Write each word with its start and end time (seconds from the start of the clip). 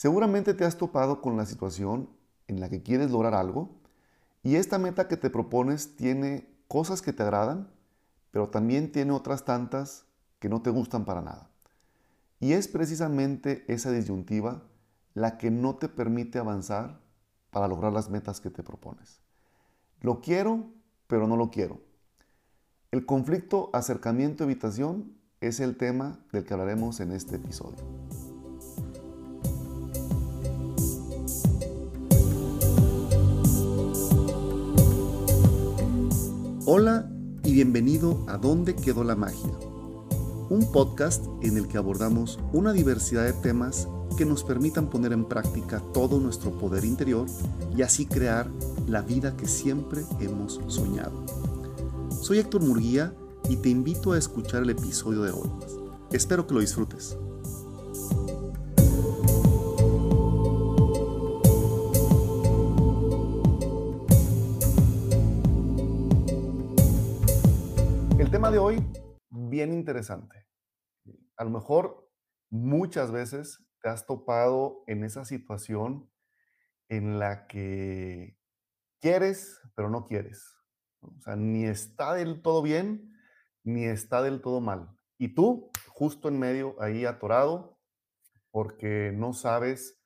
Seguramente 0.00 0.54
te 0.54 0.64
has 0.64 0.78
topado 0.78 1.20
con 1.20 1.36
la 1.36 1.44
situación 1.44 2.08
en 2.48 2.58
la 2.58 2.70
que 2.70 2.82
quieres 2.82 3.10
lograr 3.10 3.34
algo 3.34 3.82
y 4.42 4.54
esta 4.54 4.78
meta 4.78 5.08
que 5.08 5.18
te 5.18 5.28
propones 5.28 5.94
tiene 5.94 6.48
cosas 6.68 7.02
que 7.02 7.12
te 7.12 7.22
agradan, 7.22 7.70
pero 8.30 8.48
también 8.48 8.92
tiene 8.92 9.12
otras 9.12 9.44
tantas 9.44 10.06
que 10.38 10.48
no 10.48 10.62
te 10.62 10.70
gustan 10.70 11.04
para 11.04 11.20
nada. 11.20 11.50
Y 12.38 12.52
es 12.52 12.66
precisamente 12.66 13.66
esa 13.68 13.90
disyuntiva 13.90 14.62
la 15.12 15.36
que 15.36 15.50
no 15.50 15.76
te 15.76 15.90
permite 15.90 16.38
avanzar 16.38 17.02
para 17.50 17.68
lograr 17.68 17.92
las 17.92 18.08
metas 18.08 18.40
que 18.40 18.48
te 18.48 18.62
propones. 18.62 19.20
Lo 20.00 20.22
quiero, 20.22 20.64
pero 21.08 21.26
no 21.26 21.36
lo 21.36 21.50
quiero. 21.50 21.78
El 22.90 23.04
conflicto 23.04 23.68
acercamiento-evitación 23.74 25.12
es 25.42 25.60
el 25.60 25.76
tema 25.76 26.24
del 26.32 26.46
que 26.46 26.54
hablaremos 26.54 27.00
en 27.00 27.12
este 27.12 27.36
episodio. 27.36 28.29
Hola 36.72 37.10
y 37.42 37.52
bienvenido 37.52 38.24
a 38.28 38.38
¿Dónde 38.38 38.76
quedó 38.76 39.02
la 39.02 39.16
magia? 39.16 39.50
Un 40.50 40.70
podcast 40.70 41.26
en 41.42 41.56
el 41.56 41.66
que 41.66 41.78
abordamos 41.78 42.38
una 42.52 42.72
diversidad 42.72 43.24
de 43.24 43.32
temas 43.32 43.88
que 44.16 44.24
nos 44.24 44.44
permitan 44.44 44.88
poner 44.88 45.12
en 45.12 45.24
práctica 45.24 45.82
todo 45.92 46.20
nuestro 46.20 46.56
poder 46.56 46.84
interior 46.84 47.26
y 47.76 47.82
así 47.82 48.06
crear 48.06 48.48
la 48.86 49.02
vida 49.02 49.36
que 49.36 49.48
siempre 49.48 50.04
hemos 50.20 50.60
soñado. 50.68 51.26
Soy 52.22 52.38
Héctor 52.38 52.62
Murguía 52.62 53.12
y 53.48 53.56
te 53.56 53.68
invito 53.68 54.12
a 54.12 54.18
escuchar 54.18 54.62
el 54.62 54.70
episodio 54.70 55.22
de 55.22 55.32
hoy. 55.32 55.50
Espero 56.12 56.46
que 56.46 56.54
lo 56.54 56.60
disfrutes. 56.60 57.16
Bien 69.60 69.74
interesante. 69.74 70.46
A 71.36 71.44
lo 71.44 71.50
mejor 71.50 72.10
muchas 72.48 73.10
veces 73.12 73.62
te 73.82 73.90
has 73.90 74.06
topado 74.06 74.84
en 74.86 75.04
esa 75.04 75.26
situación 75.26 76.10
en 76.88 77.18
la 77.18 77.46
que 77.46 78.38
quieres, 79.00 79.60
pero 79.74 79.90
no 79.90 80.06
quieres. 80.06 80.56
O 81.02 81.20
sea, 81.20 81.36
ni 81.36 81.66
está 81.66 82.14
del 82.14 82.40
todo 82.40 82.62
bien, 82.62 83.12
ni 83.62 83.84
está 83.84 84.22
del 84.22 84.40
todo 84.40 84.62
mal. 84.62 84.96
Y 85.18 85.34
tú, 85.34 85.70
justo 85.88 86.28
en 86.28 86.38
medio, 86.38 86.80
ahí 86.80 87.04
atorado, 87.04 87.78
porque 88.50 89.12
no 89.14 89.34
sabes 89.34 90.00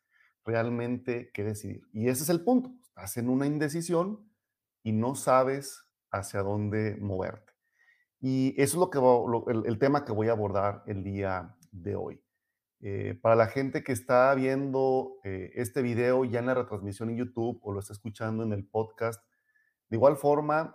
realmente 0.45 1.31
qué 1.33 1.45
decidir. 1.45 1.83
Y 1.93 2.09
ese 2.09 2.25
es 2.25 2.29
el 2.29 2.43
punto. 2.43 2.75
Estás 2.89 3.17
en 3.19 3.29
una 3.29 3.47
indecisión 3.47 4.29
y 4.83 4.91
no 4.91 5.15
sabes 5.15 5.85
hacia 6.11 6.43
dónde 6.43 6.97
moverte. 6.97 7.44
Y 8.27 8.55
eso 8.57 8.79
es 8.79 8.81
lo 8.81 8.89
que 8.89 9.69
el, 9.69 9.79
tema 9.79 10.07
que 10.07 10.13
voy 10.13 10.29
a 10.29 10.33
abordar 10.33 10.83
el 10.87 11.05
día 11.05 11.55
de 11.73 11.95
hoy. 11.95 12.25
Eh, 12.81 13.19
para 13.21 13.37
la 13.37 13.49
gente 13.49 13.85
que 13.85 13.93
está 13.93 14.35
viendo 14.35 15.19
eh, 15.25 15.51
este 15.57 15.83
video 15.83 16.25
ya 16.25 16.39
en 16.39 16.47
la 16.47 16.55
retransmisión 16.55 17.11
en 17.11 17.19
YouTube 17.19 17.61
o 17.63 17.75
lo 17.75 17.81
está 17.81 17.93
escuchando 17.93 18.43
en 18.43 18.55
el 18.55 18.67
podcast, 18.67 19.23
de 19.91 19.99
igual 19.99 20.17
forma, 20.17 20.75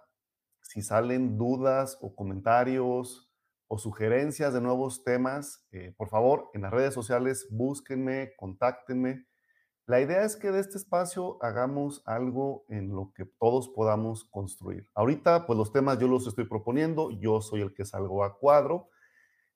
si 0.62 0.84
salen 0.84 1.40
dudas 1.40 1.98
o 2.02 2.14
comentarios 2.14 3.34
o 3.68 3.80
sugerencias 3.80 4.54
de 4.54 4.62
nuevos 4.62 5.04
temas, 5.04 5.66
eh, 5.72 5.96
por 5.98 6.10
favor, 6.10 6.52
en 6.54 6.62
las 6.62 6.72
redes 6.72 6.94
sociales 6.94 7.48
búsquenme, 7.50 8.34
contáctenme 8.38 9.26
la 9.90 10.00
idea 10.00 10.24
es 10.24 10.36
que 10.36 10.52
de 10.52 10.60
este 10.60 10.78
espacio 10.78 11.40
hagamos 11.42 12.04
algo 12.06 12.64
en 12.70 12.94
lo 12.94 13.12
que 13.16 13.26
todos 13.26 13.70
podamos 13.70 14.24
construir. 14.24 14.88
Ahorita, 14.94 15.48
pues 15.48 15.58
los 15.58 15.74
temas 15.74 15.98
yo 15.98 16.08
los 16.08 16.28
estoy 16.28 16.46
proponiendo, 16.46 17.10
yo 17.10 17.42
soy 17.42 17.62
el 17.62 17.74
que 17.74 17.86
salgo 17.86 18.24
a 18.24 18.38
cuadro, 18.38 18.92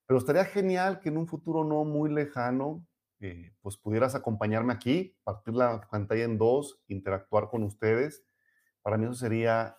pero 0.07 0.17
estaría 0.17 0.43
genial 0.43 0.99
que 1.01 1.09
en 1.09 1.17
un 1.17 1.27
futuro 1.27 1.63
no 1.63 1.85
muy 1.85 2.11
lejano, 2.11 2.83
eh, 3.19 3.53
pues 3.61 3.77
pudieras 3.77 4.15
acompañarme 4.15 4.73
aquí, 4.73 5.15
partir 5.23 5.53
la 5.53 5.87
pantalla 5.91 6.23
en 6.23 6.39
dos, 6.39 6.81
interactuar 6.87 7.49
con 7.49 7.61
ustedes. 7.61 8.25
Para 8.81 8.97
mí 8.97 9.05
eso 9.05 9.13
sería, 9.13 9.77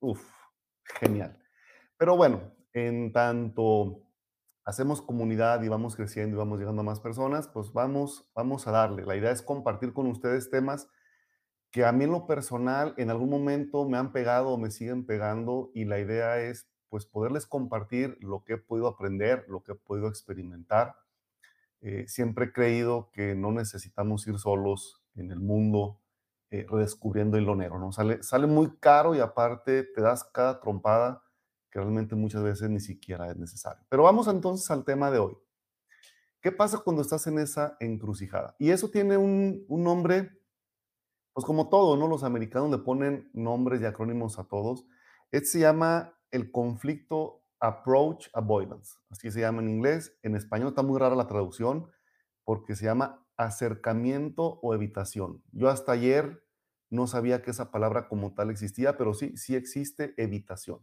uff, 0.00 0.28
genial. 0.98 1.38
Pero 1.96 2.16
bueno, 2.16 2.52
en 2.72 3.12
tanto 3.12 4.03
hacemos 4.64 5.02
comunidad 5.02 5.62
y 5.62 5.68
vamos 5.68 5.96
creciendo 5.96 6.36
y 6.36 6.38
vamos 6.38 6.58
llegando 6.58 6.82
a 6.82 6.84
más 6.84 7.00
personas, 7.00 7.48
pues 7.48 7.72
vamos, 7.72 8.30
vamos 8.34 8.66
a 8.66 8.72
darle. 8.72 9.04
La 9.04 9.16
idea 9.16 9.30
es 9.30 9.42
compartir 9.42 9.92
con 9.92 10.06
ustedes 10.06 10.50
temas 10.50 10.88
que 11.70 11.84
a 11.84 11.92
mí 11.92 12.04
en 12.04 12.12
lo 12.12 12.26
personal 12.26 12.94
en 12.98 13.10
algún 13.10 13.30
momento 13.30 13.88
me 13.88 13.98
han 13.98 14.12
pegado 14.12 14.50
o 14.50 14.58
me 14.58 14.70
siguen 14.70 15.06
pegando 15.06 15.70
y 15.74 15.84
la 15.86 15.98
idea 15.98 16.40
es 16.40 16.68
pues 16.88 17.06
poderles 17.06 17.46
compartir 17.46 18.16
lo 18.20 18.44
que 18.44 18.54
he 18.54 18.58
podido 18.58 18.86
aprender, 18.86 19.44
lo 19.48 19.64
que 19.64 19.72
he 19.72 19.74
podido 19.74 20.08
experimentar. 20.08 20.94
Eh, 21.80 22.06
siempre 22.06 22.46
he 22.46 22.52
creído 22.52 23.10
que 23.12 23.34
no 23.34 23.52
necesitamos 23.52 24.26
ir 24.28 24.38
solos 24.38 25.02
en 25.16 25.32
el 25.32 25.40
mundo 25.40 26.00
eh, 26.50 26.66
redescubriendo 26.70 27.36
el 27.36 27.44
lonero, 27.46 27.80
¿no? 27.80 27.90
Sale, 27.90 28.22
sale 28.22 28.46
muy 28.46 28.76
caro 28.78 29.16
y 29.16 29.20
aparte 29.20 29.82
te 29.82 30.00
das 30.00 30.22
cada 30.22 30.60
trompada 30.60 31.23
que 31.74 31.80
realmente 31.80 32.14
muchas 32.14 32.44
veces 32.44 32.70
ni 32.70 32.78
siquiera 32.78 33.28
es 33.28 33.36
necesario. 33.36 33.84
Pero 33.88 34.04
vamos 34.04 34.28
entonces 34.28 34.70
al 34.70 34.84
tema 34.84 35.10
de 35.10 35.18
hoy. 35.18 35.36
¿Qué 36.40 36.52
pasa 36.52 36.78
cuando 36.78 37.02
estás 37.02 37.26
en 37.26 37.40
esa 37.40 37.76
encrucijada? 37.80 38.54
Y 38.60 38.70
eso 38.70 38.90
tiene 38.90 39.16
un, 39.16 39.66
nombre, 39.68 40.30
pues 41.32 41.44
como 41.44 41.68
todo, 41.68 41.96
¿no? 41.96 42.06
Los 42.06 42.22
americanos 42.22 42.70
le 42.70 42.78
ponen 42.78 43.28
nombres 43.32 43.80
y 43.80 43.86
acrónimos 43.86 44.38
a 44.38 44.44
todos. 44.44 44.86
Este 45.32 45.48
se 45.48 45.58
llama 45.58 46.16
el 46.30 46.52
conflicto 46.52 47.42
approach 47.58 48.28
avoidance, 48.34 49.00
así 49.10 49.32
se 49.32 49.40
llama 49.40 49.60
en 49.60 49.70
inglés. 49.70 50.16
En 50.22 50.36
español 50.36 50.68
está 50.68 50.82
muy 50.82 51.00
rara 51.00 51.16
la 51.16 51.26
traducción 51.26 51.90
porque 52.44 52.76
se 52.76 52.84
llama 52.84 53.26
acercamiento 53.36 54.60
o 54.62 54.74
evitación. 54.74 55.42
Yo 55.50 55.68
hasta 55.68 55.90
ayer 55.90 56.40
no 56.88 57.08
sabía 57.08 57.42
que 57.42 57.50
esa 57.50 57.72
palabra 57.72 58.06
como 58.06 58.32
tal 58.32 58.50
existía, 58.50 58.96
pero 58.96 59.12
sí, 59.12 59.36
sí 59.36 59.56
existe 59.56 60.14
evitación. 60.18 60.78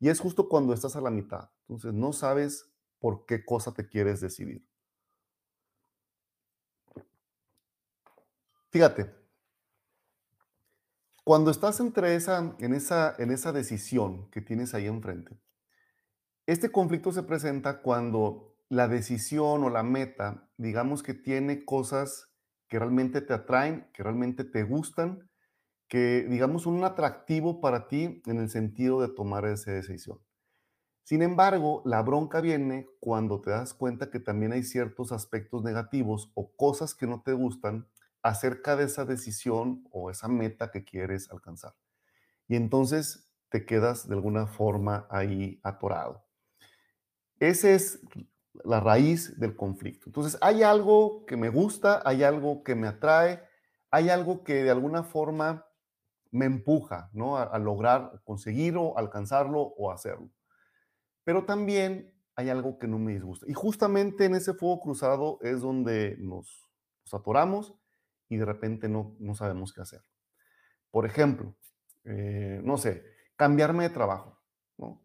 Y 0.00 0.08
es 0.08 0.18
justo 0.18 0.48
cuando 0.48 0.72
estás 0.72 0.96
a 0.96 1.00
la 1.00 1.10
mitad. 1.10 1.50
Entonces 1.68 1.92
no 1.92 2.12
sabes 2.12 2.68
por 2.98 3.26
qué 3.26 3.44
cosa 3.44 3.72
te 3.72 3.86
quieres 3.86 4.20
decidir. 4.20 4.66
Fíjate, 8.70 9.14
cuando 11.24 11.50
estás 11.50 11.80
entre 11.80 12.14
esa, 12.14 12.56
en, 12.58 12.74
esa, 12.74 13.14
en 13.18 13.30
esa 13.30 13.52
decisión 13.52 14.30
que 14.30 14.40
tienes 14.40 14.74
ahí 14.74 14.86
enfrente, 14.86 15.38
este 16.46 16.72
conflicto 16.72 17.12
se 17.12 17.22
presenta 17.22 17.82
cuando 17.82 18.56
la 18.68 18.88
decisión 18.88 19.64
o 19.64 19.70
la 19.70 19.82
meta, 19.82 20.48
digamos 20.56 21.02
que 21.02 21.14
tiene 21.14 21.64
cosas 21.64 22.32
que 22.68 22.78
realmente 22.78 23.20
te 23.20 23.34
atraen, 23.34 23.90
que 23.92 24.02
realmente 24.02 24.44
te 24.44 24.62
gustan, 24.62 25.29
que, 25.90 26.24
digamos, 26.28 26.66
un 26.66 26.84
atractivo 26.84 27.60
para 27.60 27.88
ti 27.88 28.22
en 28.24 28.38
el 28.38 28.48
sentido 28.48 29.02
de 29.02 29.08
tomar 29.08 29.44
esa 29.44 29.72
decisión. 29.72 30.20
Sin 31.02 31.20
embargo, 31.20 31.82
la 31.84 32.00
bronca 32.00 32.40
viene 32.40 32.86
cuando 33.00 33.40
te 33.40 33.50
das 33.50 33.74
cuenta 33.74 34.08
que 34.08 34.20
también 34.20 34.52
hay 34.52 34.62
ciertos 34.62 35.10
aspectos 35.10 35.64
negativos 35.64 36.30
o 36.34 36.52
cosas 36.52 36.94
que 36.94 37.08
no 37.08 37.22
te 37.22 37.32
gustan 37.32 37.88
acerca 38.22 38.76
de 38.76 38.84
esa 38.84 39.04
decisión 39.04 39.82
o 39.90 40.10
esa 40.10 40.28
meta 40.28 40.70
que 40.70 40.84
quieres 40.84 41.28
alcanzar. 41.32 41.74
Y 42.46 42.54
entonces 42.54 43.28
te 43.48 43.66
quedas 43.66 44.08
de 44.08 44.14
alguna 44.14 44.46
forma 44.46 45.08
ahí 45.10 45.58
atorado. 45.64 46.24
Esa 47.40 47.70
es 47.70 47.98
la 48.62 48.78
raíz 48.78 49.40
del 49.40 49.56
conflicto. 49.56 50.08
Entonces, 50.08 50.38
hay 50.40 50.62
algo 50.62 51.26
que 51.26 51.36
me 51.36 51.48
gusta, 51.48 52.00
hay 52.04 52.22
algo 52.22 52.62
que 52.62 52.76
me 52.76 52.86
atrae, 52.86 53.42
hay 53.90 54.08
algo 54.08 54.44
que 54.44 54.62
de 54.62 54.70
alguna 54.70 55.02
forma 55.02 55.66
me 56.30 56.46
empuja 56.46 57.10
¿no? 57.12 57.36
a, 57.36 57.58
lograr 57.58 58.22
conseguirlo, 58.24 58.96
alcanzarlo 58.96 59.60
o 59.60 59.90
hacerlo. 59.90 60.30
Pero 61.24 61.44
también 61.44 62.14
hay 62.36 62.48
algo 62.48 62.78
que 62.78 62.86
no 62.86 62.98
me 62.98 63.12
disgusta. 63.12 63.46
Y 63.48 63.54
justamente 63.54 64.24
en 64.24 64.34
ese 64.34 64.54
fuego 64.54 64.80
cruzado 64.80 65.38
es 65.42 65.60
donde 65.60 66.16
nos, 66.18 66.68
atoramos 67.12 67.74
y 68.28 68.36
de 68.36 68.44
repente 68.44 68.88
no, 68.88 69.16
no, 69.18 69.34
sabemos 69.34 69.72
qué 69.72 69.80
hacer. 69.80 70.04
Por 70.92 71.06
ejemplo, 71.06 71.56
eh, 72.04 72.60
no 72.62 72.78
sé, 72.78 73.04
cambiarme 73.34 73.82
de 73.84 73.90
trabajo. 73.90 74.40
¿no? 74.78 75.02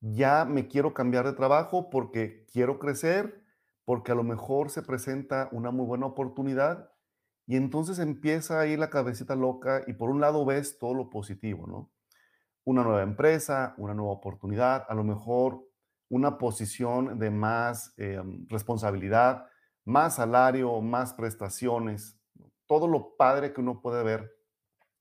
Ya 0.00 0.44
me 0.44 0.68
quiero 0.68 0.94
cambiar 0.94 1.26
de 1.26 1.32
trabajo 1.32 1.90
porque 1.90 2.46
quiero 2.52 2.78
crecer, 2.78 3.42
porque 3.84 4.12
a 4.12 4.14
lo 4.14 4.22
mejor 4.22 4.70
se 4.70 4.82
presenta 4.82 5.48
una 5.50 5.72
muy 5.72 5.86
buena 5.86 6.06
oportunidad 6.06 6.89
y 7.50 7.56
entonces 7.56 7.98
empieza 7.98 8.60
ahí 8.60 8.76
la 8.76 8.90
cabecita 8.90 9.34
loca 9.34 9.82
y 9.88 9.94
por 9.94 10.08
un 10.08 10.20
lado 10.20 10.44
ves 10.44 10.78
todo 10.78 10.94
lo 10.94 11.10
positivo, 11.10 11.66
¿no? 11.66 11.90
Una 12.62 12.84
nueva 12.84 13.02
empresa, 13.02 13.74
una 13.76 13.92
nueva 13.92 14.12
oportunidad, 14.12 14.86
a 14.88 14.94
lo 14.94 15.02
mejor 15.02 15.60
una 16.08 16.38
posición 16.38 17.18
de 17.18 17.32
más 17.32 17.92
em, 17.96 18.46
responsabilidad, 18.48 19.48
más 19.84 20.14
salario, 20.14 20.80
más 20.80 21.12
prestaciones. 21.12 22.16
todo 22.68 22.86
lo 22.86 23.16
padre 23.16 23.52
que 23.52 23.60
uno 23.60 23.80
puede 23.80 24.04
ver 24.04 24.32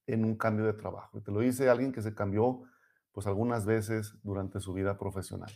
en 0.08 0.26
un 0.26 0.36
cambio 0.36 0.66
de 0.66 0.74
trabajo. 0.74 1.20
Y 1.20 1.22
te 1.22 1.32
lo 1.32 1.42
dice 1.42 1.70
alguien 1.70 1.92
que 1.92 2.02
se 2.02 2.16
cambió 2.16 2.64
pues 3.12 3.28
algunas 3.28 3.68
veces 3.68 4.16
durante 4.24 4.60
su 4.60 4.74
vida 4.74 4.98
profesional. 4.98 5.52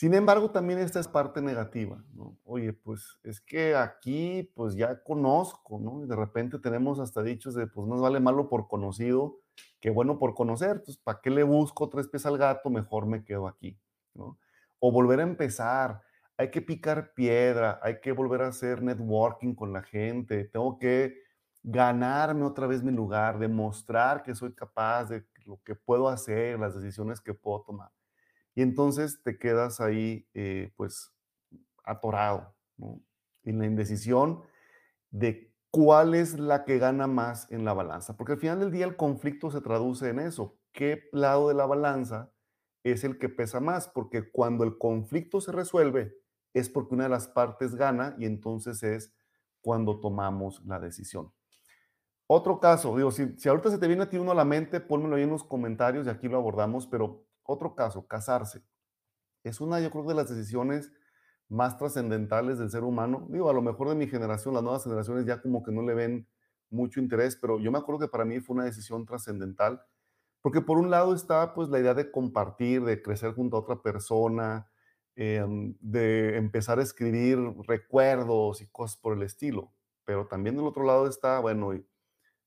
Sin 0.00 0.14
embargo, 0.14 0.50
también 0.50 0.78
esta 0.78 0.98
es 0.98 1.08
parte 1.08 1.42
negativa. 1.42 2.02
Oye, 2.44 2.72
pues 2.72 3.18
es 3.22 3.38
que 3.38 3.76
aquí 3.76 4.50
pues 4.54 4.74
ya 4.74 5.02
conozco, 5.02 5.78
¿no? 5.78 6.02
Y 6.02 6.06
de 6.06 6.16
repente 6.16 6.58
tenemos 6.58 6.98
hasta 6.98 7.22
dichos 7.22 7.54
de 7.54 7.66
pues 7.66 7.86
no 7.86 8.00
vale 8.00 8.18
malo 8.18 8.48
por 8.48 8.66
conocido 8.66 9.40
que 9.78 9.90
bueno 9.90 10.18
por 10.18 10.34
conocer, 10.34 10.82
pues 10.82 10.96
¿para 10.96 11.20
qué 11.20 11.28
le 11.28 11.42
busco 11.42 11.90
tres 11.90 12.08
pies 12.08 12.24
al 12.24 12.38
gato? 12.38 12.70
Mejor 12.70 13.04
me 13.04 13.22
quedo 13.26 13.46
aquí, 13.46 13.78
¿no? 14.14 14.38
O 14.78 14.90
volver 14.90 15.20
a 15.20 15.24
empezar, 15.24 16.00
hay 16.38 16.50
que 16.50 16.62
picar 16.62 17.12
piedra, 17.12 17.78
hay 17.82 18.00
que 18.00 18.12
volver 18.12 18.40
a 18.40 18.48
hacer 18.48 18.82
networking 18.82 19.54
con 19.54 19.70
la 19.74 19.82
gente, 19.82 20.44
tengo 20.46 20.78
que 20.78 21.14
ganarme 21.62 22.46
otra 22.46 22.66
vez 22.66 22.82
mi 22.82 22.92
lugar, 22.92 23.38
demostrar 23.38 24.22
que 24.22 24.34
soy 24.34 24.54
capaz 24.54 25.10
de 25.10 25.26
lo 25.44 25.60
que 25.62 25.74
puedo 25.74 26.08
hacer, 26.08 26.58
las 26.58 26.74
decisiones 26.74 27.20
que 27.20 27.34
puedo 27.34 27.60
tomar. 27.60 27.90
Y 28.54 28.62
entonces 28.62 29.22
te 29.22 29.38
quedas 29.38 29.80
ahí, 29.80 30.26
eh, 30.34 30.72
pues, 30.76 31.12
atorado, 31.84 32.54
¿no? 32.76 33.00
En 33.44 33.58
la 33.58 33.66
indecisión 33.66 34.42
de 35.10 35.52
cuál 35.70 36.14
es 36.14 36.38
la 36.38 36.64
que 36.64 36.78
gana 36.78 37.06
más 37.06 37.50
en 37.50 37.64
la 37.64 37.72
balanza. 37.72 38.16
Porque 38.16 38.32
al 38.32 38.38
final 38.38 38.60
del 38.60 38.72
día 38.72 38.86
el 38.86 38.96
conflicto 38.96 39.50
se 39.50 39.60
traduce 39.60 40.08
en 40.08 40.18
eso. 40.18 40.58
¿Qué 40.72 41.08
lado 41.12 41.48
de 41.48 41.54
la 41.54 41.66
balanza 41.66 42.32
es 42.84 43.04
el 43.04 43.18
que 43.18 43.28
pesa 43.28 43.60
más? 43.60 43.88
Porque 43.88 44.30
cuando 44.30 44.64
el 44.64 44.78
conflicto 44.78 45.40
se 45.40 45.52
resuelve 45.52 46.16
es 46.52 46.68
porque 46.68 46.94
una 46.94 47.04
de 47.04 47.10
las 47.10 47.28
partes 47.28 47.74
gana 47.74 48.16
y 48.18 48.26
entonces 48.26 48.82
es 48.82 49.14
cuando 49.60 50.00
tomamos 50.00 50.64
la 50.64 50.80
decisión. 50.80 51.32
Otro 52.26 52.60
caso, 52.60 52.96
digo, 52.96 53.10
si, 53.10 53.36
si 53.38 53.48
ahorita 53.48 53.70
se 53.70 53.78
te 53.78 53.86
viene 53.86 54.04
a 54.04 54.10
ti 54.10 54.16
uno 54.16 54.32
a 54.32 54.36
la 54.36 54.44
mente, 54.44 54.80
pónmelo 54.80 55.16
ahí 55.16 55.22
en 55.22 55.30
los 55.30 55.44
comentarios 55.44 56.06
y 56.06 56.10
aquí 56.10 56.28
lo 56.28 56.38
abordamos, 56.38 56.86
pero 56.86 57.24
otro 57.50 57.74
caso, 57.74 58.06
casarse. 58.06 58.62
Es 59.44 59.60
una, 59.60 59.80
yo 59.80 59.90
creo, 59.90 60.04
de 60.04 60.14
las 60.14 60.28
decisiones 60.28 60.92
más 61.48 61.76
trascendentales 61.78 62.58
del 62.58 62.70
ser 62.70 62.84
humano. 62.84 63.26
Digo, 63.30 63.50
a 63.50 63.52
lo 63.52 63.62
mejor 63.62 63.88
de 63.88 63.94
mi 63.96 64.06
generación, 64.08 64.54
las 64.54 64.62
nuevas 64.62 64.84
generaciones 64.84 65.26
ya 65.26 65.42
como 65.42 65.62
que 65.62 65.72
no 65.72 65.82
le 65.82 65.94
ven 65.94 66.28
mucho 66.70 67.00
interés, 67.00 67.36
pero 67.36 67.58
yo 67.58 67.72
me 67.72 67.78
acuerdo 67.78 68.00
que 68.00 68.08
para 68.08 68.24
mí 68.24 68.40
fue 68.40 68.54
una 68.54 68.64
decisión 68.64 69.04
trascendental, 69.06 69.82
porque 70.42 70.60
por 70.60 70.78
un 70.78 70.90
lado 70.90 71.14
está 71.14 71.54
pues 71.54 71.68
la 71.68 71.80
idea 71.80 71.94
de 71.94 72.10
compartir, 72.10 72.84
de 72.84 73.02
crecer 73.02 73.34
junto 73.34 73.56
a 73.56 73.60
otra 73.60 73.82
persona, 73.82 74.70
em, 75.16 75.76
de 75.80 76.36
empezar 76.36 76.78
a 76.78 76.82
escribir 76.82 77.38
recuerdos 77.66 78.62
y 78.62 78.68
cosas 78.68 78.96
por 78.98 79.14
el 79.16 79.22
estilo, 79.22 79.72
pero 80.04 80.26
también 80.28 80.56
del 80.56 80.66
otro 80.66 80.84
lado 80.84 81.06
está, 81.08 81.40
bueno, 81.40 81.72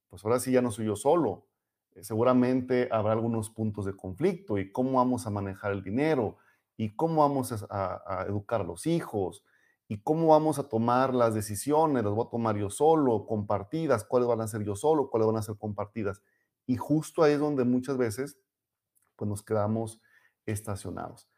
pues 0.09 0.23
ahora 0.25 0.39
sí 0.39 0.51
ya 0.51 0.61
no 0.61 0.71
soy 0.71 0.85
yo 0.87 0.95
solo. 0.95 1.47
Eh, 1.95 2.03
seguramente 2.03 2.89
habrá 2.91 3.13
algunos 3.13 3.49
puntos 3.49 3.85
de 3.85 3.95
conflicto 3.95 4.57
y 4.57 4.71
cómo 4.71 4.93
vamos 4.93 5.27
a 5.27 5.29
manejar 5.29 5.71
el 5.71 5.83
dinero 5.83 6.37
y 6.77 6.95
cómo 6.95 7.21
vamos 7.21 7.65
a, 7.69 8.25
educar 8.27 8.61
a 8.61 8.63
los 8.63 8.87
hijos 8.87 9.43
y 9.87 10.01
cómo 10.01 10.27
vamos 10.27 10.57
a 10.59 10.69
tomar 10.69 11.13
las 11.13 11.35
decisiones, 11.35 12.03
las 12.03 12.13
voy 12.13 12.25
a 12.25 12.29
tomar 12.29 12.57
yo 12.57 12.69
solo, 12.69 13.25
compartidas, 13.27 14.03
cuáles 14.05 14.27
van 14.27 14.41
a 14.41 14.47
ser 14.47 14.63
yo 14.63 14.75
solo, 14.75 15.09
cuáles 15.09 15.27
van 15.27 15.37
a 15.37 15.41
ser 15.43 15.57
compartidas. 15.57 16.21
Y 16.65 16.77
justo 16.77 17.21
ahí 17.21 17.33
es 17.33 17.39
donde 17.39 17.63
muchas 17.63 17.97
veces 17.97 18.39
pues 19.15 19.29
nos 19.29 19.43
quedamos 19.43 20.01
estacionados. 20.45 21.29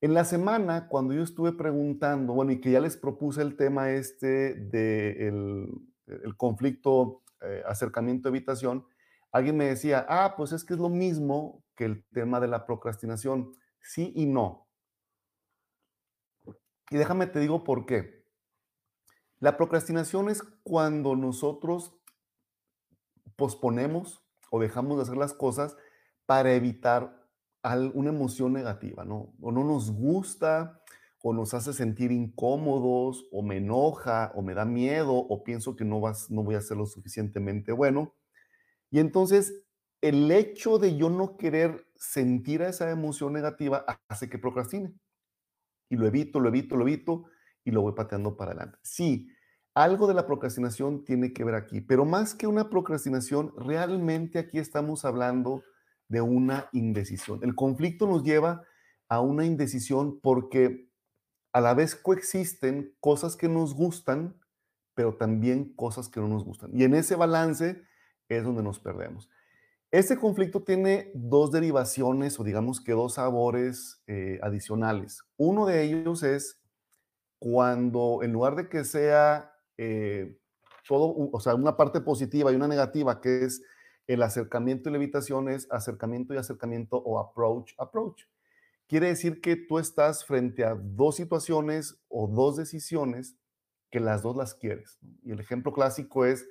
En 0.00 0.14
la 0.14 0.24
semana, 0.24 0.88
cuando 0.88 1.14
yo 1.14 1.22
estuve 1.22 1.52
preguntando, 1.52 2.34
bueno, 2.34 2.52
y 2.52 2.60
que 2.60 2.72
ya 2.72 2.80
les 2.80 2.96
propuse 2.96 3.40
el 3.40 3.56
tema 3.56 3.92
este 3.92 4.54
del 4.54 5.68
de 6.06 6.16
el 6.24 6.36
conflicto 6.36 7.22
eh, 7.40 7.62
acercamiento 7.66 8.28
evitación, 8.28 8.84
alguien 9.32 9.56
me 9.56 9.66
decía, 9.66 10.06
ah, 10.08 10.34
pues 10.36 10.52
es 10.52 10.64
que 10.64 10.74
es 10.74 10.80
lo 10.80 10.90
mismo 10.90 11.64
que 11.74 11.86
el 11.86 12.04
tema 12.12 12.38
de 12.38 12.48
la 12.48 12.66
procrastinación. 12.66 13.52
Sí 13.80 14.12
y 14.14 14.26
no. 14.26 14.68
Y 16.90 16.96
déjame 16.96 17.26
te 17.26 17.40
digo 17.40 17.64
por 17.64 17.86
qué. 17.86 18.22
La 19.40 19.56
procrastinación 19.56 20.28
es 20.28 20.42
cuando 20.62 21.16
nosotros 21.16 21.98
posponemos 23.34 24.22
o 24.50 24.60
dejamos 24.60 24.98
de 24.98 25.02
hacer 25.02 25.16
las 25.16 25.32
cosas 25.32 25.76
para 26.26 26.52
evitar 26.52 27.18
una 27.94 28.10
emoción 28.10 28.52
negativa, 28.52 29.04
¿no? 29.04 29.34
O 29.40 29.50
no 29.50 29.64
nos 29.64 29.90
gusta, 29.90 30.82
o 31.22 31.32
nos 31.32 31.54
hace 31.54 31.72
sentir 31.72 32.12
incómodos, 32.12 33.26
o 33.32 33.42
me 33.42 33.56
enoja, 33.56 34.32
o 34.34 34.42
me 34.42 34.54
da 34.54 34.64
miedo, 34.64 35.14
o 35.14 35.44
pienso 35.44 35.76
que 35.76 35.84
no, 35.84 36.00
vas, 36.00 36.30
no 36.30 36.42
voy 36.42 36.56
a 36.56 36.60
ser 36.60 36.76
lo 36.76 36.86
suficientemente 36.86 37.72
bueno. 37.72 38.14
Y 38.92 39.00
entonces, 39.00 39.64
el 40.02 40.30
hecho 40.30 40.78
de 40.78 40.96
yo 40.96 41.08
no 41.10 41.36
querer 41.38 41.88
sentir 41.96 42.60
esa 42.60 42.90
emoción 42.90 43.32
negativa 43.32 43.84
hace 44.08 44.28
que 44.28 44.38
procrastine. 44.38 44.94
Y 45.90 45.96
lo 45.96 46.06
evito, 46.06 46.38
lo 46.38 46.50
evito, 46.50 46.76
lo 46.76 46.82
evito, 46.82 47.24
y 47.64 47.70
lo 47.70 47.80
voy 47.80 47.94
pateando 47.94 48.36
para 48.36 48.52
adelante. 48.52 48.78
Sí, 48.82 49.28
algo 49.74 50.06
de 50.06 50.14
la 50.14 50.26
procrastinación 50.26 51.04
tiene 51.04 51.32
que 51.32 51.42
ver 51.42 51.54
aquí, 51.54 51.80
pero 51.80 52.04
más 52.04 52.34
que 52.34 52.46
una 52.46 52.68
procrastinación, 52.68 53.54
realmente 53.56 54.38
aquí 54.38 54.58
estamos 54.58 55.06
hablando 55.06 55.62
de 56.08 56.20
una 56.20 56.68
indecisión. 56.72 57.40
El 57.42 57.54
conflicto 57.54 58.06
nos 58.06 58.22
lleva 58.22 58.62
a 59.08 59.20
una 59.20 59.46
indecisión 59.46 60.20
porque 60.20 60.90
a 61.54 61.62
la 61.62 61.72
vez 61.72 61.94
coexisten 61.94 62.94
cosas 63.00 63.36
que 63.36 63.48
nos 63.48 63.74
gustan, 63.74 64.38
pero 64.94 65.16
también 65.16 65.74
cosas 65.74 66.10
que 66.10 66.20
no 66.20 66.28
nos 66.28 66.44
gustan. 66.44 66.70
Y 66.74 66.84
en 66.84 66.94
ese 66.94 67.16
balance 67.16 67.82
es 68.28 68.44
donde 68.44 68.62
nos 68.62 68.78
perdemos. 68.78 69.28
Este 69.90 70.16
conflicto 70.16 70.62
tiene 70.62 71.10
dos 71.14 71.52
derivaciones 71.52 72.40
o 72.40 72.44
digamos 72.44 72.80
que 72.80 72.92
dos 72.92 73.14
sabores 73.14 74.02
eh, 74.06 74.38
adicionales. 74.42 75.22
Uno 75.36 75.66
de 75.66 75.82
ellos 75.82 76.22
es 76.22 76.62
cuando 77.38 78.20
en 78.22 78.32
lugar 78.32 78.56
de 78.56 78.68
que 78.68 78.84
sea 78.84 79.52
eh, 79.76 80.38
todo, 80.88 81.14
o 81.32 81.40
sea, 81.40 81.54
una 81.54 81.76
parte 81.76 82.00
positiva 82.00 82.52
y 82.52 82.56
una 82.56 82.68
negativa, 82.68 83.20
que 83.20 83.44
es 83.44 83.62
el 84.06 84.22
acercamiento 84.22 84.88
y 84.88 84.92
la 84.92 84.98
evitación, 84.98 85.48
es 85.48 85.70
acercamiento 85.70 86.32
y 86.32 86.38
acercamiento 86.38 86.96
o 86.96 87.18
approach, 87.18 87.74
approach 87.78 88.22
quiere 88.92 89.06
decir 89.06 89.40
que 89.40 89.56
tú 89.56 89.78
estás 89.78 90.22
frente 90.22 90.66
a 90.66 90.74
dos 90.74 91.16
situaciones 91.16 91.98
o 92.10 92.28
dos 92.28 92.58
decisiones 92.58 93.38
que 93.90 94.00
las 94.00 94.22
dos 94.22 94.36
las 94.36 94.54
quieres. 94.54 94.98
Y 95.24 95.30
el 95.30 95.40
ejemplo 95.40 95.72
clásico 95.72 96.26
es, 96.26 96.46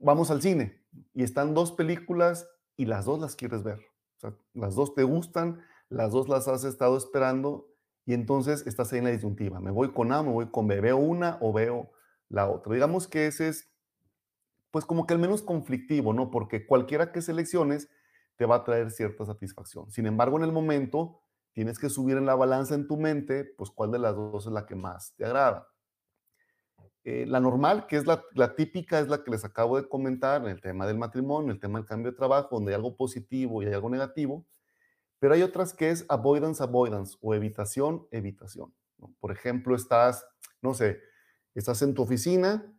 vamos 0.00 0.30
al 0.30 0.42
cine 0.42 0.82
y 1.12 1.22
están 1.22 1.54
dos 1.54 1.72
películas 1.72 2.48
y 2.76 2.86
las 2.86 3.04
dos 3.04 3.20
las 3.20 3.36
quieres 3.36 3.62
ver. 3.62 3.78
O 4.16 4.20
sea, 4.20 4.36
las 4.52 4.74
dos 4.74 4.94
te 4.94 5.02
gustan, 5.02 5.62
las 5.88 6.12
dos 6.12 6.28
las 6.28 6.48
has 6.48 6.64
estado 6.64 6.96
esperando 6.96 7.68
y 8.06 8.14
entonces 8.14 8.66
estás 8.66 8.92
ahí 8.92 8.98
en 8.98 9.04
la 9.04 9.10
disyuntiva. 9.10 9.60
Me 9.60 9.70
voy 9.70 9.92
con 9.92 10.12
A, 10.12 10.22
me 10.22 10.30
voy 10.30 10.50
con 10.50 10.66
B, 10.66 10.80
veo 10.80 10.96
una 10.96 11.38
o 11.40 11.52
veo 11.52 11.90
la 12.28 12.48
otra. 12.48 12.74
Digamos 12.74 13.08
que 13.08 13.26
ese 13.26 13.48
es, 13.48 13.70
pues 14.70 14.84
como 14.84 15.06
que 15.06 15.14
el 15.14 15.20
menos 15.20 15.42
conflictivo, 15.42 16.12
¿no? 16.12 16.30
Porque 16.30 16.66
cualquiera 16.66 17.12
que 17.12 17.22
selecciones 17.22 17.88
te 18.36 18.46
va 18.46 18.56
a 18.56 18.64
traer 18.64 18.90
cierta 18.90 19.24
satisfacción. 19.24 19.90
Sin 19.90 20.06
embargo, 20.06 20.36
en 20.36 20.44
el 20.44 20.52
momento 20.52 21.20
tienes 21.52 21.78
que 21.78 21.88
subir 21.88 22.16
en 22.16 22.26
la 22.26 22.34
balanza 22.34 22.74
en 22.74 22.88
tu 22.88 22.96
mente, 22.96 23.44
pues 23.56 23.70
cuál 23.70 23.92
de 23.92 24.00
las 24.00 24.16
dos 24.16 24.46
es 24.46 24.52
la 24.52 24.66
que 24.66 24.74
más 24.74 25.14
te 25.16 25.24
agrada. 25.24 25.68
Eh, 27.06 27.26
la 27.26 27.38
normal, 27.38 27.86
que 27.86 27.96
es 27.96 28.06
la, 28.06 28.24
típica, 28.56 28.98
es 28.98 29.08
la 29.08 29.22
que 29.22 29.30
les 29.30 29.44
acabo 29.44 29.76
de 29.76 29.86
comentar 29.86 30.42
en 30.42 30.48
el 30.48 30.62
tema 30.62 30.86
del 30.86 30.96
matrimonio, 30.96 31.52
el 31.52 31.60
tema 31.60 31.78
del 31.78 31.86
cambio 31.86 32.10
de 32.10 32.16
trabajo, 32.16 32.56
donde 32.56 32.72
hay 32.72 32.76
algo 32.76 32.96
positivo 32.96 33.62
y 33.62 33.66
hay 33.66 33.74
algo 33.74 33.90
negativo, 33.90 34.46
pero 35.18 35.34
hay 35.34 35.42
otras 35.42 35.74
que 35.74 35.90
es 35.90 36.06
avoidance, 36.08 36.62
avoidance 36.62 37.18
o 37.20 37.34
evitación, 37.34 38.06
evitación. 38.10 38.74
Por 39.20 39.32
ejemplo, 39.32 39.76
estás, 39.76 40.26
no 40.62 40.72
sé, 40.72 40.98
estás 41.54 41.82
en 41.82 41.92
tu 41.92 42.02
oficina 42.02 42.74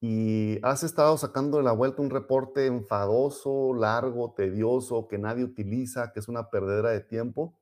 y 0.00 0.58
has 0.64 0.82
estado 0.82 1.16
sacando 1.16 1.58
de 1.58 1.64
la 1.64 1.72
vuelta 1.72 2.02
un 2.02 2.10
reporte 2.10 2.66
enfadoso, 2.66 3.74
largo, 3.74 4.34
tedioso, 4.34 5.06
que 5.06 5.18
nadie 5.18 5.44
utiliza, 5.44 6.12
que 6.12 6.18
es 6.18 6.26
una 6.26 6.50
perdedera 6.50 6.90
de 6.90 7.00
tiempo, 7.00 7.56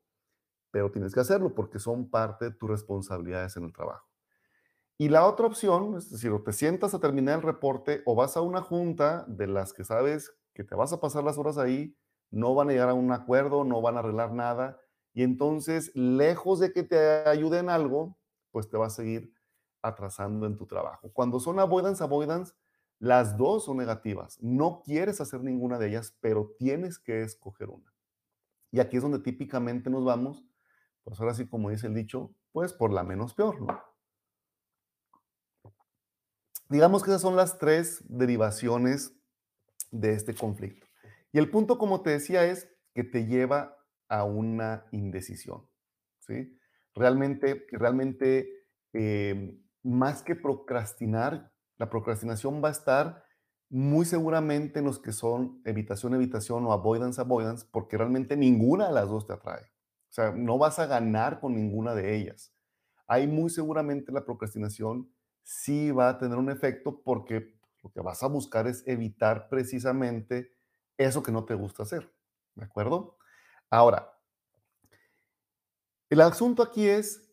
pero 0.71 0.91
tienes 0.91 1.13
que 1.13 1.21
hacerlo 1.21 1.55
porque 1.55 1.79
son 1.79 2.09
parte 2.09 2.47
de 2.47 2.51
tus 2.53 2.71
responsabilidades 2.71 3.57
en 3.59 3.65
el 3.65 3.73
trabajo. 3.75 4.16
Y 4.99 5.09
la 5.11 5.27
otra 5.27 5.47
opción, 5.47 5.97
es 5.97 6.11
decir, 6.11 6.31
o 6.31 6.43
te 6.43 6.53
sientas 6.53 6.95
a 6.95 7.01
terminar 7.01 7.37
el 7.37 7.43
reporte 7.43 8.03
o 8.07 8.15
vas 8.15 8.37
a 8.37 8.41
una 8.41 8.63
junta 8.63 9.25
de 9.29 9.47
las 9.47 9.73
que 9.73 9.85
sabes 9.85 10.35
que 10.55 10.65
te 10.65 10.75
vas 10.75 10.93
a 10.93 11.01
pasar 11.01 11.23
las 11.23 11.37
horas 11.37 11.59
ahí, 11.59 11.95
no 12.31 12.55
van 12.55 12.71
a 12.71 12.73
llegar 12.73 12.89
a 12.89 12.95
un 12.95 13.13
acuerdo, 13.13 13.65
no 13.65 13.83
van 13.83 13.97
a 13.97 14.01
arreglar 14.01 14.33
nada, 14.33 14.81
y 15.13 15.23
entonces, 15.23 15.93
lejos 15.95 16.61
de 16.61 16.73
que 16.73 16.83
te 16.83 16.99
ayuden 17.29 17.71
algo, 17.71 18.19
pues 18.51 18.69
te 18.69 18.77
va 18.77 18.87
a 18.87 18.91
seguir 18.91 19.33
atrasando 19.83 20.47
en 20.47 20.57
tu 20.57 20.67
trabajo. 20.67 21.11
Cuando 21.13 21.41
son 21.41 21.59
avoidance, 21.59 22.03
avoidance, 22.03 22.55
las 22.99 23.37
dos 23.37 23.65
son 23.65 23.79
negativas. 23.79 24.39
No 24.43 24.83
quieres 24.85 25.21
hacer 25.21 25.43
ninguna 25.43 25.79
de 25.79 25.89
ellas, 25.89 26.17
pero 26.21 26.55
tienes 26.59 26.99
que 26.99 27.23
escoger 27.23 27.71
una. 27.71 27.95
Y 28.71 28.81
aquí 28.81 28.97
es 28.97 29.03
donde 29.03 29.19
típicamente 29.21 29.89
nos 29.89 30.05
vamos 30.05 30.45
pues 31.07 31.21
ahora 31.21 31.35
sí, 31.35 31.47
como 31.47 31.71
dice 31.71 31.87
el 31.87 31.95
dicho, 31.95 32.35
pues 32.51 32.73
por 32.73 32.93
la 32.93 33.05
menos 33.05 33.33
peor, 33.33 33.61
¿no? 33.63 33.81
Digamos 36.69 37.03
que 37.03 37.11
esas 37.11 37.23
son 37.23 37.37
las 37.37 37.59
tres 37.59 38.03
derivaciones 38.09 39.15
de 39.91 40.13
este 40.15 40.35
conflicto. 40.35 40.87
Y 41.33 41.39
el 41.39 41.51
punto, 41.51 41.79
como 41.79 42.03
te 42.03 42.11
decía, 42.11 42.45
es 42.45 42.69
que 42.95 43.05
te 43.05 43.27
lleva 43.27 43.77
a 44.09 44.25
una 44.25 44.87
indecisión, 44.91 45.69
¿sí? 46.21 46.59
Realmente, 46.95 47.67
realmente, 47.73 48.49
em, 48.93 49.63
más 49.83 50.23
que 50.23 50.35
procrastinar, 50.35 51.53
la 51.79 51.91
procrastinación 51.91 52.63
va 52.65 52.69
a 52.69 52.73
estar 52.73 53.25
muy 53.69 54.05
seguramente 54.07 54.79
en 54.79 54.87
los 54.87 54.99
que 54.99 55.13
son 55.13 55.61
evitación, 55.65 56.15
evitación 56.15 56.65
o 56.67 56.73
avoidance, 56.73 57.21
avoidance, 57.21 57.67
porque 57.71 57.97
realmente 57.97 58.37
ninguna 58.37 58.89
de 58.89 58.95
las 58.95 59.09
dos 59.09 59.27
te 59.27 59.35
atrae. 59.35 59.63
O 59.63 60.13
sea, 60.13 60.33
no 60.33 60.57
vas 60.59 60.79
a 60.79 60.87
ganar 60.87 61.41
con 61.41 61.55
ninguna 61.55 61.95
de 61.95 62.17
ellas. 62.17 62.55
Ahí 63.07 63.27
muy 63.27 63.51
seguramente 63.51 64.13
la 64.13 64.25
procrastinación 64.25 65.13
sí 65.47 65.93
va 65.93 66.09
a 66.09 66.19
tener 66.19 66.37
un 66.39 66.51
efecto 66.51 67.01
porque 67.05 67.57
lo 67.85 67.93
que 67.93 68.01
vas 68.01 68.25
a 68.25 68.27
buscar 68.27 68.67
es 68.67 68.83
evitar 68.85 69.49
precisamente 69.49 70.53
eso 70.99 71.23
que 71.23 71.31
no 71.31 71.45
te 71.45 71.55
gusta 71.55 71.85
hacer. 71.85 72.13
¿De 72.57 72.65
acuerdo? 72.65 73.17
Ahora, 73.71 74.13
el 76.11 76.21
asunto 76.21 76.65
aquí 76.65 76.89
es 76.89 77.33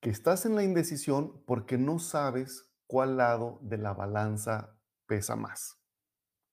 que 0.00 0.10
estás 0.10 0.44
en 0.44 0.54
la 0.54 0.64
indecisión 0.64 1.42
porque 1.46 1.78
no 1.78 1.98
sabes 1.98 2.70
cuál 2.86 3.16
lado 3.16 3.58
de 3.62 3.78
la 3.78 3.94
balanza 3.94 4.78
pesa 5.06 5.34
más. 5.34 5.80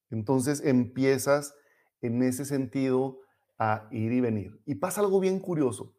Entonces 0.10 0.64
empiezas 0.64 1.54
en 2.00 2.24
ese 2.24 2.46
sentido 2.46 3.20
a 3.60 3.90
ir 3.92 4.14
y 4.14 4.22
venir. 4.22 4.62
Y 4.66 4.76
pasa 4.76 5.02
algo 5.02 5.20
bien 5.20 5.40
curioso. 5.40 5.98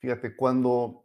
Fíjate, 0.00 0.36
cuando, 0.36 1.03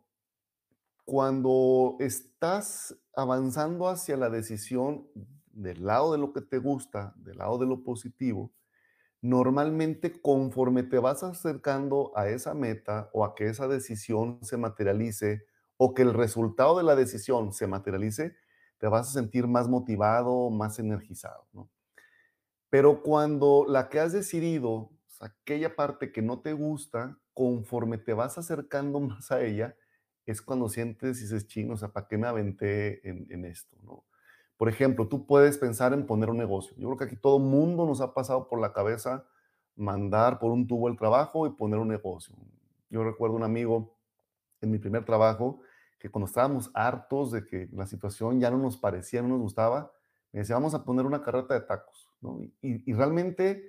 cuando 1.09 1.97
estás 1.99 2.95
avanzando 3.15 3.87
hacia 3.87 4.15
la 4.15 4.29
decisión 4.29 5.07
del 5.47 5.83
lado 5.83 6.11
de 6.11 6.19
lo 6.19 6.33
que 6.33 6.41
te 6.41 6.59
gusta, 6.59 7.15
del 7.17 7.39
lado 7.39 7.57
de 7.57 7.65
lo 7.65 7.83
positivo, 7.83 8.53
normalmente 9.19 10.21
conforme 10.21 10.83
te 10.83 10.99
vas 10.99 11.23
acercando 11.23 12.11
a 12.15 12.29
esa 12.29 12.53
meta 12.53 13.09
o 13.11 13.25
a 13.25 13.33
que 13.33 13.47
esa 13.47 13.67
decisión 13.67 14.37
se 14.43 14.57
materialice 14.57 15.47
o 15.77 15.95
que 15.95 16.03
el 16.03 16.13
resultado 16.13 16.77
de 16.77 16.83
la 16.83 16.95
decisión 16.95 17.53
se 17.53 17.65
materialice, 17.65 18.35
te 18.77 18.87
vas 18.87 19.09
a 19.09 19.13
sentir 19.13 19.47
más 19.47 19.67
motivado, 19.67 20.51
más 20.51 20.77
energizado. 20.77 21.47
Pero 22.69 23.01
cuando 23.01 23.65
la 23.67 23.89
que 23.89 23.99
has 23.99 24.13
decidido, 24.13 24.91
aquella 25.19 25.75
parte 25.75 26.11
que 26.11 26.21
no 26.21 26.41
te 26.41 26.53
gusta, 26.53 27.19
conforme 27.33 27.97
te 27.97 28.13
vas 28.13 28.37
acercando 28.37 28.99
más 28.99 29.31
a 29.31 29.41
ella, 29.41 29.75
es 30.29 30.41
cuando 30.41 30.69
sientes 30.69 31.19
y 31.19 31.23
dices, 31.23 31.47
chino, 31.47 31.73
o 31.73 31.77
sea, 31.77 31.89
¿para 31.89 32.07
qué 32.07 32.17
me 32.17 32.27
aventé 32.27 33.07
en, 33.07 33.45
esto, 33.45 33.77
no? 33.83 34.03
Por 34.57 34.69
ejemplo, 34.69 35.07
tú 35.07 35.25
puedes 35.25 35.57
pensar 35.57 35.93
en 35.93 36.05
poner 36.05 36.29
un 36.29 36.37
negocio. 36.37 36.75
Yo 36.77 36.87
creo 36.87 36.97
que 36.97 37.03
aquí 37.05 37.15
todo 37.15 37.39
mundo 37.39 37.85
nos 37.85 38.01
ha 38.01 38.13
pasado 38.13 38.47
por 38.47 38.59
la 38.59 38.73
cabeza 38.73 39.25
mandar 39.75 40.39
por 40.39 40.51
un 40.51 40.67
tubo 40.67 40.89
el 40.89 40.97
trabajo 40.97 41.47
y 41.47 41.51
poner 41.51 41.79
un 41.79 41.87
negocio. 41.87 42.35
Yo 42.89 43.03
recuerdo 43.03 43.37
un 43.37 43.43
amigo 43.43 43.95
en 44.59 44.71
mi 44.71 44.77
primer 44.77 45.05
trabajo 45.05 45.61
que 45.97 46.09
cuando 46.09 46.27
estábamos 46.27 46.69
hartos 46.73 47.31
de 47.31 47.45
que 47.45 47.69
la 47.71 47.87
situación 47.87 48.41
ya 48.41 48.51
no 48.51 48.57
nos 48.57 48.75
parecía, 48.75 49.21
no 49.21 49.29
nos 49.29 49.39
gustaba, 49.39 49.93
me 50.33 50.41
decía, 50.41 50.55
vamos 50.55 50.73
a 50.73 50.83
poner 50.83 51.05
una 51.05 51.21
carreta 51.21 51.53
de 51.53 51.61
tacos. 51.61 52.09
¿no? 52.19 52.41
Y 52.61 52.91
realmente 52.93 53.63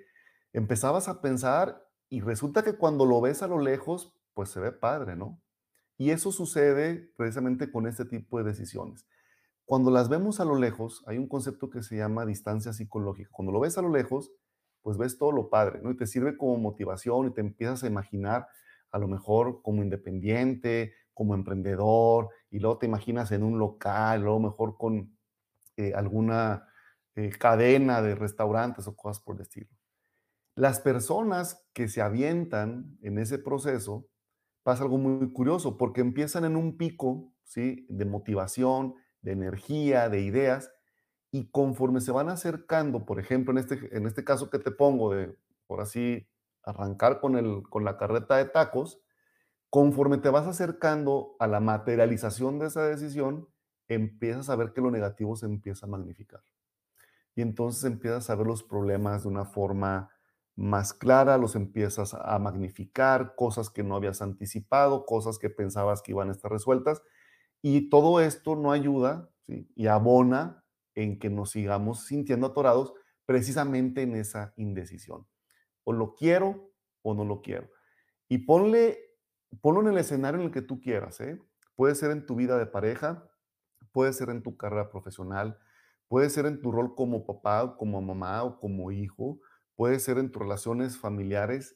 empezabas 0.53 1.09
a 1.09 1.21
pensar 1.21 1.87
y 2.09 2.21
resulta 2.21 2.65
que 2.65 2.77
cuando 2.77 3.07
lo 3.07 3.21
ves 3.21 3.43
a 3.43 3.47
lo 3.47 3.61
lejos, 3.61 4.13
pues 4.35 4.51
se 4.51 4.59
ve 4.59 4.73
padre, 4.73 5.15
¿no? 5.15 5.41
Y 6.01 6.13
eso 6.13 6.33
sucede 6.33 7.13
precisamente 7.19 7.71
con 7.71 7.87
este 7.87 8.07
tipo 8.07 8.39
de 8.39 8.45
decisiones. 8.45 9.07
Cuando 9.67 9.91
las 9.91 10.09
vemos 10.09 10.41
a 10.41 10.47
lo 10.47 10.55
lejos, 10.55 11.05
hay 11.07 11.19
un 11.19 11.29
concepto 11.29 11.69
que 11.69 11.83
se 11.83 11.99
llama 11.99 12.25
distancia 12.25 12.73
psicológica. 12.73 13.29
Cuando 13.31 13.53
lo 13.53 13.61
ves 13.61 13.77
a 13.77 13.83
lo 13.83 13.91
lejos, 13.91 14.33
pues 14.81 14.97
ves 14.97 15.19
todo 15.19 15.31
lo 15.31 15.51
padre, 15.51 15.83
¿no? 15.83 15.91
Y 15.91 15.99
te 15.99 16.07
sirve 16.07 16.39
como 16.39 16.57
motivación 16.57 17.27
y 17.27 17.35
te 17.35 17.43
empiezas 17.43 17.85
a 17.85 17.87
imaginar 17.87 18.49
a 18.91 18.99
lo 18.99 19.09
mejor 19.09 19.61
como 19.61 19.83
independiente, 19.83 20.95
como 21.13 21.35
emprendedor, 21.35 22.31
y 22.49 22.61
luego 22.61 22.79
te 22.79 22.87
imaginas 22.87 23.31
en 23.33 23.43
un 23.43 23.59
local, 23.59 24.23
luego 24.23 24.41
mejor 24.41 24.79
con 24.79 25.19
eh, 25.77 25.93
alguna 25.95 26.67
eh, 27.15 27.29
cadena 27.39 28.01
de 28.01 28.15
restaurantes 28.15 28.87
o 28.87 28.97
cosas 28.97 29.23
por 29.23 29.37
el 29.37 29.43
estilo. 29.43 29.69
Las 30.55 30.81
personas 30.81 31.63
que 31.75 31.89
se 31.89 32.01
avientan 32.01 32.97
en 33.03 33.19
ese 33.19 33.39
proceso, 33.39 34.10
pasa 34.63 34.83
algo 34.83 34.99
muy 34.99 35.33
curioso, 35.33 35.77
porque 35.77 36.01
empiezan 36.01 36.45
en 36.45 36.57
un 36.57 36.77
pico, 36.77 37.33
¿sí? 37.45 37.87
De 37.89 38.05
motivación, 38.05 38.95
de 39.23 39.33
energía, 39.33 40.09
de 40.09 40.21
ideas, 40.21 40.71
y 41.31 41.51
conforme 41.51 42.01
se 42.01 42.13
van 42.13 42.29
acercando, 42.29 43.07
por 43.07 43.21
ejemplo, 43.21 43.53
en 43.53 43.59
este, 43.59 43.97
en 43.97 44.07
este 44.07 44.25
caso 44.25 44.51
que 44.51 44.59
te 44.59 44.71
pongo 44.71 45.15
de, 45.15 45.37
por 45.67 45.81
así, 45.81 46.29
arrancar 46.63 47.21
con, 47.21 47.37
el, 47.37 47.63
con 47.69 47.85
la 47.85 47.97
carreta 47.97 48.37
de 48.37 48.47
tacos, 48.47 49.01
conforme 49.71 50.19
te 50.19 50.31
vas 50.31 50.47
acercando 50.47 51.37
a 51.39 51.47
la 51.47 51.61
materialización 51.61 52.59
de 52.59 52.67
esa 52.67 52.85
decisión, 52.85 53.49
empiezas 53.89 54.51
a 54.51 54.57
ver 54.57 54.73
que 54.73 54.81
lo 54.81 54.91
negativo 54.91 55.37
se 55.37 55.47
empieza 55.47 55.87
a 55.87 55.89
magnificar. 55.89 56.43
Y 57.37 57.43
entonces 57.43 57.85
empiezas 57.85 58.29
a 58.31 58.35
ver 58.35 58.47
los 58.47 58.63
problemas 58.63 59.23
de 59.23 59.29
una 59.29 59.45
forma 59.45 60.11
más 60.61 60.93
clara, 60.93 61.39
los 61.39 61.57
empiezas 61.57 62.13
a 62.13 62.39
magnificar, 62.39 63.35
cosas 63.35 63.71
que 63.71 63.83
no 63.83 63.97
habías 63.97 64.21
anticipado, 64.21 65.07
cosas 65.07 65.39
que 65.39 65.49
pensabas 65.49 66.03
que 66.03 66.13
iban 66.13 66.29
a 66.29 66.33
estar 66.33 66.53
resueltas, 66.53 67.03
y 67.63 67.89
todo 67.89 68.21
esto 68.21 68.57
no 68.57 68.71
ayuda 68.71 69.31
y 69.47 69.87
abona 69.87 70.63
en 70.95 71.19
que 71.19 71.31
nos 71.31 71.53
sigamos 71.53 72.05
sintiendo 72.05 72.49
atorados 72.49 72.93
precisamente 73.25 74.03
en 74.03 74.15
esa 74.17 74.53
indecisión. 74.57 75.27
O 75.85 75.95
lo 75.95 76.15
quiero 76.15 76.71
o 77.01 77.15
no 77.15 77.25
lo 77.25 77.41
quiero. 77.41 77.71
Y 78.29 78.39
ponle, 78.39 78.99
ponlo 79.63 79.81
en 79.81 79.89
el 79.89 79.99
escenario 79.99 80.41
en 80.41 80.47
el 80.47 80.53
que 80.53 80.63
tú 80.63 80.81
quieras. 80.81 81.21
¿eh? 81.21 81.41
Puede 81.75 81.95
ser 81.95 82.11
en 82.11 82.27
tu 82.27 82.37
vida 82.37 82.59
de 82.59 82.67
pareja, 82.67 83.27
puede 83.93 84.13
ser 84.13 84.29
en 84.29 84.43
tu 84.43 84.59
carrera 84.59 84.91
profesional, 84.91 85.59
puede 86.07 86.29
ser 86.29 86.45
en 86.45 86.61
tu 86.61 86.71
rol 86.71 86.95
como 86.95 87.25
papá, 87.25 87.77
como 87.79 88.03
mamá 88.03 88.43
o 88.43 88.61
como 88.61 88.93
hijo, 88.93 89.41
puede 89.81 89.99
ser 89.99 90.19
en 90.19 90.31
tus 90.31 90.43
relaciones 90.43 90.99
familiares. 90.99 91.75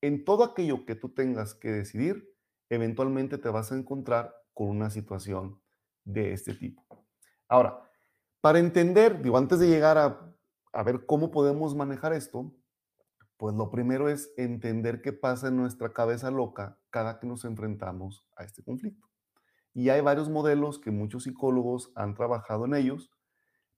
En 0.00 0.24
todo 0.24 0.44
aquello 0.44 0.86
que 0.86 0.94
tú 0.94 1.10
tengas 1.10 1.54
que 1.54 1.70
decidir, 1.70 2.34
eventualmente 2.70 3.36
te 3.36 3.50
vas 3.50 3.70
a 3.70 3.76
encontrar 3.76 4.34
con 4.54 4.68
una 4.68 4.88
situación 4.88 5.60
de 6.04 6.32
este 6.32 6.54
tipo. 6.54 6.86
Ahora, 7.48 7.82
para 8.40 8.60
entender, 8.60 9.20
digo, 9.20 9.36
antes 9.36 9.58
de 9.58 9.68
llegar 9.68 9.98
a, 9.98 10.34
a 10.72 10.82
ver 10.84 11.04
cómo 11.04 11.30
podemos 11.30 11.74
manejar 11.74 12.14
esto, 12.14 12.50
pues 13.36 13.54
lo 13.56 13.70
primero 13.70 14.08
es 14.08 14.32
entender 14.38 15.02
qué 15.02 15.12
pasa 15.12 15.48
en 15.48 15.58
nuestra 15.58 15.92
cabeza 15.92 16.30
loca 16.30 16.78
cada 16.88 17.20
que 17.20 17.26
nos 17.26 17.44
enfrentamos 17.44 18.26
a 18.36 18.44
este 18.44 18.62
conflicto. 18.62 19.06
Y 19.74 19.90
hay 19.90 20.00
varios 20.00 20.30
modelos 20.30 20.78
que 20.78 20.90
muchos 20.90 21.24
psicólogos 21.24 21.92
han 21.94 22.14
trabajado 22.14 22.64
en 22.64 22.72
ellos 22.72 23.10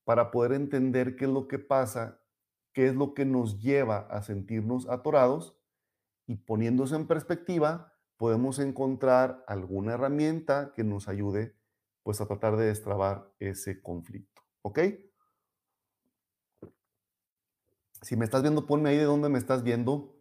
para 0.05 0.31
poder 0.31 0.53
entender 0.53 1.17
qué 1.17 1.25
es 1.25 1.33
lo 1.33 1.49
que 1.49 1.59
pasa, 1.59 2.21
qué 2.75 2.89
es 2.89 2.95
lo 2.95 3.15
que 3.15 3.25
nos 3.25 3.61
lleva 3.61 4.01
a 4.11 4.23
sentirnos 4.23 4.89
atorados 4.89 5.57
y 6.27 6.37
poniéndose 6.37 6.97
en 6.97 7.07
perspectiva, 7.07 7.95
podemos 8.17 8.59
encontrar 8.59 9.45
alguna 9.47 9.95
herramienta 9.95 10.73
que 10.75 10.85
nos 10.85 11.09
ayude 11.09 11.57
pues 12.03 12.21
a 12.21 12.27
tratar 12.27 12.57
de 12.57 12.67
destrabar 12.67 13.33
ese 13.39 13.81
conflicto. 13.81 14.43
¿Ok? 14.63 14.81
Si 18.03 18.17
me 18.17 18.27
estás 18.27 18.43
viendo, 18.43 18.67
ponme 18.67 18.91
ahí 18.91 18.99
de 18.99 19.05
dónde 19.05 19.31
me 19.31 19.39
estás 19.39 19.63
viendo. 19.63 20.15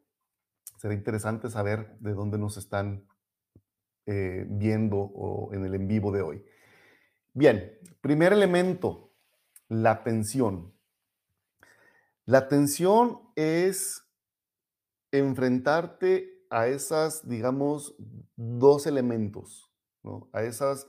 Será 0.77 0.93
interesante 0.93 1.49
saber 1.49 1.97
de 1.99 2.13
dónde 2.13 2.37
nos 2.37 2.55
están 2.57 3.05
eh, 4.05 4.45
viendo 4.47 4.97
o 4.97 5.53
en 5.53 5.65
el 5.65 5.75
en 5.75 5.87
vivo 5.87 6.11
de 6.11 6.21
hoy. 6.21 6.45
Bien, 7.33 7.77
primer 7.99 8.31
elemento, 8.31 9.11
la 9.67 10.03
tensión. 10.03 10.72
La 12.25 12.47
tensión 12.47 13.19
es 13.35 14.01
enfrentarte 15.11 16.45
a 16.49 16.67
esas, 16.67 17.27
digamos, 17.27 17.95
dos 18.37 18.87
elementos, 18.87 19.69
a 20.31 20.43
esas 20.43 20.87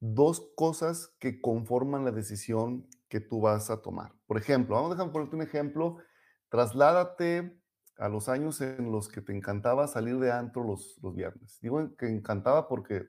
dos 0.00 0.52
cosas 0.56 1.14
que 1.20 1.40
conforman 1.40 2.04
la 2.04 2.10
decisión 2.10 2.88
que 3.08 3.20
tú 3.20 3.40
vas 3.40 3.70
a 3.70 3.80
tomar. 3.80 4.12
Por 4.26 4.38
ejemplo, 4.38 4.74
vamos 4.74 4.90
a 4.90 4.94
dejar 4.96 5.12
ponerte 5.12 5.36
un 5.36 5.42
ejemplo, 5.42 5.98
trasládate 6.48 7.56
a 7.98 8.08
los 8.08 8.28
años 8.28 8.60
en 8.60 8.90
los 8.90 9.08
que 9.08 9.20
te 9.20 9.36
encantaba 9.36 9.86
salir 9.86 10.18
de 10.18 10.32
antro 10.32 10.64
los, 10.64 10.98
los 11.00 11.14
viernes. 11.14 11.60
Digo 11.60 11.94
que 11.96 12.08
encantaba 12.08 12.66
porque 12.66 13.06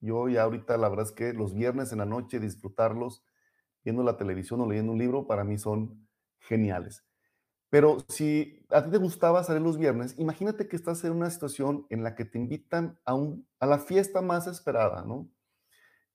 yo 0.00 0.28
ya 0.28 0.42
ahorita 0.42 0.76
la 0.76 0.90
verdad 0.90 1.06
es 1.06 1.12
que 1.12 1.32
los 1.32 1.54
viernes 1.54 1.92
en 1.92 1.98
la 1.98 2.04
noche 2.06 2.40
disfrutarlos 2.40 3.24
viendo 3.82 4.02
la 4.02 4.18
televisión 4.18 4.60
o 4.60 4.68
leyendo 4.68 4.92
un 4.92 4.98
libro 4.98 5.26
para 5.26 5.44
mí 5.44 5.56
son 5.56 6.09
geniales. 6.40 7.04
Pero 7.70 7.98
si 8.08 8.66
a 8.70 8.82
ti 8.84 8.90
te 8.90 8.98
gustaba 8.98 9.44
salir 9.44 9.62
los 9.62 9.78
viernes, 9.78 10.18
imagínate 10.18 10.66
que 10.66 10.76
estás 10.76 11.04
en 11.04 11.12
una 11.12 11.30
situación 11.30 11.86
en 11.88 12.02
la 12.02 12.14
que 12.14 12.24
te 12.24 12.38
invitan 12.38 12.98
a, 13.04 13.14
un, 13.14 13.46
a 13.60 13.66
la 13.66 13.78
fiesta 13.78 14.20
más 14.20 14.46
esperada, 14.46 15.04
¿no? 15.04 15.30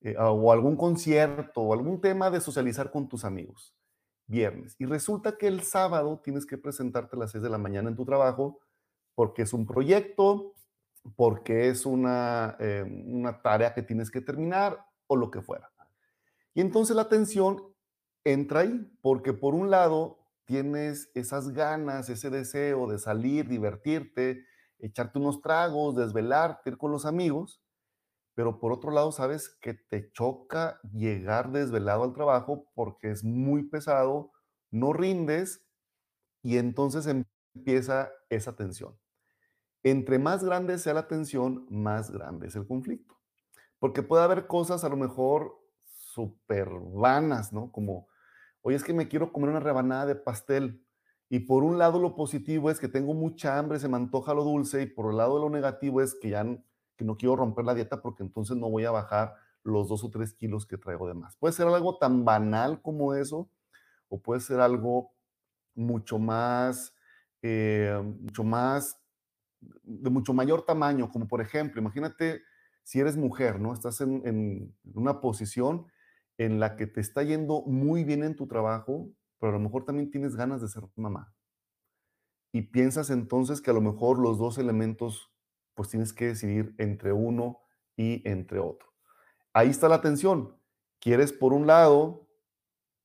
eh, 0.06 0.16
o 0.18 0.52
algún 0.52 0.76
concierto 0.76 1.60
o 1.60 1.72
algún 1.72 2.00
tema 2.00 2.30
de 2.30 2.40
socializar 2.40 2.90
con 2.90 3.08
tus 3.08 3.24
amigos. 3.24 3.74
Viernes. 4.28 4.74
Y 4.78 4.86
resulta 4.86 5.36
que 5.36 5.46
el 5.46 5.62
sábado 5.62 6.20
tienes 6.22 6.46
que 6.46 6.58
presentarte 6.58 7.16
a 7.16 7.20
las 7.20 7.30
6 7.30 7.42
de 7.42 7.50
la 7.50 7.58
mañana 7.58 7.88
en 7.88 7.96
tu 7.96 8.04
trabajo 8.04 8.60
porque 9.14 9.42
es 9.42 9.52
un 9.52 9.66
proyecto, 9.66 10.54
porque 11.14 11.68
es 11.68 11.86
una, 11.86 12.56
eh, 12.58 12.84
una 13.06 13.40
tarea 13.40 13.72
que 13.72 13.82
tienes 13.82 14.10
que 14.10 14.20
terminar 14.20 14.84
o 15.06 15.16
lo 15.16 15.30
que 15.30 15.42
fuera. 15.42 15.70
Y 16.54 16.60
entonces 16.60 16.96
la 16.96 17.08
tensión 17.08 17.62
entra 18.26 18.60
ahí, 18.60 18.90
porque 19.02 19.32
por 19.32 19.54
un 19.54 19.70
lado 19.70 20.18
tienes 20.44 21.10
esas 21.14 21.50
ganas, 21.50 22.08
ese 22.08 22.28
deseo 22.30 22.88
de 22.88 22.98
salir, 22.98 23.48
divertirte, 23.48 24.44
echarte 24.78 25.18
unos 25.18 25.40
tragos, 25.40 25.96
desvelarte, 25.96 26.70
ir 26.70 26.78
con 26.78 26.90
los 26.90 27.06
amigos, 27.06 27.62
pero 28.34 28.58
por 28.58 28.72
otro 28.72 28.90
lado 28.90 29.12
sabes 29.12 29.48
que 29.60 29.74
te 29.74 30.10
choca 30.12 30.80
llegar 30.92 31.52
desvelado 31.52 32.04
al 32.04 32.12
trabajo 32.12 32.70
porque 32.74 33.10
es 33.10 33.24
muy 33.24 33.62
pesado, 33.62 34.32
no 34.70 34.92
rindes 34.92 35.64
y 36.42 36.58
entonces 36.58 37.06
empieza 37.06 38.10
esa 38.28 38.56
tensión. 38.56 38.98
Entre 39.82 40.18
más 40.18 40.42
grande 40.44 40.78
sea 40.78 40.94
la 40.94 41.08
tensión, 41.08 41.66
más 41.70 42.10
grande 42.10 42.48
es 42.48 42.56
el 42.56 42.66
conflicto. 42.66 43.16
Porque 43.78 44.02
puede 44.02 44.24
haber 44.24 44.46
cosas 44.46 44.84
a 44.84 44.88
lo 44.88 44.96
mejor 44.96 45.56
súper 45.84 46.68
vanas, 46.70 47.52
¿no? 47.52 47.70
Como, 47.70 48.08
oye, 48.66 48.74
es 48.74 48.82
que 48.82 48.92
me 48.92 49.06
quiero 49.06 49.32
comer 49.32 49.50
una 49.50 49.60
rebanada 49.60 50.06
de 50.06 50.16
pastel. 50.16 50.84
Y 51.28 51.40
por 51.40 51.62
un 51.62 51.78
lado 51.78 52.00
lo 52.00 52.16
positivo 52.16 52.68
es 52.68 52.80
que 52.80 52.88
tengo 52.88 53.14
mucha 53.14 53.58
hambre, 53.58 53.78
se 53.78 53.88
me 53.88 53.94
antoja 53.96 54.34
lo 54.34 54.42
dulce, 54.42 54.82
y 54.82 54.86
por 54.86 55.12
el 55.12 55.18
lado 55.18 55.38
lo 55.38 55.48
negativo 55.48 56.02
es 56.02 56.16
que 56.20 56.30
ya 56.30 56.44
que 56.96 57.04
no 57.04 57.16
quiero 57.16 57.36
romper 57.36 57.64
la 57.64 57.74
dieta 57.74 58.02
porque 58.02 58.24
entonces 58.24 58.56
no 58.56 58.68
voy 58.68 58.84
a 58.84 58.90
bajar 58.90 59.34
los 59.62 59.88
dos 59.88 60.02
o 60.02 60.10
tres 60.10 60.34
kilos 60.34 60.66
que 60.66 60.78
traigo 60.78 61.06
de 61.06 61.14
más. 61.14 61.36
Puede 61.36 61.52
ser 61.52 61.68
algo 61.68 61.96
tan 61.98 62.24
banal 62.24 62.82
como 62.82 63.14
eso, 63.14 63.48
o 64.08 64.20
puede 64.20 64.40
ser 64.40 64.58
algo 64.58 65.12
mucho 65.76 66.18
más, 66.18 66.92
eh, 67.42 67.96
mucho 68.20 68.42
más, 68.42 69.00
de 69.60 70.10
mucho 70.10 70.34
mayor 70.34 70.64
tamaño, 70.64 71.08
como 71.08 71.28
por 71.28 71.40
ejemplo, 71.40 71.80
imagínate 71.80 72.42
si 72.82 72.98
eres 72.98 73.16
mujer, 73.16 73.60
¿no? 73.60 73.72
Estás 73.72 74.00
en 74.00 74.74
una 74.92 75.20
posición 75.20 75.86
en 76.38 76.60
la 76.60 76.76
que 76.76 76.86
te 76.86 77.00
está 77.00 77.22
yendo 77.22 77.62
muy 77.62 78.04
bien 78.04 78.22
en 78.22 78.36
tu 78.36 78.46
trabajo, 78.46 79.10
pero 79.38 79.50
a 79.50 79.54
lo 79.54 79.60
mejor 79.60 79.84
también 79.84 80.10
tienes 80.10 80.36
ganas 80.36 80.60
de 80.60 80.68
ser 80.68 80.84
mamá. 80.96 81.34
Y 82.52 82.62
piensas 82.62 83.10
entonces 83.10 83.60
que 83.60 83.70
a 83.70 83.74
lo 83.74 83.80
mejor 83.80 84.18
los 84.18 84.38
dos 84.38 84.58
elementos, 84.58 85.32
pues 85.74 85.90
tienes 85.90 86.12
que 86.12 86.26
decidir 86.28 86.74
entre 86.78 87.12
uno 87.12 87.60
y 87.96 88.26
entre 88.28 88.58
otro. 88.60 88.88
Ahí 89.52 89.70
está 89.70 89.88
la 89.88 90.00
tensión. 90.00 90.56
Quieres 91.00 91.32
por 91.32 91.52
un 91.52 91.66
lado 91.66 92.28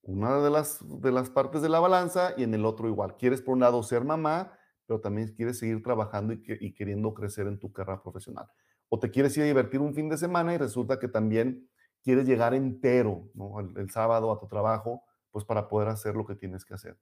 una 0.04 0.40
de 0.42 0.50
las, 0.50 0.80
de 1.02 1.12
las 1.12 1.30
partes 1.30 1.62
de 1.62 1.70
la 1.70 1.80
balanza 1.80 2.34
y 2.38 2.44
en 2.44 2.54
el 2.54 2.66
otro 2.66 2.88
igual. 2.88 3.18
Quieres 3.18 3.42
por 3.42 3.54
un 3.54 3.62
lado 3.62 3.84
ser 3.84 4.04
mamá, 4.04 4.58
pero 4.86 5.02
también 5.02 5.34
quieres 5.36 5.60
seguir 5.60 5.84
trabajando 5.84 6.34
y, 6.34 6.44
y 6.60 6.74
queriendo 6.74 7.14
crecer 7.14 7.48
en 7.48 7.60
tu 7.60 7.72
carrera 7.72 8.02
profesional. 8.02 8.48
O 8.90 9.00
te 9.00 9.12
quieres 9.12 9.38
ir 9.38 9.44
a 9.44 9.48
divertir 9.48 9.80
un 9.80 9.94
fin 9.94 10.10
de 10.10 10.18
semana 10.18 10.54
y 10.54 10.58
resulta 10.58 11.00
que 11.00 11.08
también 11.08 11.70
quieres 12.04 12.26
llegar 12.26 12.54
entero 12.54 13.30
¿no? 13.34 13.60
el, 13.60 13.90
sábado 13.92 14.32
a 14.32 14.40
tu 14.40 14.48
trabajo, 14.48 15.04
pues 15.32 15.46
para 15.46 15.68
poder 15.68 15.88
hacer 15.90 16.16
lo 16.16 16.26
que 16.26 16.36
tienes 16.36 16.66
que 16.66 16.74
hacer. 16.74 16.98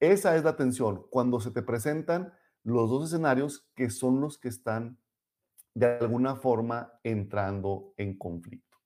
Esa 0.00 0.36
es 0.36 0.44
la 0.44 0.56
tensión, 0.56 1.06
cuando 1.10 1.40
se 1.40 1.50
te 1.50 1.62
presentan 1.62 2.32
los 2.62 2.90
dos 2.90 3.08
escenarios 3.08 3.68
que 3.74 3.90
son 3.90 4.20
los 4.20 4.38
que 4.38 4.48
están 4.48 4.98
de 5.74 5.86
alguna 5.86 6.36
forma 6.36 6.92
entrando 7.02 7.92
en 7.96 8.16
conflicto. 8.18 8.78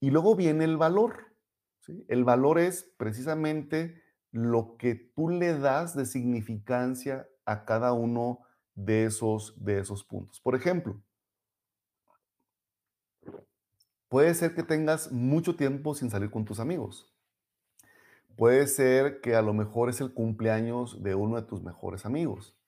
Y 0.00 0.10
luego 0.10 0.34
viene 0.34 0.64
el 0.64 0.76
valor. 0.76 1.34
El 2.08 2.24
valor 2.24 2.58
es 2.58 2.84
precisamente 2.96 4.02
lo 4.30 4.76
que 4.76 4.94
tú 4.94 5.28
le 5.28 5.58
das 5.58 5.96
de 5.96 6.06
significancia 6.06 7.28
a 7.44 7.64
cada 7.64 7.92
uno 7.92 8.40
de 8.74 9.04
esos, 9.04 9.54
de 9.62 9.80
esos 9.80 10.04
puntos. 10.04 10.40
Por 10.40 10.54
ejemplo, 10.54 11.02
Puede 14.10 14.34
ser 14.34 14.56
que 14.56 14.64
tengas 14.64 15.12
mucho 15.12 15.54
tiempo 15.54 15.94
sin 15.94 16.10
salir 16.10 16.32
con 16.32 16.44
tus 16.44 16.58
amigos. 16.58 17.14
Puede 18.36 18.66
ser 18.66 19.20
que 19.20 19.36
a 19.36 19.42
lo 19.42 19.54
mejor 19.54 19.88
es 19.88 20.00
el 20.00 20.12
cumpleaños 20.12 21.00
de 21.00 21.14
uno 21.14 21.36
de 21.36 21.46
tus 21.46 21.62
mejores 21.62 22.04
amigos. 22.04 22.58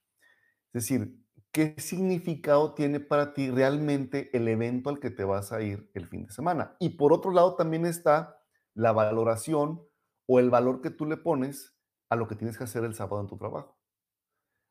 Es 0.72 0.84
decir, 0.84 1.20
¿qué 1.50 1.74
significado 1.78 2.74
tiene 2.74 3.00
para 3.00 3.34
ti 3.34 3.50
realmente 3.50 4.30
el 4.36 4.46
evento 4.46 4.88
al 4.88 5.00
que 5.00 5.10
te 5.10 5.24
vas 5.24 5.50
a 5.50 5.60
ir 5.62 5.90
el 5.94 6.06
fin 6.06 6.26
de 6.26 6.32
semana? 6.32 6.76
Y 6.78 6.90
por 6.90 7.12
otro 7.12 7.32
lado 7.32 7.56
también 7.56 7.86
está 7.86 8.38
la 8.74 8.92
valoración 8.92 9.82
o 10.26 10.38
el 10.38 10.48
valor 10.48 10.80
que 10.80 10.90
tú 10.90 11.06
le 11.06 11.16
pones 11.16 11.76
a 12.08 12.14
lo 12.14 12.28
que 12.28 12.36
tienes 12.36 12.56
que 12.56 12.64
hacer 12.64 12.84
el 12.84 12.94
sábado 12.94 13.20
en 13.20 13.26
tu 13.26 13.36
trabajo. 13.36 13.76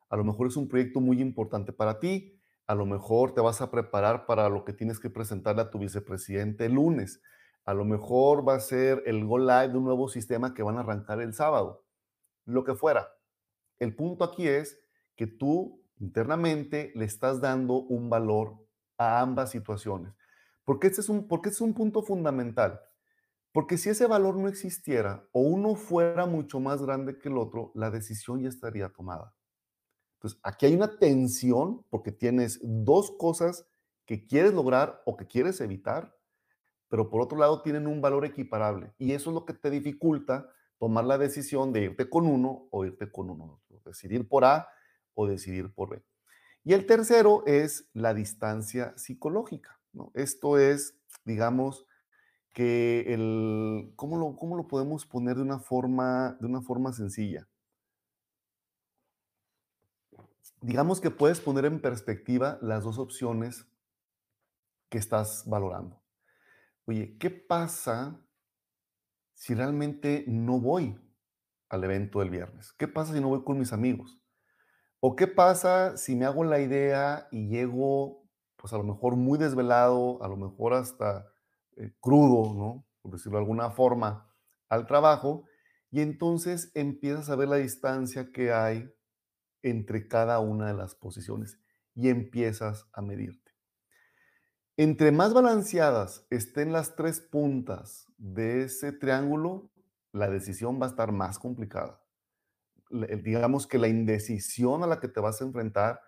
A 0.08 0.16
lo 0.16 0.24
mejor 0.24 0.46
es 0.46 0.56
un 0.56 0.68
proyecto 0.68 1.02
muy 1.02 1.20
importante 1.20 1.74
para 1.74 2.00
ti, 2.00 2.31
a 2.66 2.74
lo 2.74 2.86
mejor 2.86 3.34
te 3.34 3.40
vas 3.40 3.60
a 3.60 3.70
preparar 3.70 4.26
para 4.26 4.48
lo 4.48 4.64
que 4.64 4.72
tienes 4.72 5.00
que 5.00 5.10
presentarle 5.10 5.62
a 5.62 5.70
tu 5.70 5.78
vicepresidente 5.78 6.66
el 6.66 6.74
lunes. 6.74 7.20
A 7.64 7.74
lo 7.74 7.84
mejor 7.84 8.46
va 8.48 8.54
a 8.54 8.60
ser 8.60 9.02
el 9.06 9.24
go 9.24 9.38
live 9.38 9.68
de 9.68 9.78
un 9.78 9.84
nuevo 9.84 10.08
sistema 10.08 10.54
que 10.54 10.62
van 10.62 10.76
a 10.76 10.80
arrancar 10.80 11.20
el 11.20 11.34
sábado. 11.34 11.84
Lo 12.44 12.64
que 12.64 12.74
fuera. 12.74 13.08
El 13.78 13.94
punto 13.94 14.24
aquí 14.24 14.48
es 14.48 14.78
que 15.16 15.26
tú 15.26 15.84
internamente 15.98 16.92
le 16.94 17.04
estás 17.04 17.40
dando 17.40 17.74
un 17.74 18.10
valor 18.10 18.56
a 18.98 19.20
ambas 19.20 19.50
situaciones. 19.50 20.14
Porque 20.64 20.86
este 20.86 21.00
es 21.00 21.08
un, 21.08 21.28
porque 21.28 21.48
este 21.48 21.58
es 21.58 21.68
un 21.68 21.74
punto 21.74 22.02
fundamental. 22.02 22.80
Porque 23.52 23.76
si 23.76 23.90
ese 23.90 24.06
valor 24.06 24.36
no 24.36 24.48
existiera 24.48 25.28
o 25.32 25.40
uno 25.40 25.74
fuera 25.74 26.26
mucho 26.26 26.58
más 26.58 26.82
grande 26.82 27.18
que 27.18 27.28
el 27.28 27.36
otro, 27.36 27.70
la 27.74 27.90
decisión 27.90 28.40
ya 28.40 28.48
estaría 28.48 28.88
tomada. 28.88 29.34
Entonces, 30.22 30.38
aquí 30.44 30.66
hay 30.66 30.74
una 30.74 30.98
tensión 30.98 31.84
porque 31.90 32.12
tienes 32.12 32.60
dos 32.62 33.10
cosas 33.18 33.66
que 34.06 34.24
quieres 34.24 34.52
lograr 34.52 35.02
o 35.04 35.16
que 35.16 35.26
quieres 35.26 35.60
evitar, 35.60 36.16
pero 36.88 37.10
por 37.10 37.20
otro 37.20 37.38
lado 37.38 37.62
tienen 37.62 37.88
un 37.88 38.00
valor 38.00 38.24
equiparable. 38.24 38.92
Y 38.98 39.12
eso 39.12 39.30
es 39.30 39.34
lo 39.34 39.44
que 39.44 39.54
te 39.54 39.68
dificulta 39.68 40.48
tomar 40.78 41.04
la 41.04 41.18
decisión 41.18 41.72
de 41.72 41.82
irte 41.82 42.08
con 42.08 42.26
uno 42.26 42.68
o 42.70 42.84
irte 42.84 43.10
con 43.10 43.30
uno 43.30 43.60
decidir 43.84 44.28
por 44.28 44.44
A 44.44 44.68
o 45.14 45.26
decidir 45.26 45.72
por 45.72 45.90
B. 45.90 46.02
Y 46.64 46.72
el 46.74 46.86
tercero 46.86 47.42
es 47.46 47.88
la 47.92 48.14
distancia 48.14 48.96
psicológica. 48.96 49.80
¿no? 49.92 50.12
Esto 50.14 50.58
es, 50.58 50.96
digamos, 51.24 51.86
que 52.52 53.12
el, 53.12 53.92
¿cómo 53.96 54.18
lo, 54.18 54.36
¿cómo 54.36 54.56
lo 54.56 54.68
podemos 54.68 55.04
poner 55.06 55.36
de 55.36 55.42
una 55.42 55.58
forma, 55.58 56.36
de 56.40 56.46
una 56.46 56.62
forma 56.62 56.92
sencilla? 56.92 57.48
Digamos 60.62 61.00
que 61.00 61.10
puedes 61.10 61.40
poner 61.40 61.64
en 61.64 61.80
perspectiva 61.80 62.58
las 62.62 62.84
dos 62.84 62.98
opciones 62.98 63.66
que 64.88 64.98
estás 64.98 65.44
valorando. 65.46 66.00
Oye, 66.86 67.16
¿qué 67.18 67.30
pasa 67.30 68.20
si 69.34 69.54
realmente 69.54 70.24
no 70.28 70.60
voy 70.60 70.98
al 71.68 71.84
evento 71.84 72.20
del 72.20 72.30
viernes? 72.30 72.72
¿Qué 72.72 72.88
pasa 72.88 73.12
si 73.12 73.20
no 73.20 73.28
voy 73.28 73.42
con 73.42 73.58
mis 73.58 73.72
amigos? 73.72 74.20
¿O 75.00 75.16
qué 75.16 75.26
pasa 75.26 75.96
si 75.96 76.14
me 76.14 76.26
hago 76.26 76.44
la 76.44 76.60
idea 76.60 77.26
y 77.32 77.48
llego, 77.48 78.24
pues 78.56 78.72
a 78.72 78.78
lo 78.78 78.84
mejor 78.84 79.16
muy 79.16 79.38
desvelado, 79.38 80.22
a 80.22 80.28
lo 80.28 80.36
mejor 80.36 80.74
hasta 80.74 81.26
eh, 81.76 81.92
crudo, 82.00 82.54
¿no? 82.54 82.86
Por 83.00 83.12
decirlo 83.12 83.38
de 83.38 83.42
alguna 83.42 83.70
forma, 83.70 84.32
al 84.68 84.86
trabajo, 84.86 85.44
y 85.90 86.00
entonces 86.00 86.70
empiezas 86.74 87.28
a 87.30 87.36
ver 87.36 87.48
la 87.48 87.56
distancia 87.56 88.30
que 88.32 88.52
hay 88.52 88.94
entre 89.62 90.08
cada 90.08 90.38
una 90.40 90.66
de 90.68 90.74
las 90.74 90.94
posiciones 90.94 91.58
y 91.94 92.08
empiezas 92.08 92.86
a 92.92 93.02
medirte. 93.02 93.52
Entre 94.76 95.12
más 95.12 95.34
balanceadas 95.34 96.26
estén 96.30 96.72
las 96.72 96.96
tres 96.96 97.20
puntas 97.20 98.06
de 98.16 98.62
ese 98.62 98.92
triángulo, 98.92 99.70
la 100.12 100.28
decisión 100.30 100.80
va 100.80 100.86
a 100.86 100.90
estar 100.90 101.12
más 101.12 101.38
complicada. 101.38 102.00
Digamos 102.90 103.66
que 103.66 103.78
la 103.78 103.88
indecisión 103.88 104.82
a 104.82 104.86
la 104.86 105.00
que 105.00 105.08
te 105.08 105.20
vas 105.20 105.40
a 105.40 105.44
enfrentar 105.44 106.00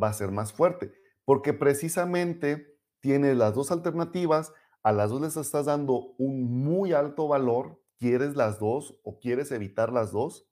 va 0.00 0.08
a 0.08 0.12
ser 0.12 0.30
más 0.30 0.52
fuerte, 0.52 0.92
porque 1.24 1.52
precisamente 1.52 2.78
tienes 3.00 3.36
las 3.36 3.54
dos 3.54 3.70
alternativas, 3.70 4.52
a 4.82 4.92
las 4.92 5.10
dos 5.10 5.20
les 5.20 5.36
estás 5.36 5.66
dando 5.66 6.14
un 6.18 6.64
muy 6.64 6.92
alto 6.92 7.28
valor, 7.28 7.80
quieres 7.98 8.36
las 8.36 8.58
dos 8.58 8.98
o 9.02 9.18
quieres 9.18 9.52
evitar 9.52 9.92
las 9.92 10.12
dos, 10.12 10.48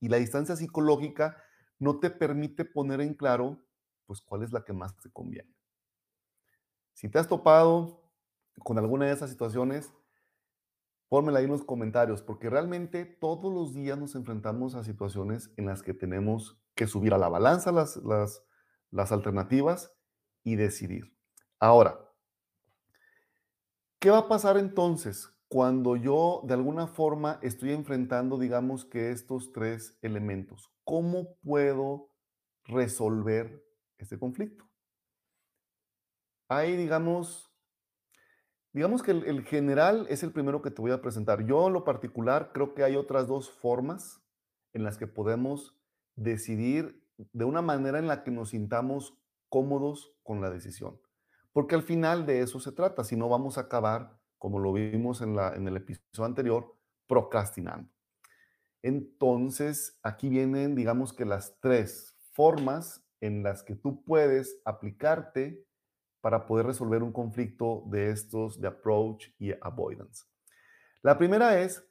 y 0.00 0.08
la 0.08 0.18
distancia 0.18 0.56
psicológica 0.56 1.36
no 1.78 1.98
te 1.98 2.10
permite 2.10 2.64
poner 2.64 3.00
en 3.00 3.14
claro, 3.14 3.62
pues, 4.06 4.20
cuál 4.20 4.42
es 4.42 4.52
la 4.52 4.64
que 4.64 4.72
más 4.72 4.96
te 4.96 5.10
conviene. 5.10 5.54
Si 6.92 7.08
te 7.08 7.18
has 7.18 7.28
topado 7.28 8.02
con 8.64 8.78
alguna 8.78 9.06
de 9.06 9.12
esas 9.12 9.30
situaciones, 9.30 9.92
pónmela 11.08 11.38
ahí 11.38 11.44
en 11.44 11.50
los 11.50 11.64
comentarios, 11.64 12.22
porque 12.22 12.48
realmente 12.48 13.04
todos 13.04 13.52
los 13.52 13.74
días 13.74 13.98
nos 13.98 14.14
enfrentamos 14.14 14.74
a 14.74 14.84
situaciones 14.84 15.52
en 15.56 15.66
las 15.66 15.82
que 15.82 15.94
tenemos 15.94 16.58
que 16.74 16.86
subir 16.86 17.12
a 17.12 17.18
la 17.18 17.28
balanza 17.28 17.72
las, 17.72 17.96
las, 17.98 18.42
las 18.90 19.12
alternativas 19.12 19.92
y 20.42 20.56
decidir. 20.56 21.14
Ahora, 21.58 22.06
¿Qué 23.98 24.10
va 24.10 24.18
a 24.18 24.28
pasar 24.28 24.56
entonces 24.56 25.35
cuando 25.48 25.96
yo 25.96 26.42
de 26.44 26.54
alguna 26.54 26.86
forma 26.86 27.38
estoy 27.42 27.72
enfrentando, 27.72 28.38
digamos 28.38 28.84
que 28.84 29.10
estos 29.12 29.52
tres 29.52 29.98
elementos? 30.02 30.70
¿Cómo 30.84 31.36
puedo 31.42 32.10
resolver 32.64 33.64
este 33.98 34.18
conflicto? 34.18 34.68
Hay, 36.48 36.76
digamos, 36.76 37.50
digamos 38.72 39.02
que 39.02 39.10
el, 39.12 39.44
general 39.44 40.06
es 40.08 40.22
el 40.22 40.32
primero 40.32 40.62
que 40.62 40.70
te 40.70 40.82
voy 40.82 40.92
a 40.92 41.02
presentar. 41.02 41.44
Yo 41.44 41.70
lo 41.70 41.84
particular 41.84 42.50
creo 42.52 42.74
que 42.74 42.84
hay 42.84 42.96
otras 42.96 43.26
dos 43.26 43.50
formas 43.50 44.22
en 44.72 44.84
las 44.84 44.98
que 44.98 45.06
podemos 45.06 45.76
decidir 46.14 47.02
de 47.32 47.44
una 47.44 47.62
manera 47.62 47.98
en 47.98 48.06
la 48.06 48.22
que 48.22 48.30
nos 48.30 48.50
sintamos 48.50 49.18
cómodos 49.48 50.14
con 50.22 50.40
la 50.40 50.50
decisión. 50.50 51.00
Porque 51.52 51.74
al 51.74 51.82
final 51.82 52.26
de 52.26 52.40
eso 52.40 52.60
se 52.60 52.72
trata, 52.72 53.02
si 53.02 53.16
no 53.16 53.28
vamos 53.28 53.58
a 53.58 53.62
acabar, 53.62 54.15
como 54.38 54.58
lo 54.58 54.72
vimos 54.72 55.20
en, 55.22 55.36
la, 55.36 55.54
en 55.54 55.66
el 55.68 55.76
episodio 55.76 56.24
anterior, 56.24 56.76
procrastinando. 57.06 57.90
Entonces, 58.82 59.98
aquí 60.02 60.28
vienen, 60.28 60.74
digamos 60.74 61.12
que 61.12 61.24
las 61.24 61.58
tres 61.60 62.16
formas 62.32 63.04
en 63.20 63.42
las 63.42 63.62
que 63.62 63.74
tú 63.74 64.04
puedes 64.04 64.60
aplicarte 64.64 65.66
para 66.20 66.46
poder 66.46 66.66
resolver 66.66 67.02
un 67.02 67.12
conflicto 67.12 67.84
de 67.86 68.10
estos 68.10 68.60
de 68.60 68.68
approach 68.68 69.28
y 69.38 69.52
avoidance. 69.60 70.24
La 71.02 71.18
primera 71.18 71.60
es, 71.60 71.84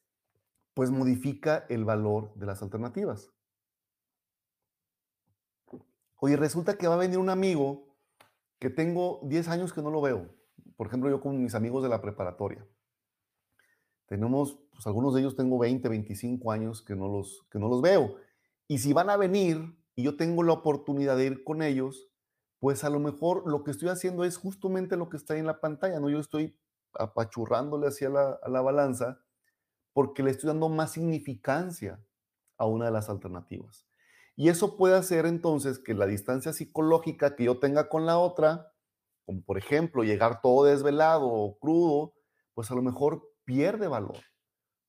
pues 0.74 0.92
modifica 0.92 1.66
el 1.70 1.86
valor 1.86 2.34
de 2.36 2.46
las 2.46 2.62
alternativas. 2.62 3.32
Oye, 6.18 6.36
resulta 6.38 6.78
que 6.78 6.88
va 6.88 6.96
a 6.96 6.98
venir 6.98 7.18
un 7.18 7.30
amigo 7.30 7.96
que 8.60 8.70
tengo 8.70 9.20
10 9.24 9.48
años 9.48 9.74
que 9.74 9.82
no 9.82 9.90
lo 9.90 10.02
veo. 10.02 10.30
Por 10.76 10.88
ejemplo, 10.88 11.10
yo 11.10 11.22
con 11.22 11.42
mis 11.42 11.56
amigos 11.56 11.84
de 11.84 11.90
la 11.90 12.02
preparatoria. 12.02 12.68
Tenemos, 14.08 14.60
pues 14.72 14.86
algunos 14.86 15.14
de 15.14 15.22
ellos 15.22 15.36
tengo 15.36 15.58
20, 15.58 15.90
25 15.90 16.52
años 16.52 16.82
que 16.82 16.96
no 16.96 17.08
los, 17.08 17.46
que 17.50 17.60
no 17.60 17.68
los 17.68 17.82
veo. 17.82 18.16
Y 18.68 18.80
si 18.80 18.94
van 18.94 19.10
a 19.10 19.18
venir 19.18 19.76
y 19.96 20.04
yo 20.04 20.18
tengo 20.18 20.44
la 20.44 20.54
oportunidad 20.54 21.18
de 21.18 21.26
ir 21.26 21.44
con 21.44 21.62
ellos, 21.62 22.10
pues 22.60 22.84
a 22.84 22.90
lo 22.90 23.00
mejor 23.00 23.50
lo 23.50 23.64
que 23.64 23.72
estoy 23.72 23.90
haciendo 23.90 24.24
es 24.24 24.38
justamente 24.38 24.98
lo 24.98 25.10
que 25.10 25.18
está 25.18 25.34
ahí 25.34 25.40
en 25.40 25.48
la 25.48 25.60
pantalla, 25.60 26.00
¿no? 26.00 26.10
Yo 26.10 26.20
estoy 26.20 26.58
apachurrándole 26.94 27.88
hacia 27.88 28.10
la, 28.10 28.40
a 28.42 28.50
la 28.50 28.62
balanza 28.62 29.20
porque 29.94 30.24
le 30.24 30.32
estoy 30.32 30.48
dando 30.48 30.70
más 30.70 30.92
significancia 30.92 32.04
a 32.58 32.66
una 32.66 32.86
de 32.86 32.92
las 32.92 33.10
alternativas. 33.10 33.88
Y 34.36 34.50
eso 34.50 34.78
puede 34.78 34.96
hacer 34.96 35.26
entonces 35.26 35.80
que 35.80 35.94
la 35.94 36.06
distancia 36.06 36.54
psicológica 36.54 37.36
que 37.36 37.46
yo 37.46 37.60
tenga 37.60 37.88
con 37.88 38.06
la 38.06 38.18
otra, 38.18 38.74
como 39.26 39.44
por 39.44 39.58
ejemplo 39.58 40.04
llegar 40.04 40.42
todo 40.42 40.66
desvelado 40.66 41.28
o 41.28 41.58
crudo, 41.58 42.14
pues 42.54 42.72
a 42.72 42.76
lo 42.76 42.82
mejor 42.82 43.24
pierde 43.44 43.88
valor, 43.88 44.18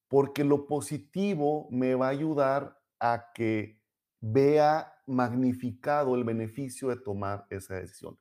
porque 0.09 0.45
lo 0.45 0.67
positivo 0.67 1.69
me 1.71 1.95
va 1.95 2.07
a 2.07 2.11
ayudar 2.11 2.79
a 3.01 3.33
que 3.35 3.81
vea 4.21 4.93
magnificado 5.07 6.15
el 6.15 6.25
beneficio 6.25 6.89
de 6.89 6.97
tomar 6.97 7.47
esa 7.51 7.77
decisión. 7.77 8.19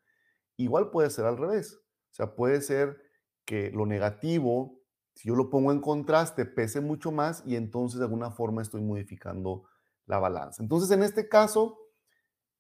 Igual 0.58 0.92
puede 0.92 1.10
ser 1.10 1.26
al 1.26 1.38
revés, 1.38 1.76
o 1.76 2.14
sea, 2.14 2.36
puede 2.36 2.62
ser 2.62 2.98
que 3.44 3.72
lo 3.72 3.86
negativo, 3.86 4.82
si 5.14 5.28
yo 5.28 5.36
lo 5.36 5.50
pongo 5.50 5.72
en 5.72 5.82
contraste, 5.82 6.46
pese 6.46 6.82
mucho 6.82 7.12
más 7.12 7.44
y 7.46 7.56
entonces 7.56 8.00
de 8.00 8.06
alguna 8.06 8.32
forma 8.32 8.62
estoy 8.62 8.82
modificando 8.82 9.64
la 10.06 10.20
balanza. 10.20 10.62
Entonces, 10.64 10.92
en 10.92 11.04
este 11.04 11.28
caso, 11.28 11.78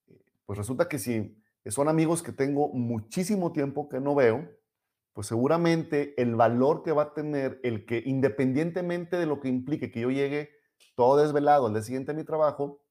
eh, 0.08 0.22
pues 0.46 0.58
resulta 0.58 0.88
que 0.88 1.00
si 1.00 1.41
son 1.71 1.89
amigos 1.89 2.21
que 2.21 2.32
tengo 2.32 2.69
muchísimo 2.69 3.51
tiempo 3.51 3.89
que 3.89 3.99
no 3.99 4.15
veo, 4.15 4.47
pues 5.13 5.28
seguramente 5.28 6.19
el 6.21 6.36
valor 6.36 6.84
que 6.84 6.91
va 6.91 7.04
a 7.04 7.13
tener 7.13 7.60
el 7.63 7.86
que 7.86 8.04
independientemente 8.06 9.17
de 9.17 9.25
lo 9.25 9.39
que 9.39 9.47
implique 9.47 9.89
que 9.89 10.01
yo 10.01 10.12
llegue 10.12 10.51
todo 10.95 11.17
desvelado 11.17 11.67
al 11.67 11.73
día 11.73 11.82
siguiente 11.82 12.12
a 12.12 12.15
mi 12.15 12.23
trabajo, 12.23 12.82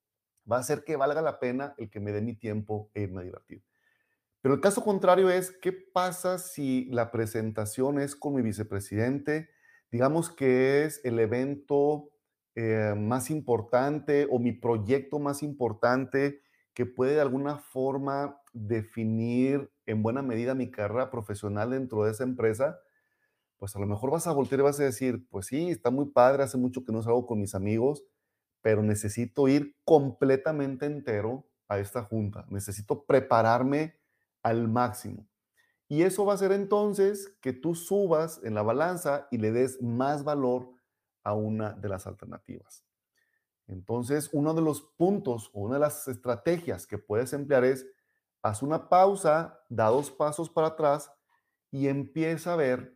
va 0.50 0.56
a 0.56 0.60
hacer 0.60 0.84
que 0.84 0.96
valga 0.96 1.22
la 1.22 1.38
pena 1.38 1.74
el 1.78 1.90
que 1.90 2.00
me 2.00 2.12
dé 2.12 2.20
mi 2.20 2.34
tiempo 2.34 2.90
e 2.94 3.02
irme 3.02 3.20
a 3.20 3.24
divertir. 3.24 3.62
Pero 4.40 4.54
el 4.54 4.60
caso 4.60 4.82
contrario 4.82 5.30
es, 5.30 5.50
¿qué 5.62 5.72
pasa 5.72 6.38
si 6.38 6.87
la 6.90 7.10
presentación 7.10 7.98
es 7.98 8.14
con 8.14 8.34
mi 8.34 8.42
vicepresidente? 8.42 9.48
Digamos 9.90 10.30
que 10.30 10.84
es 10.84 11.00
el 11.04 11.18
evento 11.18 12.10
eh, 12.54 12.94
más 12.96 13.30
importante 13.30 14.26
o 14.30 14.38
mi 14.38 14.52
proyecto 14.52 15.18
más 15.18 15.42
importante 15.42 16.42
que 16.74 16.84
puede 16.84 17.14
de 17.14 17.20
alguna 17.20 17.58
forma 17.58 18.40
definir 18.54 19.70
en 19.84 20.02
buena 20.02 20.22
medida 20.22 20.54
mi 20.54 20.70
carrera 20.70 21.10
profesional 21.10 21.70
dentro 21.70 22.04
de 22.04 22.12
esa 22.12 22.24
empresa, 22.24 22.80
pues 23.58 23.76
a 23.76 23.78
lo 23.78 23.86
mejor 23.86 24.10
vas 24.10 24.26
a 24.26 24.32
voltear 24.32 24.60
y 24.60 24.64
vas 24.64 24.80
a 24.80 24.84
decir, 24.84 25.26
pues 25.28 25.46
sí, 25.46 25.68
está 25.70 25.90
muy 25.90 26.06
padre, 26.06 26.42
hace 26.42 26.56
mucho 26.56 26.84
que 26.84 26.92
no 26.92 27.02
salgo 27.02 27.26
con 27.26 27.40
mis 27.40 27.54
amigos, 27.54 28.04
pero 28.62 28.82
necesito 28.82 29.48
ir 29.48 29.76
completamente 29.84 30.86
entero 30.86 31.46
a 31.68 31.78
esta 31.78 32.02
junta, 32.02 32.46
necesito 32.48 33.04
prepararme 33.04 33.98
al 34.42 34.68
máximo. 34.68 35.28
Y 35.88 36.02
eso 36.02 36.24
va 36.24 36.32
a 36.32 36.34
hacer 36.36 36.52
entonces 36.52 37.36
que 37.40 37.52
tú 37.52 37.74
subas 37.74 38.40
en 38.42 38.54
la 38.54 38.62
balanza 38.62 39.28
y 39.30 39.38
le 39.38 39.52
des 39.52 39.82
más 39.82 40.24
valor 40.24 40.70
a 41.22 41.34
una 41.34 41.72
de 41.72 41.88
las 41.88 42.06
alternativas. 42.06 42.84
Entonces, 43.66 44.30
uno 44.32 44.54
de 44.54 44.62
los 44.62 44.82
puntos 44.82 45.50
o 45.52 45.60
una 45.60 45.74
de 45.74 45.80
las 45.80 46.06
estrategias 46.08 46.86
que 46.86 46.98
puedes 46.98 47.32
emplear 47.32 47.64
es, 47.64 47.86
haz 48.44 48.62
una 48.62 48.90
pausa, 48.90 49.59
da 49.70 49.87
dos 49.87 50.11
pasos 50.11 50.50
para 50.50 50.68
atrás 50.68 51.11
y 51.70 51.88
empieza 51.88 52.52
a 52.52 52.57
ver 52.57 52.94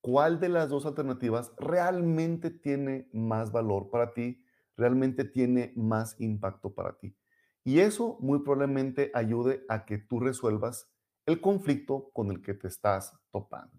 cuál 0.00 0.38
de 0.38 0.48
las 0.48 0.68
dos 0.68 0.86
alternativas 0.86 1.52
realmente 1.58 2.50
tiene 2.50 3.08
más 3.12 3.50
valor 3.50 3.90
para 3.90 4.14
ti, 4.14 4.44
realmente 4.76 5.24
tiene 5.24 5.72
más 5.74 6.14
impacto 6.20 6.72
para 6.72 6.96
ti. 6.96 7.16
Y 7.64 7.80
eso 7.80 8.16
muy 8.20 8.38
probablemente 8.38 9.10
ayude 9.12 9.64
a 9.68 9.84
que 9.84 9.98
tú 9.98 10.20
resuelvas 10.20 10.88
el 11.26 11.40
conflicto 11.40 12.10
con 12.12 12.30
el 12.30 12.40
que 12.40 12.54
te 12.54 12.68
estás 12.68 13.12
topando. 13.32 13.76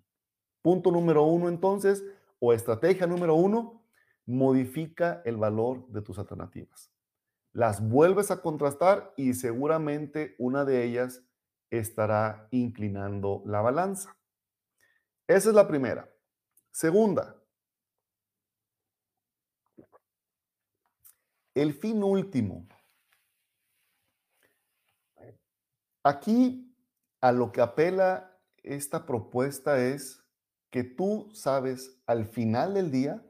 Punto 0.61 0.91
número 0.91 1.23
uno, 1.23 1.47
entonces, 1.47 2.03
o 2.39 2.51
estrategia 2.51 3.07
número 3.07 3.35
uno, 3.35 3.81
modifica 4.25 5.21
el 5.23 5.37
valor 5.37 5.87
de 5.87 6.01
tus 6.01 6.19
alternativas. 6.19 6.90
Las 7.53 7.87
vuelves 7.87 8.31
a 8.31 8.41
contrastar 8.41 9.13
y 9.17 9.33
seguramente 9.33 10.35
una 10.39 10.63
de 10.63 10.83
ellas 10.83 11.23
estará 11.69 12.47
inclinando 12.51 13.43
la 13.45 13.61
balanza. 13.61 14.15
Esa 15.27 15.49
es 15.49 15.55
la 15.55 15.67
primera. 15.67 16.09
Segunda, 16.71 17.35
el 21.53 21.73
fin 21.73 22.03
último. 22.03 22.67
Aquí 26.03 26.75
a 27.19 27.31
lo 27.31 27.51
que 27.51 27.61
apela 27.61 28.39
esta 28.63 29.05
propuesta 29.05 29.79
es 29.79 30.23
que 30.71 30.83
tú 30.83 31.29
sabes 31.33 32.01
al 32.05 32.25
final 32.25 32.73
del 32.73 32.91
día 32.91 33.23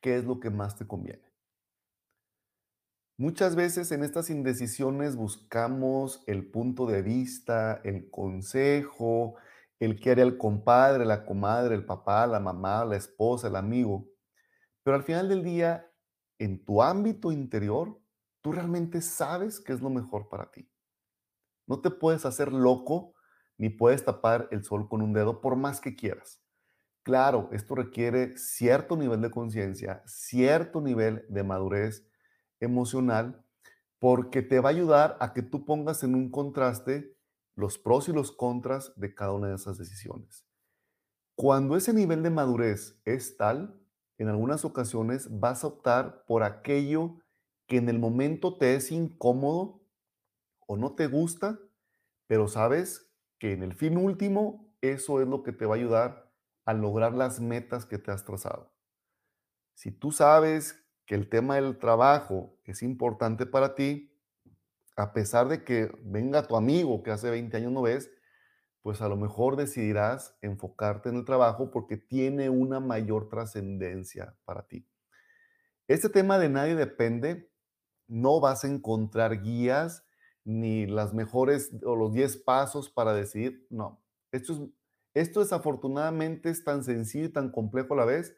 qué 0.00 0.16
es 0.16 0.24
lo 0.24 0.40
que 0.40 0.50
más 0.50 0.76
te 0.76 0.86
conviene. 0.86 1.23
Muchas 3.16 3.54
veces 3.54 3.92
en 3.92 4.02
estas 4.02 4.28
indecisiones 4.28 5.14
buscamos 5.14 6.24
el 6.26 6.50
punto 6.50 6.84
de 6.86 7.00
vista, 7.00 7.80
el 7.84 8.10
consejo, 8.10 9.36
el 9.78 10.00
que 10.00 10.10
haría 10.10 10.24
el 10.24 10.36
compadre, 10.36 11.04
la 11.04 11.24
comadre, 11.24 11.76
el 11.76 11.86
papá, 11.86 12.26
la 12.26 12.40
mamá, 12.40 12.84
la 12.84 12.96
esposa, 12.96 13.46
el 13.46 13.54
amigo. 13.54 14.08
Pero 14.82 14.96
al 14.96 15.04
final 15.04 15.28
del 15.28 15.44
día, 15.44 15.88
en 16.40 16.64
tu 16.64 16.82
ámbito 16.82 17.30
interior, 17.30 18.00
tú 18.42 18.50
realmente 18.50 19.00
sabes 19.00 19.60
qué 19.60 19.72
es 19.72 19.80
lo 19.80 19.90
mejor 19.90 20.28
para 20.28 20.50
ti. 20.50 20.68
No 21.68 21.80
te 21.80 21.90
puedes 21.90 22.26
hacer 22.26 22.52
loco 22.52 23.14
ni 23.58 23.68
puedes 23.68 24.04
tapar 24.04 24.48
el 24.50 24.64
sol 24.64 24.88
con 24.88 25.02
un 25.02 25.12
dedo 25.12 25.40
por 25.40 25.54
más 25.54 25.80
que 25.80 25.94
quieras. 25.94 26.42
Claro, 27.04 27.48
esto 27.52 27.76
requiere 27.76 28.36
cierto 28.38 28.96
nivel 28.96 29.20
de 29.20 29.30
conciencia, 29.30 30.02
cierto 30.06 30.80
nivel 30.80 31.24
de 31.28 31.44
madurez 31.44 32.08
emocional, 32.60 33.44
porque 33.98 34.42
te 34.42 34.60
va 34.60 34.70
a 34.70 34.72
ayudar 34.72 35.16
a 35.20 35.32
que 35.32 35.42
tú 35.42 35.64
pongas 35.64 36.02
en 36.02 36.14
un 36.14 36.30
contraste 36.30 37.16
los 37.56 37.78
pros 37.78 38.08
y 38.08 38.12
los 38.12 38.32
contras 38.32 38.92
de 38.96 39.14
cada 39.14 39.32
una 39.32 39.48
de 39.48 39.54
esas 39.54 39.78
decisiones. 39.78 40.44
Cuando 41.36 41.76
ese 41.76 41.92
nivel 41.92 42.22
de 42.22 42.30
madurez 42.30 43.00
es 43.04 43.36
tal, 43.36 43.80
en 44.18 44.28
algunas 44.28 44.64
ocasiones 44.64 45.40
vas 45.40 45.64
a 45.64 45.68
optar 45.68 46.24
por 46.26 46.42
aquello 46.42 47.16
que 47.66 47.78
en 47.78 47.88
el 47.88 47.98
momento 47.98 48.56
te 48.56 48.76
es 48.76 48.92
incómodo 48.92 49.82
o 50.66 50.76
no 50.76 50.94
te 50.94 51.06
gusta, 51.06 51.58
pero 52.26 52.48
sabes 52.48 53.10
que 53.38 53.52
en 53.52 53.62
el 53.62 53.74
fin 53.74 53.96
último 53.96 54.72
eso 54.80 55.20
es 55.20 55.28
lo 55.28 55.42
que 55.42 55.52
te 55.52 55.66
va 55.66 55.74
a 55.74 55.78
ayudar 55.78 56.32
a 56.64 56.72
lograr 56.74 57.14
las 57.14 57.40
metas 57.40 57.86
que 57.86 57.98
te 57.98 58.10
has 58.10 58.24
trazado. 58.24 58.72
Si 59.74 59.90
tú 59.90 60.12
sabes 60.12 60.83
que 61.06 61.14
el 61.14 61.28
tema 61.28 61.56
del 61.56 61.78
trabajo 61.78 62.56
es 62.64 62.82
importante 62.82 63.46
para 63.46 63.74
ti, 63.74 64.10
a 64.96 65.12
pesar 65.12 65.48
de 65.48 65.64
que 65.64 65.90
venga 66.02 66.46
tu 66.46 66.56
amigo 66.56 67.02
que 67.02 67.10
hace 67.10 67.30
20 67.30 67.56
años 67.56 67.72
no 67.72 67.82
ves, 67.82 68.10
pues 68.82 69.00
a 69.00 69.08
lo 69.08 69.16
mejor 69.16 69.56
decidirás 69.56 70.36
enfocarte 70.42 71.08
en 71.08 71.16
el 71.16 71.24
trabajo 71.24 71.70
porque 71.70 71.96
tiene 71.96 72.50
una 72.50 72.80
mayor 72.80 73.28
trascendencia 73.28 74.36
para 74.44 74.66
ti. 74.66 74.86
Este 75.88 76.08
tema 76.08 76.38
de 76.38 76.48
nadie 76.48 76.74
depende, 76.74 77.50
no 78.06 78.40
vas 78.40 78.64
a 78.64 78.68
encontrar 78.68 79.42
guías 79.42 80.04
ni 80.44 80.86
las 80.86 81.14
mejores 81.14 81.72
o 81.84 81.96
los 81.96 82.12
10 82.12 82.38
pasos 82.38 82.90
para 82.90 83.14
decidir, 83.14 83.66
no. 83.70 84.02
Esto 84.30 84.52
es, 84.52 84.60
esto 85.14 85.40
desafortunadamente 85.40 86.50
es 86.50 86.64
tan 86.64 86.84
sencillo 86.84 87.26
y 87.26 87.32
tan 87.32 87.50
complejo 87.50 87.94
a 87.94 87.98
la 87.98 88.04
vez 88.04 88.36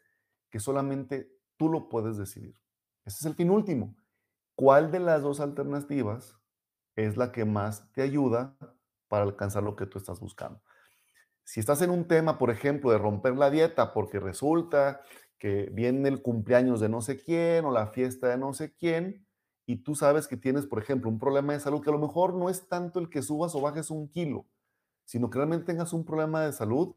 que 0.50 0.60
solamente 0.60 1.35
tú 1.56 1.68
lo 1.68 1.88
puedes 1.88 2.16
decidir. 2.16 2.54
Ese 3.04 3.18
es 3.20 3.26
el 3.26 3.34
fin 3.34 3.50
último. 3.50 3.94
¿Cuál 4.54 4.90
de 4.90 5.00
las 5.00 5.22
dos 5.22 5.40
alternativas 5.40 6.38
es 6.96 7.16
la 7.16 7.32
que 7.32 7.44
más 7.44 7.92
te 7.92 8.02
ayuda 8.02 8.56
para 9.08 9.24
alcanzar 9.24 9.62
lo 9.62 9.76
que 9.76 9.86
tú 9.86 9.98
estás 9.98 10.20
buscando? 10.20 10.62
Si 11.44 11.60
estás 11.60 11.82
en 11.82 11.90
un 11.90 12.08
tema, 12.08 12.38
por 12.38 12.50
ejemplo, 12.50 12.90
de 12.90 12.98
romper 12.98 13.36
la 13.36 13.50
dieta 13.50 13.92
porque 13.92 14.18
resulta 14.18 15.00
que 15.38 15.70
viene 15.72 16.08
el 16.08 16.22
cumpleaños 16.22 16.80
de 16.80 16.88
no 16.88 17.02
sé 17.02 17.22
quién 17.22 17.64
o 17.64 17.70
la 17.70 17.88
fiesta 17.88 18.28
de 18.28 18.38
no 18.38 18.52
sé 18.52 18.74
quién, 18.74 19.26
y 19.66 19.82
tú 19.82 19.94
sabes 19.94 20.28
que 20.28 20.36
tienes, 20.36 20.66
por 20.66 20.80
ejemplo, 20.80 21.10
un 21.10 21.18
problema 21.18 21.52
de 21.52 21.60
salud 21.60 21.82
que 21.82 21.90
a 21.90 21.92
lo 21.92 21.98
mejor 21.98 22.34
no 22.34 22.48
es 22.48 22.68
tanto 22.68 23.00
el 23.00 23.10
que 23.10 23.22
subas 23.22 23.54
o 23.54 23.60
bajes 23.60 23.90
un 23.90 24.08
kilo, 24.08 24.46
sino 25.04 25.28
que 25.28 25.38
realmente 25.38 25.66
tengas 25.66 25.92
un 25.92 26.04
problema 26.04 26.42
de 26.42 26.52
salud, 26.52 26.94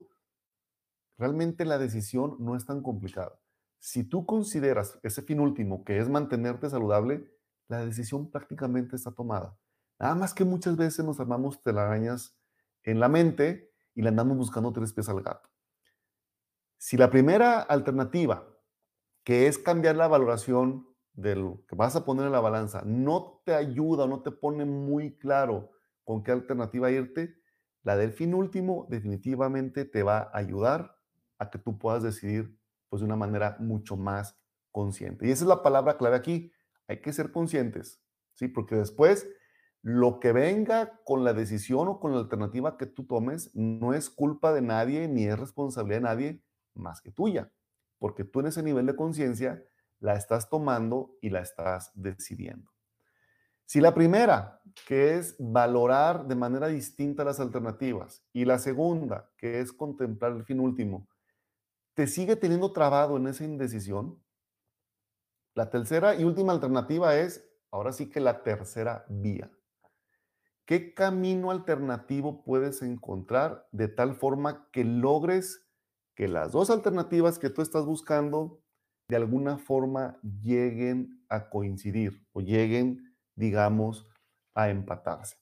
realmente 1.17 1.65
la 1.65 1.77
decisión 1.77 2.37
no 2.39 2.55
es 2.55 2.65
tan 2.65 2.81
complicada. 2.81 3.39
Si 3.79 4.03
tú 4.03 4.25
consideras 4.25 4.99
ese 5.03 5.21
fin 5.21 5.39
último, 5.39 5.83
que 5.85 5.99
es 5.99 6.09
mantenerte 6.09 6.69
saludable, 6.69 7.31
la 7.67 7.85
decisión 7.85 8.29
prácticamente 8.29 8.95
está 8.95 9.11
tomada. 9.11 9.57
Nada 9.99 10.15
más 10.15 10.33
que 10.33 10.43
muchas 10.43 10.75
veces 10.75 11.05
nos 11.05 11.19
armamos 11.19 11.61
telarañas 11.61 12.37
en 12.83 12.99
la 12.99 13.09
mente 13.09 13.71
y 13.95 14.01
le 14.01 14.09
andamos 14.09 14.37
buscando 14.37 14.71
tres 14.73 14.93
pies 14.93 15.09
al 15.09 15.21
gato. 15.21 15.49
Si 16.77 16.97
la 16.97 17.09
primera 17.09 17.61
alternativa, 17.61 18.47
que 19.23 19.47
es 19.47 19.57
cambiar 19.57 19.95
la 19.95 20.07
valoración 20.07 20.87
de 21.13 21.35
lo 21.35 21.65
que 21.67 21.75
vas 21.75 21.95
a 21.95 22.05
poner 22.05 22.25
en 22.25 22.31
la 22.31 22.39
balanza, 22.39 22.81
no 22.85 23.41
te 23.45 23.53
ayuda 23.53 24.05
o 24.05 24.07
no 24.07 24.21
te 24.21 24.31
pone 24.31 24.65
muy 24.65 25.17
claro 25.17 25.71
con 26.03 26.23
qué 26.23 26.31
alternativa 26.31 26.91
irte, 26.91 27.35
la 27.83 27.95
del 27.95 28.11
fin 28.11 28.33
último 28.33 28.87
definitivamente 28.89 29.85
te 29.85 30.03
va 30.03 30.19
a 30.19 30.37
ayudar 30.37 30.97
a 31.37 31.49
que 31.49 31.59
tú 31.59 31.77
puedas 31.77 32.03
decidir 32.03 32.58
pues 32.89 33.01
de 33.01 33.05
una 33.05 33.15
manera 33.15 33.55
mucho 33.59 33.95
más 33.95 34.37
consciente. 34.71 35.27
Y 35.27 35.31
esa 35.31 35.43
es 35.43 35.47
la 35.47 35.63
palabra 35.63 35.97
clave 35.97 36.15
aquí. 36.15 36.51
Hay 36.87 37.01
que 37.01 37.13
ser 37.13 37.31
conscientes, 37.31 38.01
¿sí? 38.33 38.47
Porque 38.47 38.75
después 38.75 39.27
lo 39.81 40.19
que 40.19 40.33
venga 40.33 40.99
con 41.05 41.23
la 41.23 41.33
decisión 41.33 41.87
o 41.87 41.99
con 41.99 42.13
la 42.13 42.19
alternativa 42.19 42.77
que 42.77 42.85
tú 42.85 43.05
tomes 43.05 43.51
no 43.55 43.93
es 43.93 44.09
culpa 44.09 44.51
de 44.53 44.61
nadie 44.61 45.07
ni 45.07 45.25
es 45.25 45.39
responsabilidad 45.39 45.97
de 45.97 46.03
nadie 46.03 46.43
más 46.73 47.01
que 47.01 47.11
tuya, 47.11 47.51
porque 47.97 48.23
tú 48.23 48.41
en 48.41 48.47
ese 48.47 48.63
nivel 48.63 48.85
de 48.85 48.95
conciencia 48.95 49.63
la 49.99 50.15
estás 50.15 50.49
tomando 50.49 51.17
y 51.21 51.29
la 51.29 51.41
estás 51.41 51.91
decidiendo. 51.93 52.71
Si 53.65 53.81
la 53.81 53.93
primera, 53.93 54.61
que 54.87 55.15
es 55.15 55.35
valorar 55.37 56.25
de 56.25 56.35
manera 56.35 56.67
distinta 56.67 57.23
las 57.23 57.39
alternativas, 57.39 58.25
y 58.33 58.45
la 58.45 58.57
segunda, 58.57 59.29
que 59.37 59.59
es 59.59 59.71
contemplar 59.71 60.31
el 60.31 60.43
fin 60.43 60.59
último, 60.59 61.07
te 61.99 62.07
sigue 62.07 62.37
teniendo 62.37 62.71
trabado 62.71 63.17
en 63.17 63.27
esa 63.27 63.43
indecisión, 63.43 64.23
la 65.53 65.69
tercera 65.69 66.15
y 66.15 66.23
última 66.23 66.53
alternativa 66.53 67.17
es, 67.17 67.45
ahora 67.71 67.91
sí 67.91 68.09
que 68.09 68.21
la 68.21 68.41
tercera 68.41 69.03
vía. 69.09 69.51
¿Qué 70.63 70.93
camino 70.93 71.51
alternativo 71.51 72.41
puedes 72.45 72.81
encontrar 72.83 73.67
de 73.73 73.89
tal 73.89 74.15
forma 74.15 74.69
que 74.71 74.85
logres 74.85 75.67
que 76.15 76.29
las 76.29 76.53
dos 76.53 76.69
alternativas 76.69 77.37
que 77.37 77.49
tú 77.49 77.61
estás 77.61 77.85
buscando 77.85 78.61
de 79.09 79.17
alguna 79.17 79.57
forma 79.57 80.21
lleguen 80.21 81.25
a 81.27 81.49
coincidir 81.49 82.25
o 82.31 82.39
lleguen, 82.39 83.13
digamos, 83.35 84.07
a 84.53 84.69
empatarse? 84.69 85.35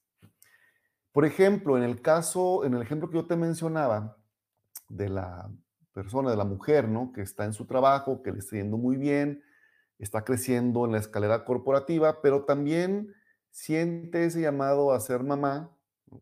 Por 1.12 1.24
ejemplo, 1.24 1.78
en 1.78 1.84
el 1.84 2.02
caso, 2.02 2.65
en 2.65 2.74
el 2.74 2.82
ejemplo 2.82 3.12
que 3.12 3.17
yo 3.17 3.28
te 3.28 3.36
mencionaba 3.36 4.17
de 4.89 5.10
la 5.10 5.52
persona, 5.97 6.29
de 6.29 6.38
la 6.38 6.45
mujer, 6.45 6.88
¿no? 6.88 7.12
Que 7.12 7.23
está 7.23 7.43
en 7.45 7.53
su 7.53 7.65
trabajo, 7.65 8.21
que 8.21 8.31
le 8.31 8.38
está 8.38 8.55
yendo 8.55 8.77
muy 8.77 8.97
bien, 8.97 9.41
está 9.97 10.23
creciendo 10.23 10.86
en 10.86 10.91
la 10.91 10.99
escalera 10.99 11.43
corporativa, 11.43 12.21
pero 12.21 12.45
también 12.45 13.15
siente 13.49 14.23
ese 14.25 14.41
llamado 14.41 14.91
a 14.91 14.99
ser 14.99 15.23
mamá, 15.23 15.75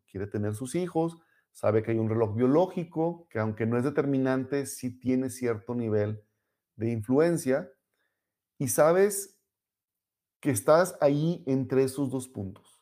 quiere 0.09 0.27
tener 0.27 0.55
sus 0.55 0.75
hijos, 0.75 1.17
sabe 1.51 1.83
que 1.83 1.91
hay 1.91 1.97
un 1.97 2.07
reloj 2.07 2.37
biológico 2.37 3.27
que 3.29 3.37
aunque 3.37 3.65
no 3.65 3.77
es 3.77 3.83
determinante, 3.83 4.65
sí 4.65 4.97
tiene 4.97 5.29
cierto 5.29 5.75
nivel 5.75 6.23
de 6.77 6.91
influencia 6.91 7.69
y 8.57 8.69
sabes 8.69 9.37
que 10.39 10.51
estás 10.51 10.97
ahí 11.01 11.43
entre 11.47 11.83
esos 11.83 12.09
dos 12.09 12.29
puntos. 12.29 12.81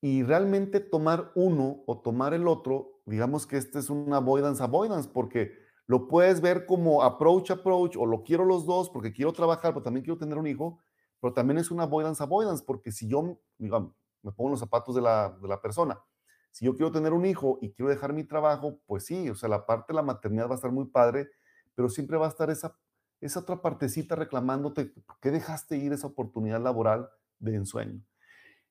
Y 0.00 0.22
realmente 0.22 0.78
tomar 0.78 1.32
uno 1.34 1.82
o 1.88 2.00
tomar 2.00 2.32
el 2.32 2.46
otro, 2.46 3.00
digamos 3.06 3.44
que 3.48 3.56
este 3.56 3.80
es 3.80 3.90
un 3.90 4.12
avoidance 4.14 4.62
avoidance, 4.62 5.10
porque 5.12 5.65
lo 5.86 6.08
puedes 6.08 6.40
ver 6.40 6.66
como 6.66 7.02
approach 7.02 7.50
approach 7.50 7.96
o 7.96 8.06
lo 8.06 8.22
quiero 8.22 8.44
los 8.44 8.66
dos 8.66 8.90
porque 8.90 9.12
quiero 9.12 9.32
trabajar, 9.32 9.72
pero 9.72 9.82
también 9.82 10.04
quiero 10.04 10.18
tener 10.18 10.36
un 10.38 10.46
hijo, 10.46 10.80
pero 11.20 11.32
también 11.32 11.58
es 11.58 11.70
una 11.70 11.84
avoidance 11.84 12.22
avoidance, 12.22 12.64
porque 12.66 12.92
si 12.92 13.08
yo, 13.08 13.38
me 13.58 14.32
pongo 14.32 14.50
los 14.50 14.60
zapatos 14.60 14.94
de 14.94 15.02
la, 15.02 15.36
de 15.40 15.48
la 15.48 15.60
persona, 15.60 16.00
si 16.50 16.64
yo 16.64 16.74
quiero 16.74 16.90
tener 16.90 17.12
un 17.12 17.26
hijo 17.26 17.58
y 17.60 17.72
quiero 17.72 17.90
dejar 17.90 18.12
mi 18.12 18.24
trabajo, 18.24 18.80
pues 18.86 19.04
sí, 19.04 19.28
o 19.28 19.34
sea, 19.34 19.48
la 19.48 19.66
parte 19.66 19.92
de 19.92 19.96
la 19.96 20.02
maternidad 20.02 20.48
va 20.48 20.52
a 20.52 20.54
estar 20.56 20.72
muy 20.72 20.86
padre, 20.86 21.28
pero 21.74 21.88
siempre 21.88 22.16
va 22.16 22.26
a 22.26 22.30
estar 22.30 22.50
esa, 22.50 22.78
esa 23.20 23.40
otra 23.40 23.60
partecita 23.62 24.16
reclamándote, 24.16 24.86
¿por 24.86 25.20
qué 25.20 25.30
dejaste 25.30 25.76
ir 25.76 25.92
esa 25.92 26.06
oportunidad 26.06 26.60
laboral 26.62 27.10
de 27.38 27.56
ensueño? 27.56 28.00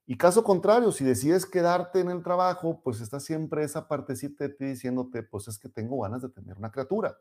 Y 0.08 0.18
caso 0.18 0.44
contrario, 0.44 0.92
si 0.92 1.04
decides 1.04 1.46
quedarte 1.46 2.00
en 2.00 2.10
el 2.12 2.22
trabajo, 2.22 2.82
pues 2.84 3.02
está 3.02 3.20
siempre 3.20 3.64
esa 3.64 3.88
partecita 3.88 4.44
de 4.44 4.54
ti 4.54 4.66
diciéndote, 4.66 5.24
pues 5.24 5.48
es 5.48 5.58
que 5.58 5.68
tengo 5.68 6.00
ganas 6.02 6.22
de 6.22 6.30
tener 6.30 6.58
una 6.58 6.72
criatura. 6.72 7.18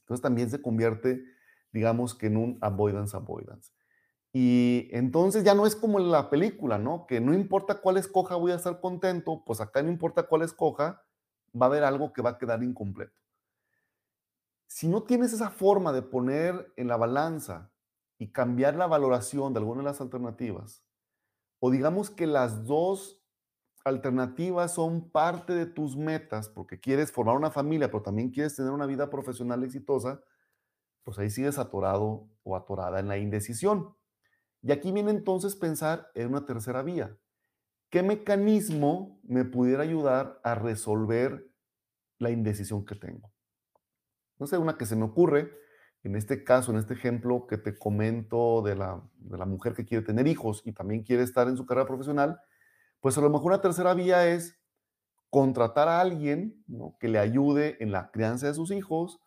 Entonces 0.00 0.20
también 0.20 0.50
se 0.50 0.60
convierte, 0.60 1.24
digamos 1.72 2.14
que 2.14 2.26
en 2.26 2.36
un 2.36 2.58
avoidance 2.60 3.16
avoidance. 3.16 3.72
Y 4.34 4.88
entonces 4.90 5.44
ya 5.44 5.54
no 5.54 5.66
es 5.66 5.76
como 5.76 5.98
en 5.98 6.10
la 6.10 6.28
película, 6.28 6.76
¿no? 6.76 7.06
Que 7.06 7.20
no 7.20 7.32
importa 7.32 7.80
cuál 7.80 7.96
escoja, 7.96 8.36
voy 8.36 8.52
a 8.52 8.56
estar 8.56 8.80
contento, 8.80 9.42
pues 9.46 9.60
acá 9.60 9.82
no 9.82 9.90
importa 9.90 10.24
cuál 10.24 10.42
escoja, 10.42 11.02
va 11.54 11.66
a 11.66 11.68
haber 11.68 11.84
algo 11.84 12.12
que 12.12 12.20
va 12.20 12.30
a 12.30 12.38
quedar 12.38 12.62
incompleto. 12.62 13.18
Si 14.66 14.88
no 14.88 15.04
tienes 15.04 15.32
esa 15.32 15.50
forma 15.50 15.92
de 15.92 16.02
poner 16.02 16.72
en 16.76 16.88
la 16.88 16.96
balanza 16.96 17.70
y 18.18 18.32
cambiar 18.32 18.74
la 18.74 18.88
valoración 18.88 19.54
de 19.54 19.60
alguna 19.60 19.82
de 19.82 19.84
las 19.84 20.00
alternativas, 20.00 20.84
o 21.66 21.70
digamos 21.70 22.10
que 22.10 22.26
las 22.26 22.66
dos 22.66 23.24
alternativas 23.86 24.74
son 24.74 25.08
parte 25.10 25.54
de 25.54 25.64
tus 25.64 25.96
metas, 25.96 26.50
porque 26.50 26.78
quieres 26.78 27.10
formar 27.10 27.36
una 27.36 27.50
familia, 27.50 27.90
pero 27.90 28.02
también 28.02 28.30
quieres 28.30 28.54
tener 28.54 28.70
una 28.70 28.84
vida 28.84 29.08
profesional 29.08 29.64
exitosa, 29.64 30.22
pues 31.04 31.18
ahí 31.18 31.30
sigues 31.30 31.58
atorado 31.58 32.28
o 32.42 32.54
atorada 32.54 33.00
en 33.00 33.08
la 33.08 33.16
indecisión. 33.16 33.96
Y 34.60 34.72
aquí 34.72 34.92
viene 34.92 35.10
entonces 35.10 35.56
pensar 35.56 36.10
en 36.14 36.28
una 36.28 36.44
tercera 36.44 36.82
vía. 36.82 37.16
¿Qué 37.88 38.02
mecanismo 38.02 39.18
me 39.22 39.46
pudiera 39.46 39.84
ayudar 39.84 40.42
a 40.44 40.54
resolver 40.54 41.50
la 42.18 42.28
indecisión 42.28 42.84
que 42.84 42.94
tengo? 42.94 43.32
No 44.38 44.46
sé, 44.46 44.58
una 44.58 44.76
que 44.76 44.84
se 44.84 44.96
me 44.96 45.04
ocurre, 45.04 45.50
en 46.08 46.16
este 46.16 46.44
caso, 46.44 46.70
en 46.70 46.78
este 46.78 46.94
ejemplo 46.94 47.46
que 47.46 47.58
te 47.58 47.78
comento 47.78 48.62
de 48.62 48.76
la, 48.76 49.02
de 49.16 49.38
la 49.38 49.46
mujer 49.46 49.74
que 49.74 49.86
quiere 49.86 50.04
tener 50.04 50.26
hijos 50.26 50.62
y 50.64 50.72
también 50.72 51.02
quiere 51.02 51.22
estar 51.22 51.48
en 51.48 51.56
su 51.56 51.66
carrera 51.66 51.86
profesional, 51.86 52.40
pues 53.00 53.18
a 53.18 53.20
lo 53.22 53.30
mejor 53.30 53.46
una 53.52 53.60
tercera 53.60 53.94
vía 53.94 54.28
es 54.28 54.58
contratar 55.30 55.88
a 55.88 56.00
alguien 56.00 56.64
que 57.00 57.08
le 57.08 57.18
ayude 57.18 57.82
en 57.82 57.90
la 57.90 58.10
crianza 58.10 58.46
de 58.46 58.54
sus 58.54 58.70
hijos 58.70 59.20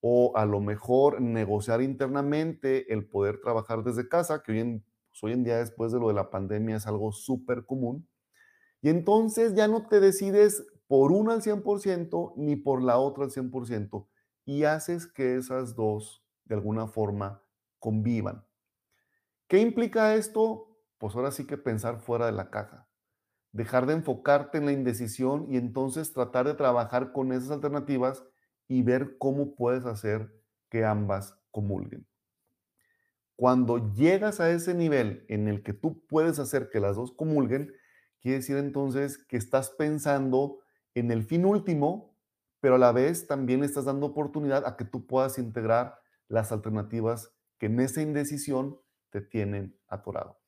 o 0.00 0.36
a 0.36 0.44
lo 0.44 0.60
mejor 0.60 1.20
negociar 1.20 1.80
internamente 1.82 2.92
el 2.92 3.06
poder 3.06 3.40
trabajar 3.40 3.84
desde 3.84 4.08
casa, 4.08 4.42
que 4.42 4.52
hoy 4.52 4.60
en, 4.60 4.84
pues, 5.10 5.22
hoy 5.22 5.32
en 5.32 5.44
día 5.44 5.58
después 5.58 5.92
de 5.92 6.00
lo 6.00 6.08
de 6.08 6.14
la 6.14 6.30
pandemia 6.30 6.76
es 6.76 6.86
algo 6.86 7.12
súper 7.12 7.64
común. 7.64 8.08
Y 8.80 8.88
entonces 8.88 9.54
ya 9.54 9.68
no 9.68 9.86
te 9.86 10.00
decides 10.00 10.66
por 10.88 11.12
una 11.12 11.34
al 11.34 11.42
100% 11.42 12.34
ni 12.36 12.56
por 12.56 12.82
la 12.82 12.98
otra 12.98 13.24
al 13.24 13.30
100% 13.30 14.08
y 14.44 14.64
haces 14.64 15.06
que 15.06 15.36
esas 15.36 15.76
dos 15.76 16.21
alguna 16.54 16.86
forma 16.86 17.42
convivan. 17.78 18.44
¿Qué 19.48 19.58
implica 19.58 20.14
esto? 20.14 20.78
Pues 20.98 21.14
ahora 21.14 21.30
sí 21.30 21.46
que 21.46 21.58
pensar 21.58 22.00
fuera 22.00 22.26
de 22.26 22.32
la 22.32 22.50
caja. 22.50 22.88
Dejar 23.52 23.86
de 23.86 23.94
enfocarte 23.94 24.58
en 24.58 24.66
la 24.66 24.72
indecisión 24.72 25.46
y 25.50 25.56
entonces 25.56 26.12
tratar 26.12 26.46
de 26.46 26.54
trabajar 26.54 27.12
con 27.12 27.32
esas 27.32 27.50
alternativas 27.50 28.24
y 28.66 28.82
ver 28.82 29.18
cómo 29.18 29.54
puedes 29.54 29.84
hacer 29.84 30.32
que 30.70 30.84
ambas 30.84 31.38
comulguen. 31.50 32.06
Cuando 33.36 33.92
llegas 33.92 34.40
a 34.40 34.50
ese 34.50 34.72
nivel 34.72 35.26
en 35.28 35.48
el 35.48 35.62
que 35.62 35.72
tú 35.72 36.00
puedes 36.06 36.38
hacer 36.38 36.70
que 36.70 36.80
las 36.80 36.96
dos 36.96 37.12
comulguen, 37.12 37.74
quiere 38.20 38.38
decir 38.38 38.56
entonces 38.56 39.18
que 39.18 39.36
estás 39.36 39.70
pensando 39.70 40.60
en 40.94 41.10
el 41.10 41.24
fin 41.24 41.44
último, 41.44 42.16
pero 42.60 42.76
a 42.76 42.78
la 42.78 42.92
vez 42.92 43.26
también 43.26 43.64
estás 43.64 43.84
dando 43.84 44.06
oportunidad 44.06 44.64
a 44.64 44.76
que 44.76 44.84
tú 44.84 45.06
puedas 45.06 45.38
integrar 45.38 46.01
las 46.32 46.50
alternativas 46.50 47.34
que 47.58 47.66
en 47.66 47.78
esa 47.78 48.00
indecisión 48.00 48.80
te 49.10 49.20
tienen 49.20 49.78
atorado. 49.86 50.40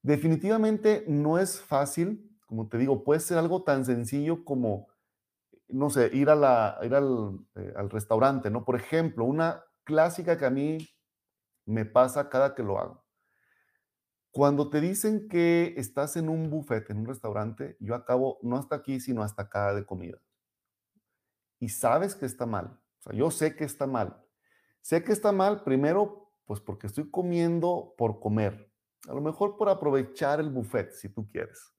Definitivamente 0.00 1.04
no 1.08 1.38
es 1.38 1.60
fácil, 1.60 2.38
como 2.46 2.68
te 2.68 2.78
digo, 2.78 3.02
puede 3.02 3.18
ser 3.18 3.36
algo 3.36 3.64
tan 3.64 3.84
sencillo 3.84 4.44
como, 4.44 4.86
no 5.66 5.90
sé, 5.90 6.10
ir, 6.14 6.30
a 6.30 6.36
la, 6.36 6.78
ir 6.84 6.94
al, 6.94 7.40
eh, 7.56 7.74
al 7.76 7.90
restaurante, 7.90 8.50
¿no? 8.50 8.64
Por 8.64 8.76
ejemplo, 8.76 9.24
una 9.24 9.64
clásica 9.82 10.38
que 10.38 10.46
a 10.46 10.50
mí 10.50 10.78
me 11.64 11.84
pasa 11.84 12.28
cada 12.28 12.54
que 12.54 12.62
lo 12.62 12.78
hago. 12.78 13.04
Cuando 14.30 14.70
te 14.70 14.80
dicen 14.80 15.28
que 15.28 15.74
estás 15.76 16.16
en 16.16 16.28
un 16.28 16.50
buffet, 16.50 16.88
en 16.90 16.98
un 16.98 17.06
restaurante, 17.06 17.76
yo 17.80 17.96
acabo 17.96 18.38
no 18.42 18.58
hasta 18.58 18.76
aquí, 18.76 19.00
sino 19.00 19.24
hasta 19.24 19.42
acá 19.42 19.74
de 19.74 19.84
comida. 19.84 20.18
Y 21.58 21.70
sabes 21.70 22.14
que 22.14 22.26
está 22.26 22.46
mal. 22.46 22.78
O 23.00 23.02
sea, 23.02 23.12
yo 23.12 23.32
sé 23.32 23.56
que 23.56 23.64
está 23.64 23.88
mal. 23.88 24.25
Sé 24.86 25.02
que 25.02 25.12
está 25.12 25.32
mal, 25.32 25.64
primero, 25.64 26.30
pues 26.44 26.60
porque 26.60 26.86
estoy 26.86 27.10
comiendo 27.10 27.94
por 27.98 28.20
comer. 28.20 28.72
A 29.08 29.14
lo 29.14 29.20
mejor 29.20 29.56
por 29.56 29.68
aprovechar 29.68 30.38
el 30.38 30.50
buffet, 30.50 30.92
si 30.92 31.08
tú 31.08 31.28
quieres. 31.28 31.74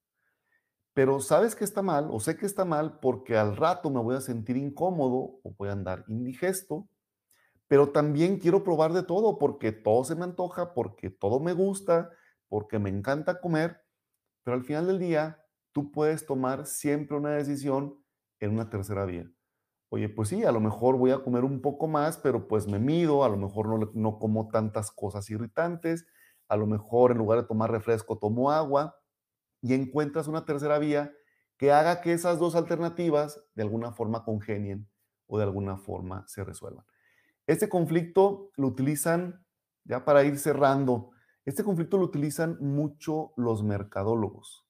Pero 0.93 1.21
sabes 1.21 1.55
que 1.55 1.63
está 1.63 1.81
mal, 1.81 2.09
o 2.11 2.19
sé 2.19 2.35
que 2.35 2.45
está 2.45 2.65
mal, 2.65 2.99
porque 2.99 3.37
al 3.37 3.55
rato 3.55 3.89
me 3.89 4.01
voy 4.01 4.17
a 4.17 4.21
sentir 4.21 4.57
incómodo 4.57 5.39
o 5.41 5.55
voy 5.57 5.69
a 5.69 5.71
andar 5.71 6.03
indigesto 6.09 6.89
pero 7.67 7.91
también 7.91 8.39
quiero 8.39 8.63
probar 8.63 8.93
de 8.93 9.03
todo 9.03 9.37
porque 9.37 9.71
todo 9.71 10.03
se 10.03 10.15
me 10.15 10.23
antoja, 10.23 10.73
porque 10.73 11.09
todo 11.09 11.39
me 11.39 11.53
gusta, 11.53 12.09
porque 12.47 12.79
me 12.79 12.89
encanta 12.89 13.41
comer, 13.41 13.81
pero 14.43 14.55
al 14.55 14.63
final 14.63 14.87
del 14.87 14.99
día 14.99 15.43
tú 15.73 15.91
puedes 15.91 16.25
tomar 16.25 16.65
siempre 16.65 17.17
una 17.17 17.31
decisión 17.31 18.01
en 18.39 18.51
una 18.51 18.69
tercera 18.69 19.05
vía. 19.05 19.29
Oye, 19.89 20.09
pues 20.09 20.29
sí, 20.29 20.43
a 20.43 20.51
lo 20.51 20.59
mejor 20.59 20.97
voy 20.97 21.11
a 21.11 21.23
comer 21.23 21.43
un 21.45 21.61
poco 21.61 21.87
más, 21.87 22.17
pero 22.17 22.47
pues 22.47 22.67
me 22.67 22.79
mido, 22.79 23.23
a 23.23 23.29
lo 23.29 23.37
mejor 23.37 23.67
no, 23.69 23.89
no 23.93 24.19
como 24.19 24.49
tantas 24.49 24.91
cosas 24.91 25.29
irritantes, 25.29 26.05
a 26.49 26.57
lo 26.57 26.67
mejor 26.67 27.11
en 27.11 27.17
lugar 27.19 27.41
de 27.41 27.47
tomar 27.47 27.71
refresco 27.71 28.17
tomo 28.17 28.51
agua 28.51 28.97
y 29.61 29.73
encuentras 29.73 30.27
una 30.27 30.45
tercera 30.45 30.79
vía 30.79 31.13
que 31.57 31.71
haga 31.71 32.01
que 32.01 32.13
esas 32.13 32.39
dos 32.39 32.55
alternativas 32.55 33.43
de 33.55 33.63
alguna 33.63 33.93
forma 33.93 34.23
congenien 34.25 34.89
o 35.27 35.37
de 35.39 35.45
alguna 35.45 35.77
forma 35.77 36.25
se 36.27 36.43
resuelvan. 36.43 36.85
Este 37.47 37.69
conflicto 37.69 38.51
lo 38.57 38.67
utilizan, 38.67 39.45
ya 39.85 40.05
para 40.05 40.23
ir 40.25 40.39
cerrando, 40.39 41.11
este 41.45 41.63
conflicto 41.63 41.97
lo 41.97 42.05
utilizan 42.05 42.57
mucho 42.61 43.33
los 43.37 43.63
mercadólogos. 43.63 44.66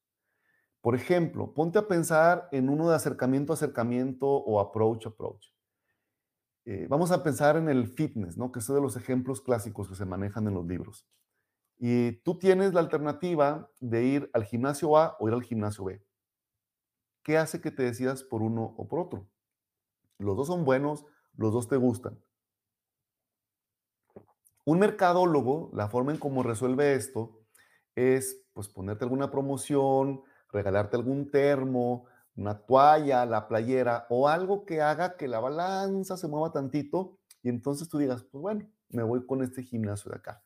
Por 0.88 0.96
ejemplo, 0.96 1.54
ponte 1.54 1.78
a 1.80 1.86
pensar 1.90 2.48
en 2.54 2.70
uno 2.70 2.88
de 2.88 2.96
acercamiento 2.96 3.52
a 3.52 3.56
acercamiento 3.56 4.26
o 4.26 4.58
approach 4.62 5.06
approach. 5.06 5.48
Eh, 6.64 6.88
vamos 6.90 7.12
a 7.12 7.24
pensar 7.24 7.58
en 7.58 7.68
el 7.68 7.90
fitness, 7.90 8.38
¿no? 8.38 8.54
que 8.54 8.60
es 8.60 8.70
uno 8.70 8.78
de 8.78 8.84
los 8.84 8.96
ejemplos 8.96 9.42
clásicos 9.42 9.90
que 9.90 9.96
se 9.96 10.06
manejan 10.06 10.48
en 10.48 10.54
los 10.54 10.66
libros. 10.66 11.06
Y 11.78 12.14
tú 12.22 12.40
tienes 12.40 12.74
la 12.74 12.80
alternativa 12.80 13.70
de 13.82 14.06
ir 14.06 14.30
al 14.32 14.46
gimnasio 14.46 14.98
A 14.98 15.18
o 15.20 15.28
ir 15.28 15.34
al 15.34 15.44
gimnasio 15.44 15.84
B. 15.84 16.02
¿Qué 17.22 17.38
hace 17.38 17.60
que 17.60 17.72
te 17.72 17.84
decidas 17.84 18.24
por 18.24 18.42
uno 18.42 18.74
o 18.78 18.88
por 18.88 19.00
otro? 19.02 19.28
Los 20.20 20.38
dos 20.38 20.48
son 20.48 20.64
buenos, 20.64 21.06
los 21.36 21.52
dos 21.52 21.68
te 21.68 21.76
gustan. 21.76 22.18
Un 24.64 24.80
mercadólogo, 24.80 25.70
la 25.74 25.90
forma 25.90 26.14
en 26.14 26.18
cómo 26.18 26.44
resuelve 26.44 26.94
esto 26.94 27.42
es 27.94 28.42
pues 28.54 28.70
ponerte 28.70 29.04
alguna 29.04 29.30
promoción, 29.30 30.24
regalarte 30.52 30.96
algún 30.96 31.30
termo, 31.30 32.06
una 32.36 32.58
toalla, 32.58 33.26
la 33.26 33.48
playera 33.48 34.06
o 34.10 34.28
algo 34.28 34.66
que 34.66 34.82
haga 34.82 35.18
que 35.18 35.28
la 35.28 35.40
balanza 35.40 36.18
se 36.18 36.28
mueva 36.28 36.52
tantito 36.52 37.18
y 37.42 37.50
entonces 37.50 37.90
tú 37.90 37.98
digas, 37.98 38.24
pues 38.24 38.42
bueno, 38.42 38.70
me 38.90 39.04
voy 39.04 39.26
con 39.26 39.44
este 39.44 39.64
gimnasio 39.64 40.12
de 40.12 40.18
acá. 40.18 40.44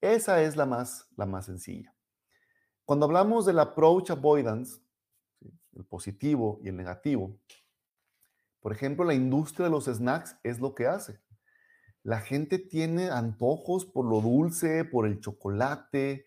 Esa 0.00 0.42
es 0.42 0.56
la 0.56 0.66
más, 0.66 1.08
la 1.16 1.26
más 1.26 1.46
sencilla. 1.46 1.94
Cuando 2.84 3.06
hablamos 3.06 3.46
del 3.46 3.58
approach 3.58 4.10
avoidance, 4.10 4.80
el 5.74 5.84
positivo 5.84 6.60
y 6.62 6.68
el 6.68 6.76
negativo, 6.76 7.38
por 8.60 8.72
ejemplo, 8.72 9.04
la 9.04 9.14
industria 9.14 9.64
de 9.64 9.70
los 9.70 9.86
snacks 9.86 10.36
es 10.42 10.60
lo 10.60 10.74
que 10.74 10.86
hace 10.86 11.20
la 12.02 12.20
gente 12.20 12.58
tiene 12.58 13.10
antojos 13.10 13.86
por 13.86 14.06
lo 14.06 14.20
dulce, 14.20 14.84
por 14.84 15.06
el 15.06 15.20
chocolate, 15.20 16.26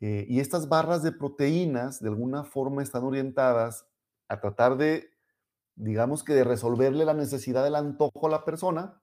eh, 0.00 0.26
y 0.28 0.40
estas 0.40 0.68
barras 0.68 1.02
de 1.02 1.12
proteínas 1.12 2.00
de 2.00 2.08
alguna 2.08 2.44
forma 2.44 2.82
están 2.82 3.04
orientadas 3.04 3.86
a 4.28 4.40
tratar 4.40 4.76
de, 4.76 5.10
digamos 5.74 6.24
que 6.24 6.34
de 6.34 6.44
resolverle 6.44 7.04
la 7.04 7.14
necesidad 7.14 7.64
del 7.64 7.76
antojo 7.76 8.26
a 8.26 8.30
la 8.30 8.44
persona, 8.44 9.02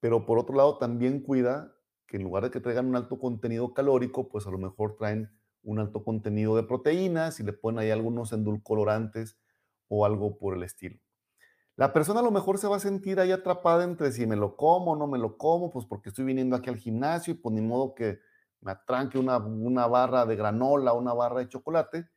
pero 0.00 0.26
por 0.26 0.38
otro 0.38 0.56
lado 0.56 0.78
también 0.78 1.20
cuida 1.20 1.74
que 2.06 2.16
en 2.16 2.24
lugar 2.24 2.44
de 2.44 2.50
que 2.50 2.60
traigan 2.60 2.86
un 2.86 2.96
alto 2.96 3.18
contenido 3.18 3.74
calórico, 3.74 4.28
pues 4.28 4.46
a 4.46 4.50
lo 4.50 4.58
mejor 4.58 4.96
traen 4.96 5.30
un 5.62 5.80
alto 5.80 6.04
contenido 6.04 6.56
de 6.56 6.62
proteínas 6.62 7.40
y 7.40 7.42
le 7.42 7.52
ponen 7.52 7.80
ahí 7.80 7.90
algunos 7.90 8.32
endulcorantes 8.32 9.36
o 9.88 10.04
algo 10.06 10.38
por 10.38 10.56
el 10.56 10.62
estilo. 10.62 11.00
La 11.76 11.92
persona 11.92 12.20
a 12.20 12.22
lo 12.22 12.30
mejor 12.30 12.58
se 12.58 12.68
va 12.68 12.76
a 12.76 12.80
sentir 12.80 13.20
ahí 13.20 13.32
atrapada 13.32 13.84
entre 13.84 14.10
si 14.12 14.26
me 14.26 14.36
lo 14.36 14.56
como 14.56 14.92
o 14.92 14.96
no 14.96 15.06
me 15.06 15.18
lo 15.18 15.36
como, 15.36 15.70
pues 15.70 15.84
porque 15.84 16.08
estoy 16.08 16.24
viniendo 16.24 16.56
aquí 16.56 16.70
al 16.70 16.78
gimnasio 16.78 17.34
y 17.34 17.36
pues 17.36 17.54
ni 17.54 17.60
modo 17.60 17.94
que 17.94 18.20
me 18.66 18.72
atranque 18.72 19.16
una, 19.16 19.38
una 19.38 19.86
barra 19.86 20.26
de 20.26 20.34
granola, 20.34 20.92
una 20.92 21.14
barra 21.14 21.38
de 21.38 21.48
chocolate. 21.48 22.10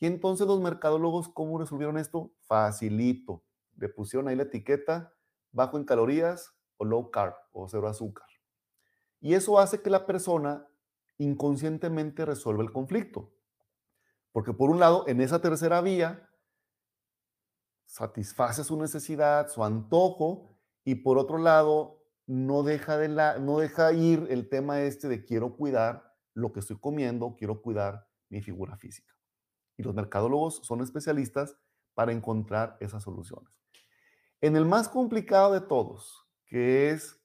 Y 0.00 0.06
entonces 0.06 0.48
los 0.48 0.60
mercadólogos, 0.60 1.28
¿cómo 1.28 1.60
resolvieron 1.60 1.96
esto? 1.96 2.32
Facilito. 2.40 3.44
Le 3.76 3.88
pusieron 3.88 4.26
ahí 4.26 4.34
la 4.34 4.42
etiqueta 4.42 5.14
bajo 5.52 5.76
en 5.76 5.84
calorías 5.84 6.56
o 6.76 6.84
low 6.84 7.12
carb 7.12 7.34
o 7.52 7.68
cero 7.68 7.86
azúcar. 7.86 8.26
Y 9.20 9.34
eso 9.34 9.60
hace 9.60 9.80
que 9.80 9.90
la 9.90 10.04
persona 10.04 10.66
inconscientemente 11.18 12.24
resuelva 12.24 12.64
el 12.64 12.72
conflicto. 12.72 13.32
Porque 14.32 14.52
por 14.52 14.70
un 14.70 14.80
lado, 14.80 15.04
en 15.06 15.20
esa 15.20 15.40
tercera 15.40 15.80
vía, 15.82 16.28
satisface 17.86 18.64
su 18.64 18.76
necesidad, 18.76 19.46
su 19.46 19.62
antojo, 19.62 20.58
y 20.84 20.96
por 20.96 21.16
otro 21.16 21.38
lado, 21.38 22.01
no 22.26 22.62
deja, 22.62 22.96
de 22.96 23.08
la, 23.08 23.38
no 23.38 23.58
deja 23.58 23.92
ir 23.92 24.26
el 24.30 24.48
tema 24.48 24.80
este 24.82 25.08
de 25.08 25.24
quiero 25.24 25.56
cuidar 25.56 26.14
lo 26.34 26.52
que 26.52 26.60
estoy 26.60 26.78
comiendo, 26.78 27.36
quiero 27.36 27.60
cuidar 27.60 28.06
mi 28.28 28.40
figura 28.40 28.76
física. 28.76 29.14
Y 29.76 29.82
los 29.82 29.94
mercadólogos 29.94 30.60
son 30.64 30.80
especialistas 30.80 31.56
para 31.94 32.12
encontrar 32.12 32.76
esas 32.80 33.02
soluciones. 33.02 33.60
En 34.40 34.56
el 34.56 34.64
más 34.64 34.88
complicado 34.88 35.52
de 35.52 35.60
todos, 35.60 36.26
que 36.46 36.90
es, 36.90 37.20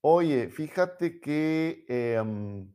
oye, 0.00 0.48
fíjate 0.50 1.20
que 1.20 1.84
em, 1.88 2.74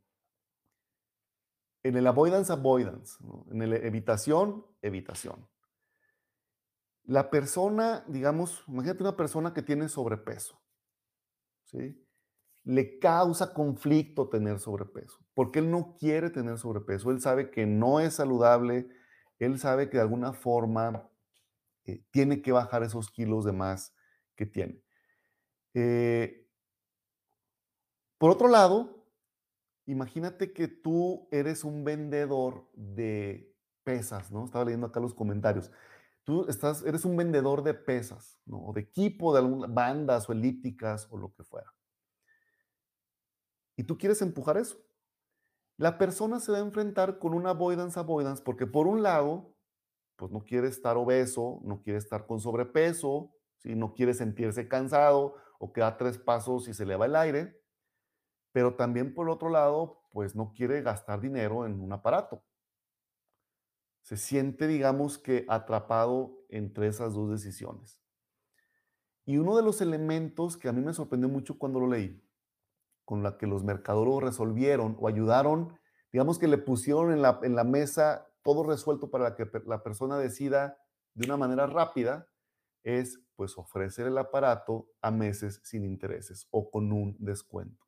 en 1.84 1.98
el 1.98 2.08
avoidance, 2.08 2.54
avoidance, 2.54 3.18
en 3.50 3.62
el 3.62 3.74
evitación, 3.74 4.66
evitación. 4.82 5.48
La 7.04 7.30
persona, 7.30 8.06
digamos, 8.08 8.64
imagínate 8.68 9.04
una 9.04 9.18
persona 9.18 9.54
que 9.54 9.64
tiene 9.64 9.90
sobrepeso, 9.90 10.61
Le 12.64 13.00
causa 13.00 13.54
conflicto 13.54 14.30
tener 14.30 14.60
sobrepeso, 14.60 15.20
porque 15.34 15.60
él 15.60 15.72
no 15.72 15.96
quiere 15.98 16.30
tener 16.30 16.58
sobrepeso, 16.58 17.12
él 17.12 17.22
sabe 17.22 17.50
que 17.50 17.66
no 17.66 18.00
es 18.00 18.16
saludable, 18.16 18.90
él 19.40 19.60
sabe 19.60 19.90
que 19.90 19.98
de 19.98 20.04
alguna 20.04 20.34
forma 20.34 21.10
eh, 21.86 22.04
tiene 22.12 22.42
que 22.42 22.52
bajar 22.52 22.84
esos 22.84 23.10
kilos 23.10 23.46
de 23.46 23.54
más 23.54 23.96
que 24.36 24.46
tiene. 24.46 24.82
Eh, 25.74 26.48
por 28.18 28.30
otro 28.30 28.48
lado, 28.48 29.08
imagínate 29.86 30.54
que 30.54 30.68
tú 30.68 31.28
eres 31.32 31.64
un 31.64 31.84
vendedor 31.84 32.70
de 32.74 33.52
pesas, 33.84 34.32
¿no? 34.32 34.46
Estaba 34.46 34.66
leyendo 34.66 34.88
acá 34.88 35.00
los 35.00 35.16
comentarios 35.16 35.72
tú 36.24 36.46
estás, 36.48 36.84
eres 36.84 37.06
un 37.06 37.18
vendedor 37.18 37.64
de 37.64 37.74
pesas, 37.74 38.40
¿no? 38.46 38.66
O 38.66 38.74
de 38.74 38.82
equipo, 38.82 39.34
de 39.34 39.40
algunas 39.40 39.74
bandas 39.74 40.30
o 40.30 40.34
elípticas 40.34 41.08
o 41.10 41.18
lo 41.18 41.34
que 41.34 41.44
fuera. 41.44 41.74
Y 43.76 43.84
tú 43.84 43.98
quieres 43.98 44.22
empujar 44.22 44.58
eso. 44.58 44.78
La 45.78 45.98
persona 45.98 46.40
se 46.40 46.52
va 46.52 46.60
a 46.60 46.62
enfrentar 46.62 47.18
con 47.18 47.34
una 47.34 47.52
avoidance 47.52 48.00
avoidance 48.00 48.44
porque 48.44 48.68
por 48.68 48.86
un 48.86 49.02
lado, 49.02 49.56
pues 50.16 50.32
no 50.32 50.44
quiere 50.44 50.68
estar 50.68 50.98
obeso, 50.98 51.60
no 51.64 51.82
quiere 51.82 51.98
estar 51.98 52.28
con 52.28 52.40
sobrepeso, 52.40 53.34
¿sí? 53.58 53.76
no 53.76 53.94
quiere 53.94 54.14
sentirse 54.14 54.68
cansado 54.68 55.36
o 55.58 55.74
que 55.74 55.82
da 55.82 55.98
tres 55.98 56.18
pasos 56.18 56.68
y 56.68 56.74
se 56.74 56.86
le 56.86 56.96
va 56.96 57.08
el 57.08 57.16
aire, 57.16 57.60
pero 58.52 58.76
también 58.76 59.16
por 59.16 59.30
otro 59.30 59.50
lado, 59.50 60.04
pues 60.12 60.36
no 60.36 60.54
quiere 60.54 60.82
gastar 60.82 61.22
dinero 61.22 61.66
en 61.66 61.80
un 61.80 61.94
aparato 61.94 62.44
se 64.02 64.18
siente, 64.18 64.68
digamos 64.68 65.18
que, 65.18 65.46
atrapado 65.48 66.38
entre 66.50 66.88
esas 66.88 67.14
dos 67.14 67.30
decisiones. 67.30 68.00
Y 69.26 69.38
uno 69.38 69.56
de 69.56 69.64
los 69.64 69.82
elementos 69.82 70.58
que 70.58 70.68
a 70.68 70.74
mí 70.74 70.82
me 70.82 70.94
sorprendió 70.94 71.30
mucho 71.30 71.58
cuando 71.58 71.80
lo 71.80 71.88
leí, 71.88 72.22
con 73.06 73.24
la 73.24 73.38
que 73.38 73.48
los 73.48 73.64
mercadólogos 73.64 74.24
resolvieron 74.24 74.98
o 75.00 75.08
ayudaron, 75.08 75.78
digamos 76.12 76.40
que 76.40 76.48
le 76.48 76.58
pusieron 76.58 77.12
en 77.12 77.22
la, 77.22 77.40
en 77.44 77.56
la 77.56 77.64
mesa 77.64 78.28
todo 78.44 78.64
resuelto 78.64 79.10
para 79.10 79.36
que 79.36 79.50
la 79.66 79.84
persona 79.84 80.18
decida 80.18 80.78
de 81.14 81.26
una 81.26 81.38
manera 81.38 81.68
rápida, 81.68 82.28
es 82.84 83.22
pues 83.36 83.58
ofrecer 83.58 84.08
el 84.08 84.18
aparato 84.18 84.88
a 85.02 85.12
meses 85.12 85.62
sin 85.64 85.86
intereses 85.86 86.48
o 86.52 86.70
con 86.72 86.92
un 86.92 87.16
descuento. 87.20 87.86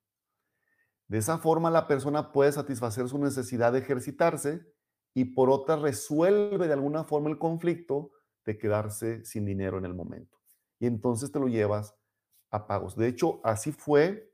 De 1.08 1.18
esa 1.18 1.38
forma 1.38 1.72
la 1.72 1.88
persona 1.88 2.32
puede 2.32 2.52
satisfacer 2.52 3.08
su 3.08 3.18
necesidad 3.18 3.74
de 3.74 3.80
ejercitarse 3.80 4.73
y 5.14 5.26
por 5.26 5.50
otra 5.50 5.76
resuelve 5.76 6.68
de 6.68 6.74
alguna 6.74 7.04
forma 7.04 7.30
el 7.30 7.38
conflicto 7.38 8.12
de 8.46 8.58
quedarse 8.58 9.24
sin 9.26 9.46
dinero 9.46 9.78
en 9.78 9.86
el 9.86 9.94
momento. 9.94 10.40
Y 10.80 10.88
entonces 10.88 11.32
te 11.32 11.40
lo 11.40 11.48
llevas 11.48 11.96
a 12.52 12.68
pagos. 12.68 12.96
De 12.96 13.08
hecho, 13.08 13.40
así 13.44 13.72
fue 13.72 14.32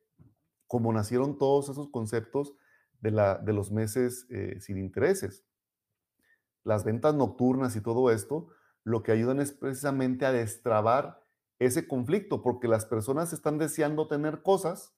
como 0.67 0.93
nacieron 0.93 1.37
todos 1.37 1.69
esos 1.69 1.89
conceptos 1.89 2.53
de, 3.01 3.11
la, 3.11 3.37
de 3.37 3.53
los 3.53 3.71
meses 3.71 4.27
eh, 4.29 4.59
sin 4.59 4.77
intereses. 4.77 5.45
Las 6.63 6.83
ventas 6.83 7.15
nocturnas 7.15 7.75
y 7.75 7.81
todo 7.81 8.11
esto 8.11 8.49
lo 8.83 9.03
que 9.03 9.11
ayudan 9.11 9.39
es 9.39 9.51
precisamente 9.51 10.25
a 10.25 10.31
destrabar 10.31 11.23
ese 11.59 11.87
conflicto, 11.87 12.41
porque 12.41 12.67
las 12.67 12.85
personas 12.85 13.33
están 13.33 13.57
deseando 13.57 14.07
tener 14.07 14.41
cosas 14.41 14.95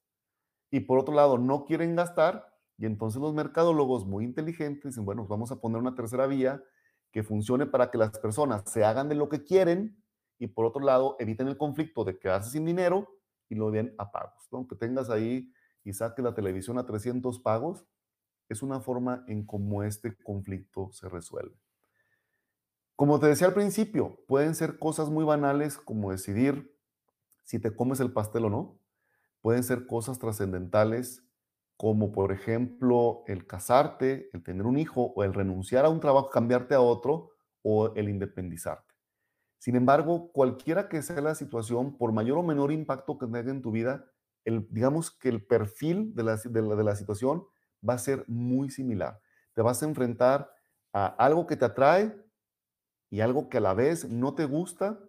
y 0.70 0.82
por 0.82 1.00
otro 1.00 1.14
lado 1.14 1.38
no 1.38 1.66
quieren 1.66 1.96
gastar 1.96 2.51
y 2.82 2.88
entonces 2.88 3.22
los 3.22 3.32
mercadólogos 3.36 4.08
muy 4.08 4.26
inteligentes 4.26 4.94
dicen, 4.94 5.06
bueno, 5.06 5.28
vamos 5.28 5.52
a 5.52 5.62
poner 5.62 5.78
una 5.78 5.94
tercera 5.94 6.26
vía 6.26 6.64
que 7.12 7.22
funcione 7.22 7.68
para 7.68 7.92
que 7.92 8.00
las 8.00 8.18
personas 8.18 8.64
se 8.66 8.84
hagan 8.84 9.08
de 9.08 9.14
lo 9.14 9.30
que 9.30 9.44
quieren 9.44 10.04
y 10.40 10.48
por 10.48 10.66
otro 10.66 10.82
lado 10.82 11.16
eviten 11.20 11.48
el 11.48 11.58
conflicto 11.58 12.04
de 12.04 12.18
quedarse 12.18 12.50
sin 12.50 12.66
dinero 12.66 13.08
y 13.50 13.54
lo 13.54 13.70
den 13.70 13.94
a 14.00 14.12
pagos. 14.12 14.48
Aunque 14.52 14.76
tengas 14.76 15.12
ahí 15.12 15.54
y 15.84 15.94
saques 15.94 16.26
la 16.26 16.34
televisión 16.34 16.80
a 16.80 16.86
300 16.88 17.38
pagos, 17.42 17.86
es 18.50 18.64
una 18.64 18.80
forma 18.80 19.24
en 19.28 19.46
cómo 19.46 19.84
este 19.84 20.18
conflicto 20.18 20.90
se 20.92 21.08
resuelve. 21.08 21.56
Como 22.96 23.20
te 23.20 23.28
decía 23.28 23.46
al 23.46 23.54
principio, 23.54 24.18
pueden 24.28 24.56
ser 24.56 24.80
cosas 24.80 25.12
muy 25.12 25.24
banales 25.24 25.78
como 25.78 26.10
decidir 26.10 26.76
si 27.44 27.60
te 27.60 27.76
comes 27.76 28.00
el 28.00 28.12
pastel 28.12 28.46
o 28.46 28.50
no. 28.50 28.80
Pueden 29.42 29.64
ser 29.64 29.86
cosas 29.86 30.18
trascendentales 30.18 31.28
como 31.82 32.12
por 32.12 32.32
ejemplo 32.32 33.24
el 33.26 33.48
casarte, 33.48 34.30
el 34.34 34.44
tener 34.44 34.68
un 34.68 34.78
hijo 34.78 35.14
o 35.16 35.24
el 35.24 35.34
renunciar 35.34 35.84
a 35.84 35.90
un 35.90 36.00
trabajo, 36.00 36.30
cambiarte 36.30 36.76
a 36.76 36.80
otro 36.80 37.32
o 37.64 37.96
el 37.96 38.08
independizarte. 38.08 38.94
Sin 39.58 39.76
embargo, 39.76 40.32
cualquiera 40.32 40.90
que 40.90 41.02
sea 41.02 41.22
la 41.22 41.34
situación, 41.34 41.98
por 41.98 42.12
mayor 42.12 42.38
o 42.38 42.44
menor 42.44 42.72
impacto 42.72 43.18
que 43.18 43.26
tenga 43.26 43.50
en 43.50 43.64
tu 43.64 43.72
vida, 43.72 44.06
el, 44.46 44.68
digamos 44.70 45.10
que 45.10 45.30
el 45.30 45.44
perfil 45.44 46.14
de 46.14 46.22
la, 46.22 46.36
de, 46.36 46.62
la, 46.62 46.76
de 46.76 46.84
la 46.84 46.96
situación 46.96 47.48
va 47.88 47.96
a 47.96 47.98
ser 47.98 48.26
muy 48.28 48.70
similar. 48.70 49.20
Te 49.56 49.64
vas 49.64 49.82
a 49.82 49.88
enfrentar 49.88 50.52
a 50.94 51.08
algo 51.08 51.48
que 51.48 51.58
te 51.58 51.66
atrae 51.66 52.16
y 53.10 53.22
algo 53.22 53.50
que 53.50 53.58
a 53.58 53.62
la 53.62 53.74
vez 53.74 54.08
no 54.08 54.36
te 54.36 54.46
gusta 54.46 55.00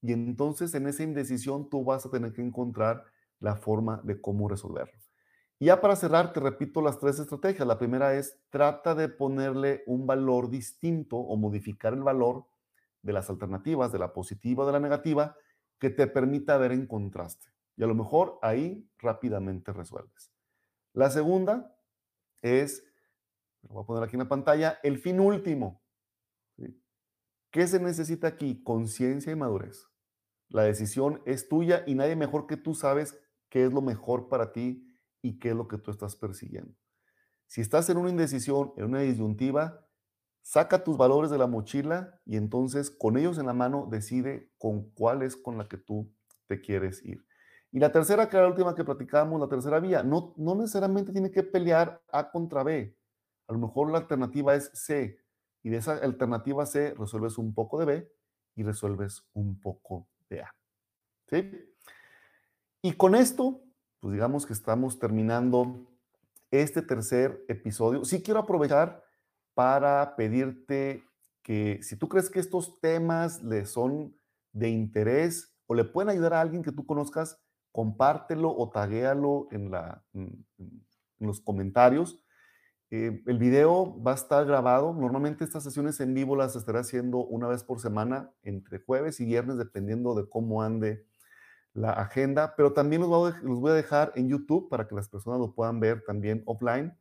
y 0.00 0.12
entonces 0.12 0.72
en 0.76 0.86
esa 0.86 1.02
indecisión 1.02 1.68
tú 1.68 1.82
vas 1.82 2.06
a 2.06 2.12
tener 2.12 2.32
que 2.32 2.42
encontrar 2.42 3.06
la 3.40 3.56
forma 3.56 4.00
de 4.04 4.20
cómo 4.20 4.48
resolverlo. 4.48 5.02
Ya 5.62 5.80
para 5.80 5.94
cerrar, 5.94 6.32
te 6.32 6.40
repito 6.40 6.82
las 6.82 6.98
tres 6.98 7.20
estrategias. 7.20 7.68
La 7.68 7.78
primera 7.78 8.16
es, 8.16 8.36
trata 8.50 8.96
de 8.96 9.08
ponerle 9.08 9.84
un 9.86 10.08
valor 10.08 10.50
distinto 10.50 11.16
o 11.16 11.36
modificar 11.36 11.92
el 11.92 12.02
valor 12.02 12.46
de 13.00 13.12
las 13.12 13.30
alternativas, 13.30 13.92
de 13.92 14.00
la 14.00 14.12
positiva 14.12 14.64
o 14.64 14.66
de 14.66 14.72
la 14.72 14.80
negativa, 14.80 15.36
que 15.78 15.88
te 15.88 16.08
permita 16.08 16.58
ver 16.58 16.72
en 16.72 16.88
contraste. 16.88 17.46
Y 17.76 17.84
a 17.84 17.86
lo 17.86 17.94
mejor 17.94 18.40
ahí 18.42 18.90
rápidamente 18.98 19.72
resuelves. 19.72 20.32
La 20.94 21.10
segunda 21.10 21.72
es, 22.40 22.84
lo 23.62 23.74
voy 23.74 23.84
a 23.84 23.86
poner 23.86 24.02
aquí 24.02 24.16
en 24.16 24.24
la 24.24 24.28
pantalla, 24.28 24.80
el 24.82 24.98
fin 24.98 25.20
último. 25.20 25.80
¿Qué 27.52 27.68
se 27.68 27.78
necesita 27.78 28.26
aquí? 28.26 28.64
Conciencia 28.64 29.30
y 29.30 29.36
madurez. 29.36 29.86
La 30.48 30.64
decisión 30.64 31.22
es 31.24 31.48
tuya 31.48 31.84
y 31.86 31.94
nadie 31.94 32.16
mejor 32.16 32.48
que 32.48 32.56
tú 32.56 32.74
sabes 32.74 33.16
qué 33.48 33.64
es 33.64 33.72
lo 33.72 33.80
mejor 33.80 34.28
para 34.28 34.52
ti 34.52 34.88
y 35.22 35.38
qué 35.38 35.50
es 35.50 35.56
lo 35.56 35.68
que 35.68 35.78
tú 35.78 35.90
estás 35.90 36.16
persiguiendo. 36.16 36.74
Si 37.46 37.60
estás 37.60 37.88
en 37.88 37.96
una 37.96 38.10
indecisión, 38.10 38.72
en 38.76 38.86
una 38.86 39.00
disyuntiva, 39.00 39.86
saca 40.42 40.82
tus 40.82 40.96
valores 40.96 41.30
de 41.30 41.38
la 41.38 41.46
mochila 41.46 42.20
y 42.24 42.36
entonces 42.36 42.90
con 42.90 43.16
ellos 43.16 43.38
en 43.38 43.46
la 43.46 43.52
mano 43.52 43.86
decide 43.90 44.50
con 44.58 44.90
cuál 44.90 45.22
es 45.22 45.36
con 45.36 45.56
la 45.56 45.68
que 45.68 45.78
tú 45.78 46.12
te 46.46 46.60
quieres 46.60 47.02
ir. 47.04 47.24
Y 47.70 47.78
la 47.78 47.90
tercera, 47.90 48.28
que 48.28 48.36
era 48.36 48.44
la 48.44 48.50
última 48.50 48.74
que 48.74 48.84
platicábamos, 48.84 49.40
la 49.40 49.48
tercera 49.48 49.80
vía, 49.80 50.02
no, 50.02 50.34
no 50.36 50.54
necesariamente 50.54 51.12
tiene 51.12 51.30
que 51.30 51.42
pelear 51.42 52.02
A 52.12 52.30
contra 52.30 52.62
B. 52.62 52.94
A 53.46 53.52
lo 53.52 53.58
mejor 53.58 53.90
la 53.90 53.98
alternativa 53.98 54.54
es 54.54 54.70
C. 54.74 55.18
Y 55.62 55.70
de 55.70 55.78
esa 55.78 55.94
alternativa 55.94 56.66
C 56.66 56.92
resuelves 56.94 57.38
un 57.38 57.54
poco 57.54 57.78
de 57.78 57.84
B 57.86 58.12
y 58.56 58.62
resuelves 58.62 59.24
un 59.32 59.58
poco 59.58 60.08
de 60.28 60.42
A. 60.42 60.54
¿Sí? 61.30 61.50
Y 62.82 62.92
con 62.92 63.14
esto 63.14 63.62
pues 64.02 64.14
digamos 64.14 64.46
que 64.46 64.52
estamos 64.52 64.98
terminando 64.98 65.86
este 66.50 66.82
tercer 66.82 67.44
episodio. 67.46 68.04
Sí 68.04 68.20
quiero 68.20 68.40
aprovechar 68.40 69.00
para 69.54 70.16
pedirte 70.16 71.04
que 71.40 71.78
si 71.84 71.94
tú 71.94 72.08
crees 72.08 72.28
que 72.28 72.40
estos 72.40 72.80
temas 72.80 73.44
le 73.44 73.64
son 73.64 74.12
de 74.52 74.70
interés 74.70 75.54
o 75.68 75.74
le 75.74 75.84
pueden 75.84 76.08
ayudar 76.08 76.34
a 76.34 76.40
alguien 76.40 76.64
que 76.64 76.72
tú 76.72 76.84
conozcas, 76.84 77.38
compártelo 77.70 78.52
o 78.52 78.70
taguéalo 78.70 79.46
en, 79.52 79.70
la, 79.70 80.02
en, 80.14 80.44
los 81.20 81.40
comentarios. 81.40 82.20
Eh, 82.90 83.22
el 83.24 83.38
video 83.38 84.02
va 84.02 84.10
a 84.10 84.16
estar 84.16 84.44
grabado. 84.44 84.92
Normalmente 84.94 85.44
estas 85.44 85.62
sesiones 85.62 86.00
en 86.00 86.12
vivo 86.12 86.34
las 86.34 86.56
estaré 86.56 86.80
haciendo 86.80 87.18
una 87.18 87.46
vez 87.46 87.62
por 87.62 87.78
semana, 87.78 88.32
entre 88.42 88.80
jueves 88.80 89.20
y 89.20 89.26
viernes, 89.26 89.58
dependiendo 89.58 90.16
de 90.16 90.28
cómo 90.28 90.60
ande 90.60 91.06
la 91.74 91.92
agenda, 91.92 92.54
pero 92.56 92.72
también 92.72 93.02
los 93.02 93.10
voy, 93.10 93.70
a, 93.70 93.74
dejar 93.74 94.12
en 94.14 94.28
YouTube 94.28 94.68
para 94.68 94.86
que 94.86 94.94
las 94.94 95.08
personas 95.08 95.40
lo 95.40 95.54
puedan 95.54 95.80
ver 95.80 96.04
también 96.04 96.42
offline. 96.46 96.96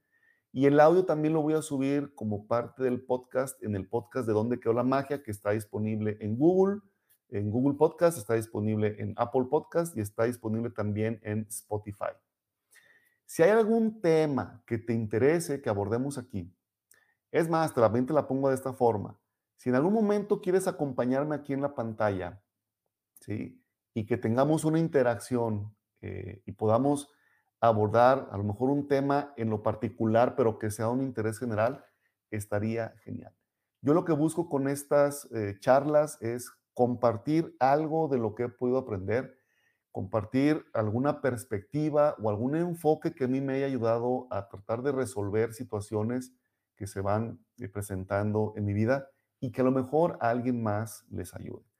Y 0.53 0.65
el 0.65 0.79
audio 0.79 1.05
también 1.05 1.33
lo 1.33 1.41
voy 1.41 1.53
a 1.53 1.61
subir 1.61 2.13
como 2.15 2.47
parte 2.47 2.83
del 2.83 3.01
podcast 3.01 3.61
en 3.63 3.75
el 3.75 3.87
podcast 3.87 4.27
de 4.27 4.33
Dónde 4.33 4.59
quedó 4.59 4.73
la 4.73 4.83
magia, 4.83 5.23
que 5.23 5.31
está 5.31 5.51
disponible 5.51 6.17
en 6.19 6.37
Google, 6.37 6.81
en 7.29 7.49
Google 7.49 7.77
Podcast, 7.77 8.17
está 8.17 8.33
disponible 8.33 8.95
en 8.99 9.13
Apple 9.15 9.45
Podcast 9.49 9.95
y 9.97 10.01
está 10.01 10.25
disponible 10.25 10.69
también 10.69 11.19
en 11.23 11.47
Spotify. 11.49 12.11
Si 13.25 13.43
hay 13.43 13.51
algún 13.51 14.01
tema 14.01 14.61
que 14.67 14.77
te 14.77 14.93
interese 14.93 15.61
que 15.61 15.69
abordemos 15.69 16.17
aquí, 16.17 16.53
es 17.31 17.47
más, 17.47 17.73
también 17.73 18.05
te 18.05 18.11
la 18.11 18.27
pongo 18.27 18.49
de 18.49 18.55
esta 18.55 18.73
forma. 18.73 19.17
Si 19.55 19.69
en 19.69 19.75
algún 19.75 19.93
momento 19.93 20.41
quieres 20.41 20.67
acompañarme 20.67 21.35
aquí 21.35 21.53
en 21.53 21.61
la 21.61 21.73
pantalla, 21.73 22.43
¿sí? 23.21 23.60
Y 23.93 24.05
que 24.05 24.17
tengamos 24.17 24.65
una 24.65 24.79
interacción 24.79 25.75
eh, 26.01 26.41
y 26.45 26.51
podamos 26.53 27.09
abordar 27.59 28.27
a 28.31 28.37
lo 28.37 28.43
mejor 28.43 28.69
un 28.69 28.87
tema 28.87 29.33
en 29.37 29.49
lo 29.49 29.61
particular, 29.61 30.35
pero 30.35 30.57
que 30.57 30.71
sea 30.71 30.89
un 30.89 31.01
interés 31.01 31.39
general, 31.39 31.85
estaría 32.31 32.95
genial. 33.03 33.35
Yo 33.81 33.93
lo 33.93 34.05
que 34.05 34.13
busco 34.13 34.49
con 34.49 34.67
estas 34.67 35.29
eh, 35.31 35.55
charlas 35.59 36.17
es 36.21 36.51
compartir 36.73 37.55
algo 37.59 38.07
de 38.07 38.17
lo 38.17 38.35
que 38.35 38.43
he 38.43 38.49
podido 38.49 38.77
aprender, 38.77 39.37
compartir 39.91 40.65
alguna 40.73 41.21
perspectiva 41.21 42.15
o 42.21 42.29
algún 42.29 42.55
enfoque 42.55 43.13
que 43.13 43.25
a 43.25 43.27
mí 43.27 43.41
me 43.41 43.55
haya 43.55 43.65
ayudado 43.65 44.27
a 44.31 44.47
tratar 44.47 44.81
de 44.81 44.91
resolver 44.91 45.53
situaciones 45.53 46.33
que 46.75 46.87
se 46.87 47.01
van 47.01 47.45
eh, 47.57 47.67
presentando 47.67 48.53
en 48.55 48.65
mi 48.65 48.73
vida 48.73 49.09
y 49.39 49.51
que 49.51 49.61
a 49.61 49.63
lo 49.65 49.71
mejor 49.71 50.17
a 50.21 50.29
alguien 50.29 50.63
más 50.63 51.05
les 51.09 51.33
ayude. 51.35 51.70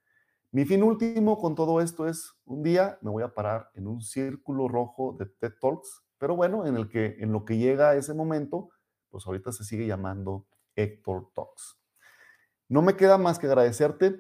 Mi 0.54 0.66
fin 0.66 0.84
último 0.84 1.40
con 1.40 1.56
todo 1.56 1.80
esto 1.80 2.10
es 2.10 2.34
un 2.44 2.62
día 2.62 2.98
me 3.02 3.10
voy 3.10 3.24
a 3.24 3.34
parar 3.34 3.70
en 3.74 3.88
un 3.88 4.02
círculo 4.02 4.68
rojo 4.68 5.16
de 5.18 5.26
TED 5.26 5.54
Talks, 5.62 6.04
pero 6.18 6.36
bueno, 6.36 6.68
en 6.68 6.76
el 6.76 6.90
que 6.90 7.16
en 7.20 7.32
lo 7.32 7.46
que 7.46 7.58
llega 7.58 7.92
a 7.92 7.96
ese 7.96 8.14
momento, 8.14 8.70
pues 9.10 9.26
ahorita 9.26 9.54
se 9.54 9.64
sigue 9.64 9.88
llamando 9.88 10.46
Héctor 10.76 11.32
Talks. 11.34 11.80
No 12.68 12.82
me 12.82 12.98
queda 12.98 13.18
más 13.18 13.40
que 13.40 13.48
agradecerte 13.48 14.20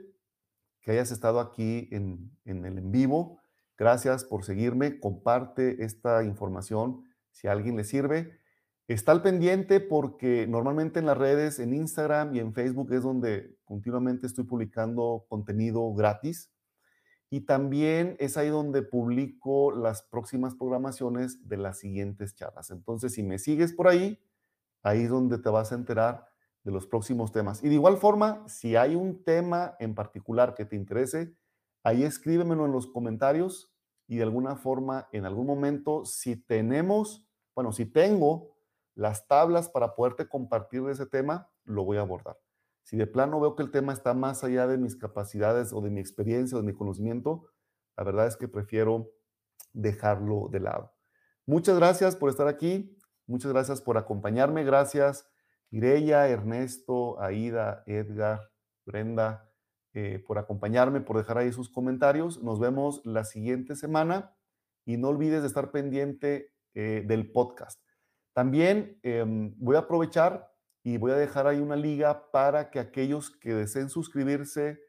que 0.79 0.91
hayas 0.91 1.11
estado 1.11 1.41
aquí 1.41 1.89
en, 1.91 2.31
en 2.45 2.65
el 2.65 2.77
en 2.77 2.91
vivo. 2.93 3.41
Gracias 3.77 4.23
por 4.23 4.45
seguirme. 4.45 5.01
Comparte 5.01 5.83
esta 5.83 6.23
información 6.23 7.03
si 7.31 7.49
a 7.49 7.51
alguien 7.51 7.75
le 7.75 7.83
sirve. 7.83 8.40
Está 8.87 9.11
al 9.13 9.21
pendiente 9.21 9.79
porque 9.79 10.47
normalmente 10.47 10.99
en 10.99 11.05
las 11.05 11.17
redes, 11.17 11.59
en 11.59 11.73
Instagram 11.73 12.35
y 12.35 12.39
en 12.39 12.53
Facebook 12.53 12.91
es 12.91 13.03
donde 13.03 13.57
continuamente 13.63 14.27
estoy 14.27 14.43
publicando 14.43 15.25
contenido 15.29 15.93
gratis. 15.93 16.51
Y 17.29 17.41
también 17.41 18.17
es 18.19 18.35
ahí 18.35 18.49
donde 18.49 18.81
publico 18.81 19.71
las 19.71 20.03
próximas 20.03 20.55
programaciones 20.55 21.47
de 21.47 21.55
las 21.55 21.79
siguientes 21.79 22.35
charlas. 22.35 22.71
Entonces, 22.71 23.13
si 23.13 23.23
me 23.23 23.39
sigues 23.39 23.71
por 23.71 23.87
ahí, 23.87 24.19
ahí 24.83 25.03
es 25.03 25.09
donde 25.09 25.37
te 25.37 25.49
vas 25.49 25.71
a 25.71 25.75
enterar 25.75 26.27
de 26.63 26.71
los 26.71 26.85
próximos 26.87 27.31
temas. 27.31 27.63
Y 27.63 27.69
de 27.69 27.75
igual 27.75 27.97
forma, 27.97 28.47
si 28.49 28.75
hay 28.75 28.95
un 28.95 29.23
tema 29.23 29.75
en 29.79 29.95
particular 29.95 30.53
que 30.55 30.65
te 30.65 30.75
interese, 30.75 31.33
ahí 31.83 32.03
escríbemelo 32.03 32.65
en 32.65 32.71
los 32.71 32.87
comentarios 32.87 33.73
y 34.07 34.17
de 34.17 34.23
alguna 34.23 34.57
forma, 34.57 35.07
en 35.13 35.25
algún 35.25 35.47
momento, 35.47 36.03
si 36.03 36.35
tenemos, 36.35 37.25
bueno, 37.55 37.71
si 37.71 37.85
tengo 37.85 38.49
las 38.95 39.27
tablas 39.27 39.69
para 39.69 39.95
poderte 39.95 40.27
compartir 40.27 40.87
ese 40.89 41.05
tema, 41.05 41.49
lo 41.63 41.83
voy 41.83 41.97
a 41.97 42.01
abordar. 42.01 42.37
Si 42.83 42.97
de 42.97 43.07
plano 43.07 43.39
veo 43.39 43.55
que 43.55 43.63
el 43.63 43.71
tema 43.71 43.93
está 43.93 44.13
más 44.13 44.43
allá 44.43 44.67
de 44.67 44.77
mis 44.77 44.95
capacidades 44.95 45.71
o 45.73 45.81
de 45.81 45.89
mi 45.89 45.99
experiencia 45.99 46.57
o 46.57 46.61
de 46.61 46.67
mi 46.67 46.73
conocimiento, 46.73 47.45
la 47.95 48.03
verdad 48.03 48.27
es 48.27 48.37
que 48.37 48.47
prefiero 48.47 49.11
dejarlo 49.73 50.49
de 50.51 50.59
lado. 50.59 50.93
Muchas 51.45 51.77
gracias 51.77 52.15
por 52.15 52.29
estar 52.29 52.47
aquí. 52.47 52.97
Muchas 53.27 53.51
gracias 53.51 53.81
por 53.81 53.97
acompañarme. 53.97 54.63
Gracias, 54.63 55.29
Mireya, 55.69 56.27
Ernesto, 56.27 57.21
Aida, 57.21 57.83
Edgar, 57.85 58.51
Brenda, 58.85 59.49
eh, 59.93 60.23
por 60.25 60.37
acompañarme, 60.37 61.01
por 61.01 61.17
dejar 61.17 61.37
ahí 61.37 61.51
sus 61.51 61.69
comentarios. 61.69 62.41
Nos 62.41 62.59
vemos 62.59 63.01
la 63.05 63.23
siguiente 63.23 63.75
semana 63.75 64.35
y 64.85 64.97
no 64.97 65.09
olvides 65.09 65.41
de 65.41 65.47
estar 65.47 65.71
pendiente 65.71 66.53
eh, 66.73 67.03
del 67.05 67.31
podcast. 67.31 67.80
También 68.33 68.99
em, 69.03 69.53
voy 69.57 69.75
a 69.75 69.79
aprovechar 69.79 70.51
y 70.83 70.97
voy 70.97 71.11
a 71.11 71.15
dejar 71.15 71.47
ahí 71.47 71.59
una 71.59 71.75
liga 71.75 72.31
para 72.31 72.69
que 72.71 72.79
aquellos 72.79 73.29
que 73.29 73.53
deseen 73.53 73.89
suscribirse 73.89 74.79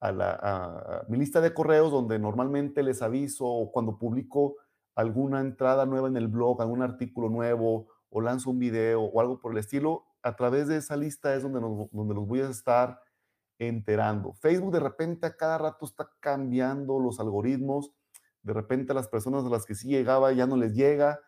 a, 0.00 0.12
la, 0.12 1.04
mi 1.08 1.18
lista 1.18 1.40
de 1.40 1.52
correos 1.52 1.90
donde 1.90 2.18
normalmente 2.18 2.82
les 2.82 3.02
aviso 3.02 3.70
cuando 3.72 3.98
publico 3.98 4.56
alguna 4.94 5.40
entrada 5.40 5.86
nueva 5.86 6.08
en 6.08 6.16
el 6.16 6.28
blog, 6.28 6.60
algún 6.60 6.82
artículo 6.82 7.28
nuevo 7.28 7.88
o 8.10 8.20
lanzo 8.20 8.50
un 8.50 8.58
video 8.58 9.02
o 9.02 9.20
algo 9.20 9.40
por 9.40 9.52
el 9.52 9.58
estilo, 9.58 10.04
a 10.22 10.36
través 10.36 10.68
de 10.68 10.76
esa 10.76 10.96
lista 10.96 11.34
es 11.34 11.42
donde, 11.42 11.60
donde 11.92 12.14
los 12.14 12.26
voy 12.26 12.40
a 12.40 12.48
estar 12.48 13.00
enterando. 13.58 14.32
Facebook 14.34 14.72
de 14.72 14.80
repente 14.80 15.26
a 15.26 15.36
cada 15.36 15.58
rato 15.58 15.84
está 15.84 16.10
cambiando 16.20 16.98
los 16.98 17.20
algoritmos, 17.20 17.92
de 18.42 18.52
repente 18.52 18.92
a 18.92 18.94
las 18.94 19.08
personas 19.08 19.44
a 19.44 19.50
las 19.50 19.66
que 19.66 19.74
sí 19.74 19.88
llegaba 19.88 20.32
ya 20.32 20.46
no 20.46 20.56
les 20.56 20.74
llega. 20.74 21.20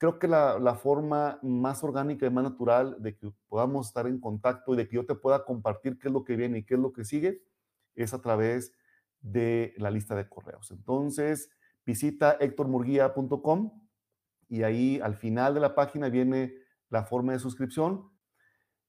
Creo 0.00 0.18
que 0.18 0.28
la, 0.28 0.58
la 0.58 0.76
forma 0.76 1.38
más 1.42 1.84
orgánica 1.84 2.24
y 2.24 2.30
más 2.30 2.42
natural 2.42 2.96
de 3.02 3.18
que 3.18 3.30
podamos 3.48 3.88
estar 3.88 4.06
en 4.06 4.18
contacto 4.18 4.72
y 4.72 4.78
de 4.78 4.88
que 4.88 4.96
yo 4.96 5.04
te 5.04 5.14
pueda 5.14 5.44
compartir 5.44 5.98
qué 5.98 6.08
es 6.08 6.14
lo 6.14 6.24
que 6.24 6.36
viene 6.36 6.56
y 6.56 6.62
qué 6.64 6.72
es 6.72 6.80
lo 6.80 6.90
que 6.94 7.04
sigue 7.04 7.42
es 7.94 8.14
a 8.14 8.22
través 8.22 8.72
de 9.20 9.74
la 9.76 9.90
lista 9.90 10.16
de 10.16 10.26
correos. 10.26 10.70
Entonces, 10.70 11.50
visita 11.84 12.38
hectormurguía.com 12.40 13.88
y 14.48 14.62
ahí 14.62 14.98
al 15.02 15.16
final 15.16 15.52
de 15.52 15.60
la 15.60 15.74
página 15.74 16.08
viene 16.08 16.54
la 16.88 17.04
forma 17.04 17.32
de 17.32 17.38
suscripción. 17.38 18.10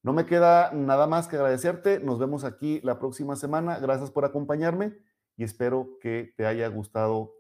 No 0.04 0.14
me 0.14 0.26
queda 0.26 0.72
nada 0.72 1.08
más 1.08 1.28
que 1.28 1.36
agradecerte. 1.36 2.00
Nos 2.00 2.20
vemos 2.20 2.46
aquí 2.46 2.80
la 2.84 3.00
próxima 3.00 3.36
semana. 3.36 3.80
Gracias 3.80 4.12
por 4.12 4.24
acompañarme 4.24 4.98
y 5.36 5.44
espero 5.44 5.98
que 6.00 6.34
te 6.38 6.46
haya 6.46 6.70
gustado 6.70 7.34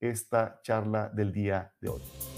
esta 0.00 0.60
charla 0.62 1.10
del 1.10 1.30
día 1.30 1.74
de 1.82 1.90
hoy. 1.90 2.37